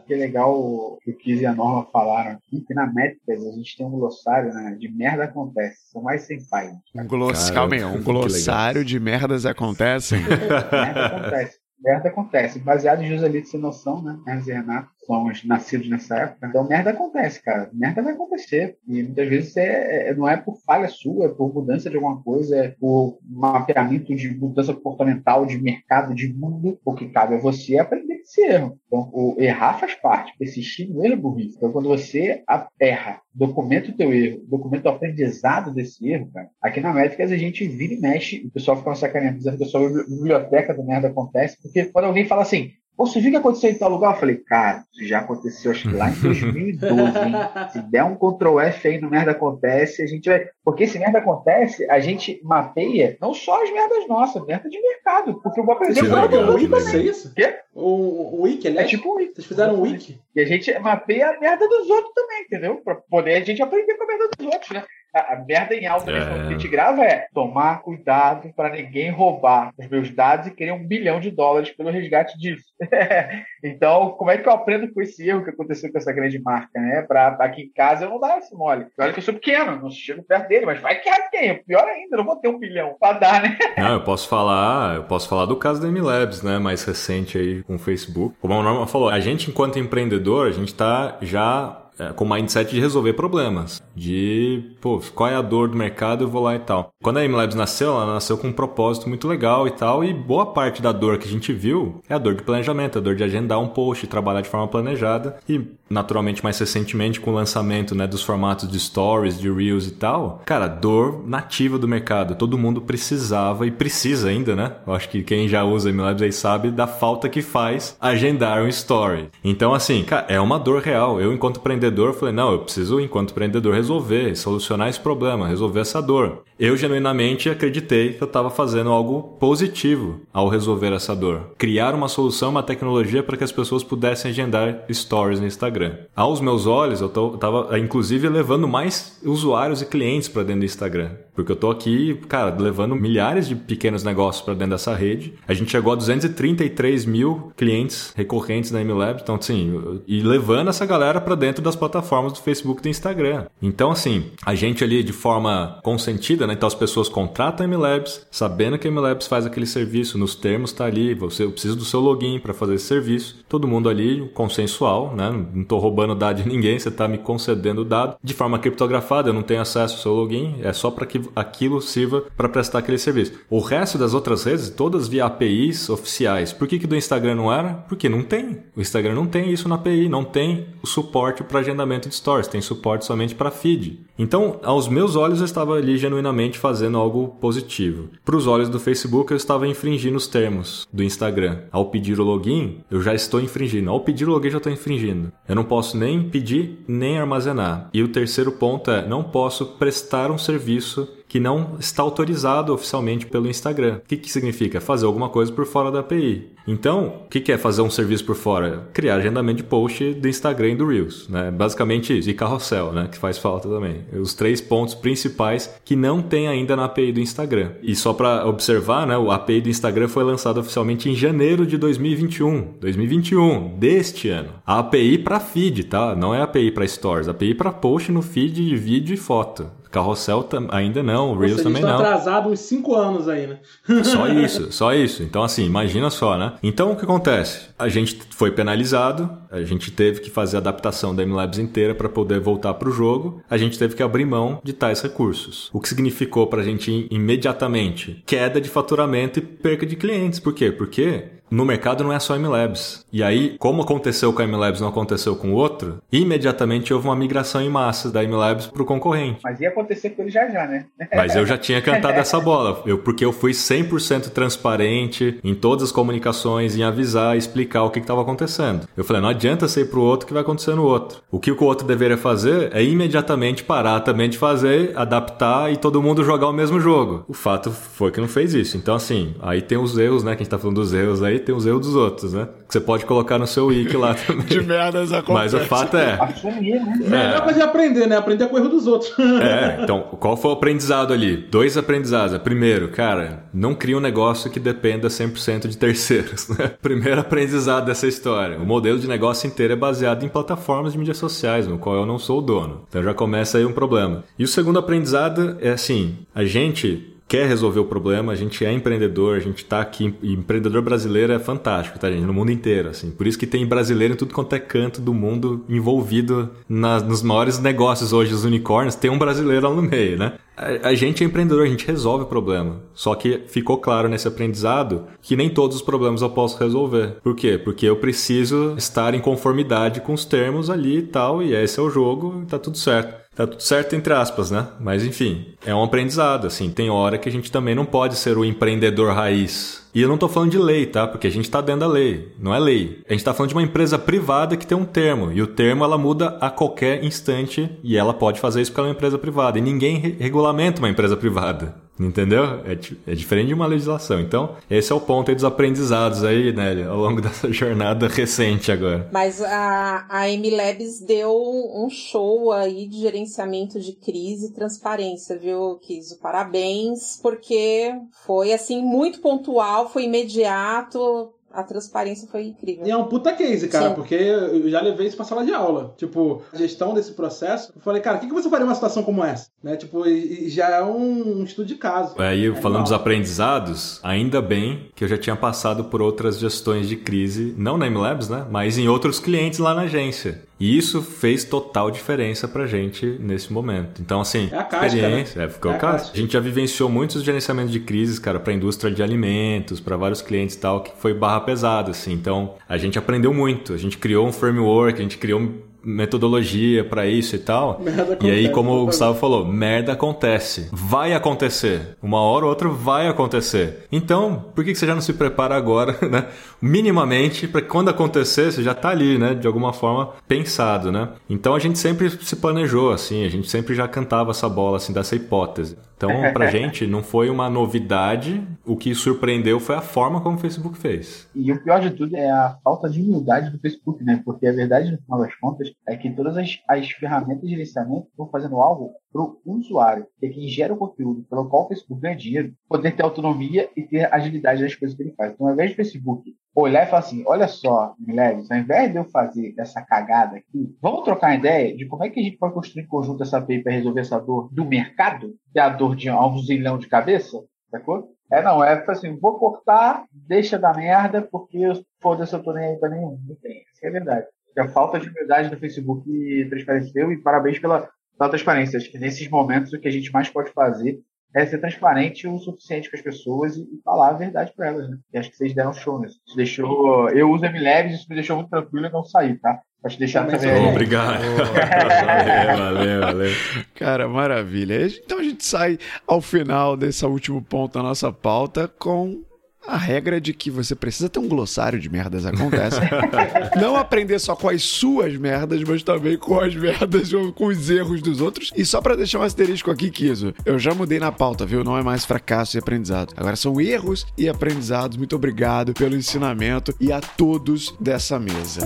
[0.06, 3.76] que legal que o Kiz e a Norma falaram aqui, que na Métricas a gente
[3.76, 5.90] tem um glossário né, de merda acontece.
[5.92, 6.80] São mais 100 páginas.
[6.94, 7.50] Um, gloss...
[7.50, 10.20] Calma aí, um glossário de merdas acontecem?
[10.20, 11.58] merda acontece.
[11.78, 12.58] Merda acontece.
[12.58, 14.18] Baseado em Joselito Sem Noção, né?
[14.26, 14.90] Hermes e Renato.
[15.06, 16.48] Somos nascidos nessa época.
[16.48, 17.70] Então, merda acontece, cara.
[17.72, 18.76] Merda vai acontecer.
[18.86, 22.22] E muitas vezes é, é, não é por falha sua, é por mudança de alguma
[22.22, 26.78] coisa, é por mapeamento de mudança comportamental, de mercado, de mundo.
[26.84, 28.78] O que cabe a você é aprender esse erro.
[28.86, 30.36] Então, o errar faz parte.
[30.38, 31.56] Persistir no erro é burrice.
[31.56, 32.42] Então, quando você
[32.80, 36.50] erra, documenta o teu erro, documenta o aprendizado desse erro, cara.
[36.60, 40.04] Aqui na Métricas a gente vira e mexe, o pessoal fica sacaneando, dizendo que a
[40.08, 43.78] biblioteca do merda acontece, porque quando alguém fala assim, você viu o que aconteceu em
[43.78, 44.14] tal lugar?
[44.14, 47.32] Eu falei, cara, isso já aconteceu acho que lá em 2012, hein?
[47.72, 50.46] Se der um Ctrl F aí no merda acontece, a gente vai.
[50.64, 55.40] Porque se merda acontece, a gente mapeia não só as merdas nossas, merda de mercado.
[55.42, 57.34] Porque eu vou aprender Vocês com o Wiki, é isso?
[57.34, 57.54] Quê?
[57.74, 58.82] O, o Wiki, né?
[58.82, 59.34] É tipo um Wiki.
[59.34, 60.18] Vocês fizeram um Wiki.
[60.34, 62.76] E a gente mapeia a merda dos outros também, entendeu?
[62.82, 64.84] Pra poder a gente aprender com a merda dos outros, né?
[65.16, 66.24] A, a merda em alta É.
[66.24, 70.72] que a gente grava é tomar cuidado para ninguém roubar os meus dados e querer
[70.72, 72.64] um bilhão de dólares pelo resgate disso.
[73.64, 76.78] então, como é que eu aprendo com esse erro que aconteceu com essa grande marca,
[76.80, 77.02] né?
[77.02, 78.86] Pra, aqui em casa eu não dá esse mole.
[78.98, 81.62] Olha que eu sou pequeno, não chego perto dele, mas vai que hackeia.
[81.66, 83.56] Pior ainda, eu não vou ter um bilhão pra dar, né?
[83.76, 87.62] Não, eu posso falar, eu posso falar do caso da MLabs, né, mais recente aí
[87.62, 88.34] com o Facebook.
[88.40, 92.28] Como a Norma falou, a gente enquanto empreendedor, a gente tá já é, com o
[92.30, 96.54] mindset de resolver problemas, de, pô, qual é a dor do mercado, eu vou lá
[96.54, 96.90] e tal.
[97.02, 100.46] Quando a MLabs nasceu, ela nasceu com um propósito muito legal e tal, e boa
[100.46, 103.24] parte da dor que a gente viu é a dor de planejamento, a dor de
[103.24, 108.06] agendar um post, trabalhar de forma planejada e naturalmente mais recentemente com o lançamento, né,
[108.06, 110.42] dos formatos de stories, de reels e tal.
[110.44, 114.72] Cara, dor nativa do mercado, todo mundo precisava e precisa ainda, né?
[114.86, 118.68] Eu acho que quem já usa MLabs aí sabe da falta que faz agendar um
[118.68, 119.28] story.
[119.44, 121.20] Então assim, cara, é uma dor real.
[121.20, 126.00] Eu enquanto empreendedor falei, não, eu preciso enquanto empreendedor resolver, solucionar esse problema, resolver essa
[126.00, 126.42] dor.
[126.58, 131.50] Eu genuinamente acreditei que eu estava fazendo algo positivo ao resolver essa dor.
[131.58, 135.75] Criar uma solução, uma tecnologia para que as pessoas pudessem agendar stories no Instagram.
[136.14, 141.10] Aos meus olhos, eu estava inclusive levando mais usuários e clientes para dentro do Instagram.
[141.34, 145.34] Porque eu tô aqui, cara, levando milhares de pequenos negócios para dentro dessa rede.
[145.46, 149.22] A gente chegou a 233 mil clientes recorrentes da MLabs.
[149.22, 153.44] Então, assim, e levando essa galera para dentro das plataformas do Facebook e do Instagram.
[153.60, 156.54] Então, assim, a gente ali de forma consentida, né?
[156.54, 160.72] Então as pessoas contratam a MLabs, sabendo que a MLabs faz aquele serviço, nos termos
[160.72, 163.44] tá ali, você precisa do seu login para fazer esse serviço.
[163.48, 165.30] Todo mundo ali, consensual, né?
[165.30, 169.28] Não tô roubando dado de ninguém, você tá me concedendo o dado de forma criptografada,
[169.28, 172.78] eu não tenho acesso ao seu login, é só para que aquilo sirva para prestar
[172.78, 173.32] aquele serviço.
[173.50, 176.52] O resto das outras redes, todas via APIs oficiais.
[176.52, 177.74] Por que, que do Instagram não era?
[177.88, 178.58] Porque não tem.
[178.76, 182.48] O Instagram não tem isso na API, não tem o suporte para agendamento de stories,
[182.48, 184.00] tem suporte somente para feed.
[184.18, 188.08] Então, aos meus olhos, eu estava ali genuinamente fazendo algo positivo.
[188.24, 191.62] Para os olhos do Facebook, eu estava infringindo os termos do Instagram.
[191.70, 193.90] Ao pedir o login, eu já estou infringindo.
[193.90, 195.32] Ao pedir o login, já estou infringindo.
[195.48, 197.88] Eu não posso nem pedir, nem armazenar.
[197.92, 203.26] E o terceiro ponto é, não posso prestar um serviço que não está autorizado oficialmente
[203.26, 203.96] pelo Instagram.
[203.96, 204.80] O que, que significa?
[204.80, 206.56] Fazer alguma coisa por fora da API.
[206.66, 208.88] Então, o que, que é fazer um serviço por fora?
[208.94, 211.28] Criar agendamento de post do Instagram e do Reels.
[211.28, 211.50] Né?
[211.50, 212.30] Basicamente isso.
[212.30, 213.06] E carrossel, né?
[213.12, 214.06] que faz falta também.
[214.18, 217.72] Os três pontos principais que não tem ainda na API do Instagram.
[217.82, 219.18] E só para observar, né?
[219.18, 222.78] o API do Instagram foi lançado oficialmente em janeiro de 2021.
[222.80, 224.54] 2021, deste ano.
[224.66, 226.16] A API para feed, tá?
[226.16, 227.28] Não é API para stories.
[227.28, 229.70] API para post no feed de vídeo e foto.
[229.96, 231.94] Carrossel ainda não, o Reels também não.
[231.94, 233.58] atrasado uns 5 anos aí, né?
[234.04, 235.22] Só isso, só isso.
[235.22, 236.52] Então, assim, imagina só, né?
[236.62, 237.68] Então, o que acontece?
[237.78, 242.08] A gente foi penalizado, a gente teve que fazer a adaptação da MLabs inteira para
[242.08, 245.70] poder voltar para o jogo, a gente teve que abrir mão de tais recursos.
[245.72, 248.22] O que significou para a gente imediatamente?
[248.26, 250.40] Queda de faturamento e perca de clientes.
[250.40, 250.70] Por quê?
[250.70, 253.04] Porque no mercado não é só MLabs.
[253.12, 257.16] E aí, como aconteceu com a MLabs não aconteceu com o outro, imediatamente houve uma
[257.16, 259.40] migração em massa da MLabs para o concorrente.
[259.42, 260.86] Mas ia acontecer com ele já já, né?
[261.14, 265.84] Mas eu já tinha cantado essa bola, eu, porque eu fui 100% transparente em todas
[265.84, 268.88] as comunicações, em avisar, explicar o que estava acontecendo.
[268.96, 271.20] Eu falei, não adianta ir para o outro que vai acontecer no outro.
[271.30, 276.02] O que o outro deveria fazer é imediatamente parar também de fazer, adaptar e todo
[276.02, 277.24] mundo jogar o mesmo jogo.
[277.28, 278.76] O fato foi que não fez isso.
[278.76, 280.34] Então, assim, aí tem os erros, né?
[280.34, 282.48] Que a gente tá falando dos erros aí, tem os erros dos outros, né?
[282.66, 284.46] Que você pode colocar no seu wiki lá também.
[284.46, 286.18] De merdas Mas o fato é.
[286.20, 286.98] Assumir, né?
[287.04, 287.08] É.
[287.08, 288.16] Melhor coisa é aprender, né?
[288.16, 289.12] Aprender com o erro dos outros.
[289.18, 291.36] É, então, qual foi o aprendizado ali?
[291.36, 292.36] Dois aprendizados.
[292.38, 296.48] Primeiro, cara, não cria um negócio que dependa 100% de terceiros.
[296.48, 296.72] Né?
[296.82, 298.58] Primeiro aprendizado dessa história.
[298.58, 302.06] O modelo de negócio inteiro é baseado em plataformas de mídias sociais, no qual eu
[302.06, 302.84] não sou o dono.
[302.88, 304.24] Então já começa aí um problema.
[304.38, 308.72] E o segundo aprendizado é assim: a gente quer resolver o problema, a gente é
[308.72, 310.14] empreendedor, a gente está aqui.
[310.22, 312.24] Empreendedor brasileiro é fantástico, tá, gente?
[312.24, 313.10] No mundo inteiro, assim.
[313.10, 317.22] Por isso que tem brasileiro em tudo quanto é canto do mundo envolvido nas, nos
[317.22, 320.34] maiores negócios hoje, os unicórnios, tem um brasileiro lá no meio, né?
[320.56, 322.80] A, a gente é empreendedor, a gente resolve o problema.
[322.94, 327.16] Só que ficou claro nesse aprendizado que nem todos os problemas eu posso resolver.
[327.22, 327.58] Por quê?
[327.58, 331.82] Porque eu preciso estar em conformidade com os termos ali e tal, e esse é
[331.82, 333.25] o jogo, tá tudo certo.
[333.36, 334.66] Tá tudo certo entre aspas, né?
[334.80, 336.70] Mas enfim, é um aprendizado, assim.
[336.70, 339.86] Tem hora que a gente também não pode ser o empreendedor raiz.
[339.94, 341.06] E eu não tô falando de lei, tá?
[341.06, 343.00] Porque a gente tá dentro da lei, não é lei.
[343.06, 345.84] A gente tá falando de uma empresa privada que tem um termo, e o termo
[345.84, 349.18] ela muda a qualquer instante, e ela pode fazer isso porque ela é uma empresa
[349.18, 349.58] privada.
[349.58, 351.74] E ninguém re regulamenta uma empresa privada.
[351.98, 352.44] Entendeu?
[352.64, 354.20] É, é, diferente de uma legislação.
[354.20, 358.70] Então, esse é o ponto aí dos aprendizados aí, né, ao longo dessa jornada recente
[358.70, 359.08] agora.
[359.12, 365.76] Mas a, a MLabs deu um show aí de gerenciamento de crise e transparência, viu,
[365.76, 366.18] Kiso?
[366.20, 367.92] Parabéns, porque
[368.26, 372.86] foi, assim, muito pontual, foi imediato, a transparência foi incrível.
[372.86, 373.94] E é um puta case, cara, Sim.
[373.94, 375.94] porque eu já levei isso pra sala de aula.
[375.96, 377.72] Tipo, a gestão desse processo.
[377.74, 379.48] Eu falei, cara, o que, que você faria uma situação como essa?
[379.62, 379.74] Né?
[379.76, 382.14] Tipo, e, e já é um, estudo de caso.
[382.18, 386.88] Aí, é falando dos aprendizados, ainda bem que eu já tinha passado por outras gestões
[386.88, 388.46] de crise, não na MLabs, né?
[388.50, 390.44] Mas em outros clientes lá na agência.
[390.58, 394.00] E isso fez total diferença pra gente nesse momento.
[394.00, 395.38] Então, assim, é a casca, experiência.
[395.38, 395.44] Né?
[395.44, 398.90] É, ficou é a, a gente já vivenciou muitos gerenciamentos de crises, cara, pra indústria
[398.90, 402.12] de alimentos, para vários clientes e tal, que foi barra pesada, assim.
[402.12, 403.74] Então, a gente aprendeu muito.
[403.74, 405.52] A gente criou um framework, a gente criou
[405.86, 407.80] metodologia para isso e tal.
[408.20, 410.68] e aí, como o Gustavo falou, merda acontece.
[410.72, 411.96] Vai acontecer.
[412.02, 413.86] Uma hora ou outra vai acontecer.
[413.92, 416.26] Então, por que você já não se prepara agora, né?
[416.60, 419.34] Minimamente, para quando acontecer, você já tá ali, né?
[419.34, 421.10] De alguma forma pensado, né?
[421.30, 424.92] Então a gente sempre se planejou, assim, a gente sempre já cantava essa bola, assim,
[424.92, 425.76] dessa hipótese.
[425.96, 428.46] Então, pra gente, não foi uma novidade.
[428.64, 431.28] O que surpreendeu foi a forma como o Facebook fez.
[431.34, 434.20] E o pior de tudo é a falta de humildade do Facebook, né?
[434.24, 438.08] Porque a verdade, no final das contas, é que todas as, as ferramentas de gerenciamento
[438.10, 441.68] estão fazendo algo para o usuário, que é quem gera o conteúdo, pelo qual o
[441.68, 445.32] Facebook ganha dinheiro, poder ter autonomia e ter agilidade das coisas que ele faz.
[445.32, 448.98] Então, ao invés do Facebook olhar e falar assim: olha só, Mileves, ao invés de
[448.98, 452.38] eu fazer essa cagada aqui, vamos trocar uma ideia de como é que a gente
[452.38, 455.68] pode construir em conjunto essa API para resolver essa dor do mercado, que é a
[455.68, 457.38] dor de um zilhão de cabeça,
[457.70, 458.10] sacou?
[458.32, 461.60] É, não, é assim, vou cortar, deixa da merda, porque
[462.00, 463.20] foda-se, eu tô nem aí pra nenhum.
[463.24, 464.26] Não tem, isso é verdade.
[464.58, 467.88] a falta de humildade do Facebook transpareceu e parabéns pela,
[468.18, 468.78] pela transparência.
[468.78, 470.98] Acho que nesses momentos o que a gente mais pode fazer
[471.36, 474.88] é ser transparente o suficiente com as pessoas e, e falar a verdade para elas,
[474.88, 474.96] né?
[475.12, 476.18] E acho que vocês deram show nisso.
[476.26, 477.10] Isso deixou.
[477.10, 479.60] Eu uso MLabs, isso me deixou muito tranquilo e não sair, tá?
[479.82, 480.70] Pode deixar também.
[480.70, 481.20] Obrigado.
[481.36, 483.30] valeu, valeu, valeu.
[483.74, 484.86] Cara, maravilha.
[484.86, 489.22] Então a gente sai ao final desse último ponto da nossa pauta com
[489.66, 492.80] a regra de que você precisa ter um glossário de merdas acontece.
[493.60, 497.68] não aprender só com as suas merdas, mas também com as merdas ou com os
[497.70, 498.52] erros dos outros.
[498.56, 501.64] E só para deixar um asterisco aqui, Kiso, eu já mudei na pauta, viu?
[501.64, 503.12] Não é mais fracasso e aprendizado.
[503.16, 504.96] Agora são erros e aprendizados.
[504.96, 508.60] Muito obrigado pelo ensinamento e a todos dessa mesa.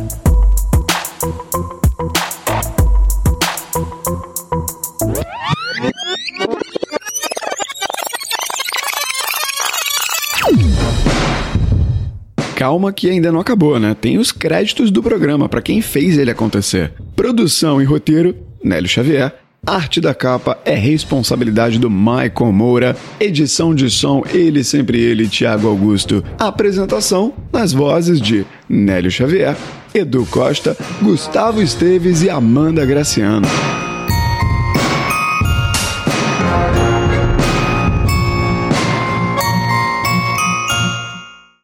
[12.60, 13.96] Calma que ainda não acabou, né?
[13.98, 16.92] Tem os créditos do programa para quem fez ele acontecer.
[17.16, 19.34] Produção e roteiro, Nélio Xavier.
[19.66, 22.96] Arte da capa é responsabilidade do Michael Moura.
[23.18, 26.22] Edição de som, ele sempre ele, Thiago Augusto.
[26.38, 29.56] Apresentação nas vozes de Nélio Xavier,
[29.94, 33.48] Edu Costa, Gustavo Esteves e Amanda Graciano.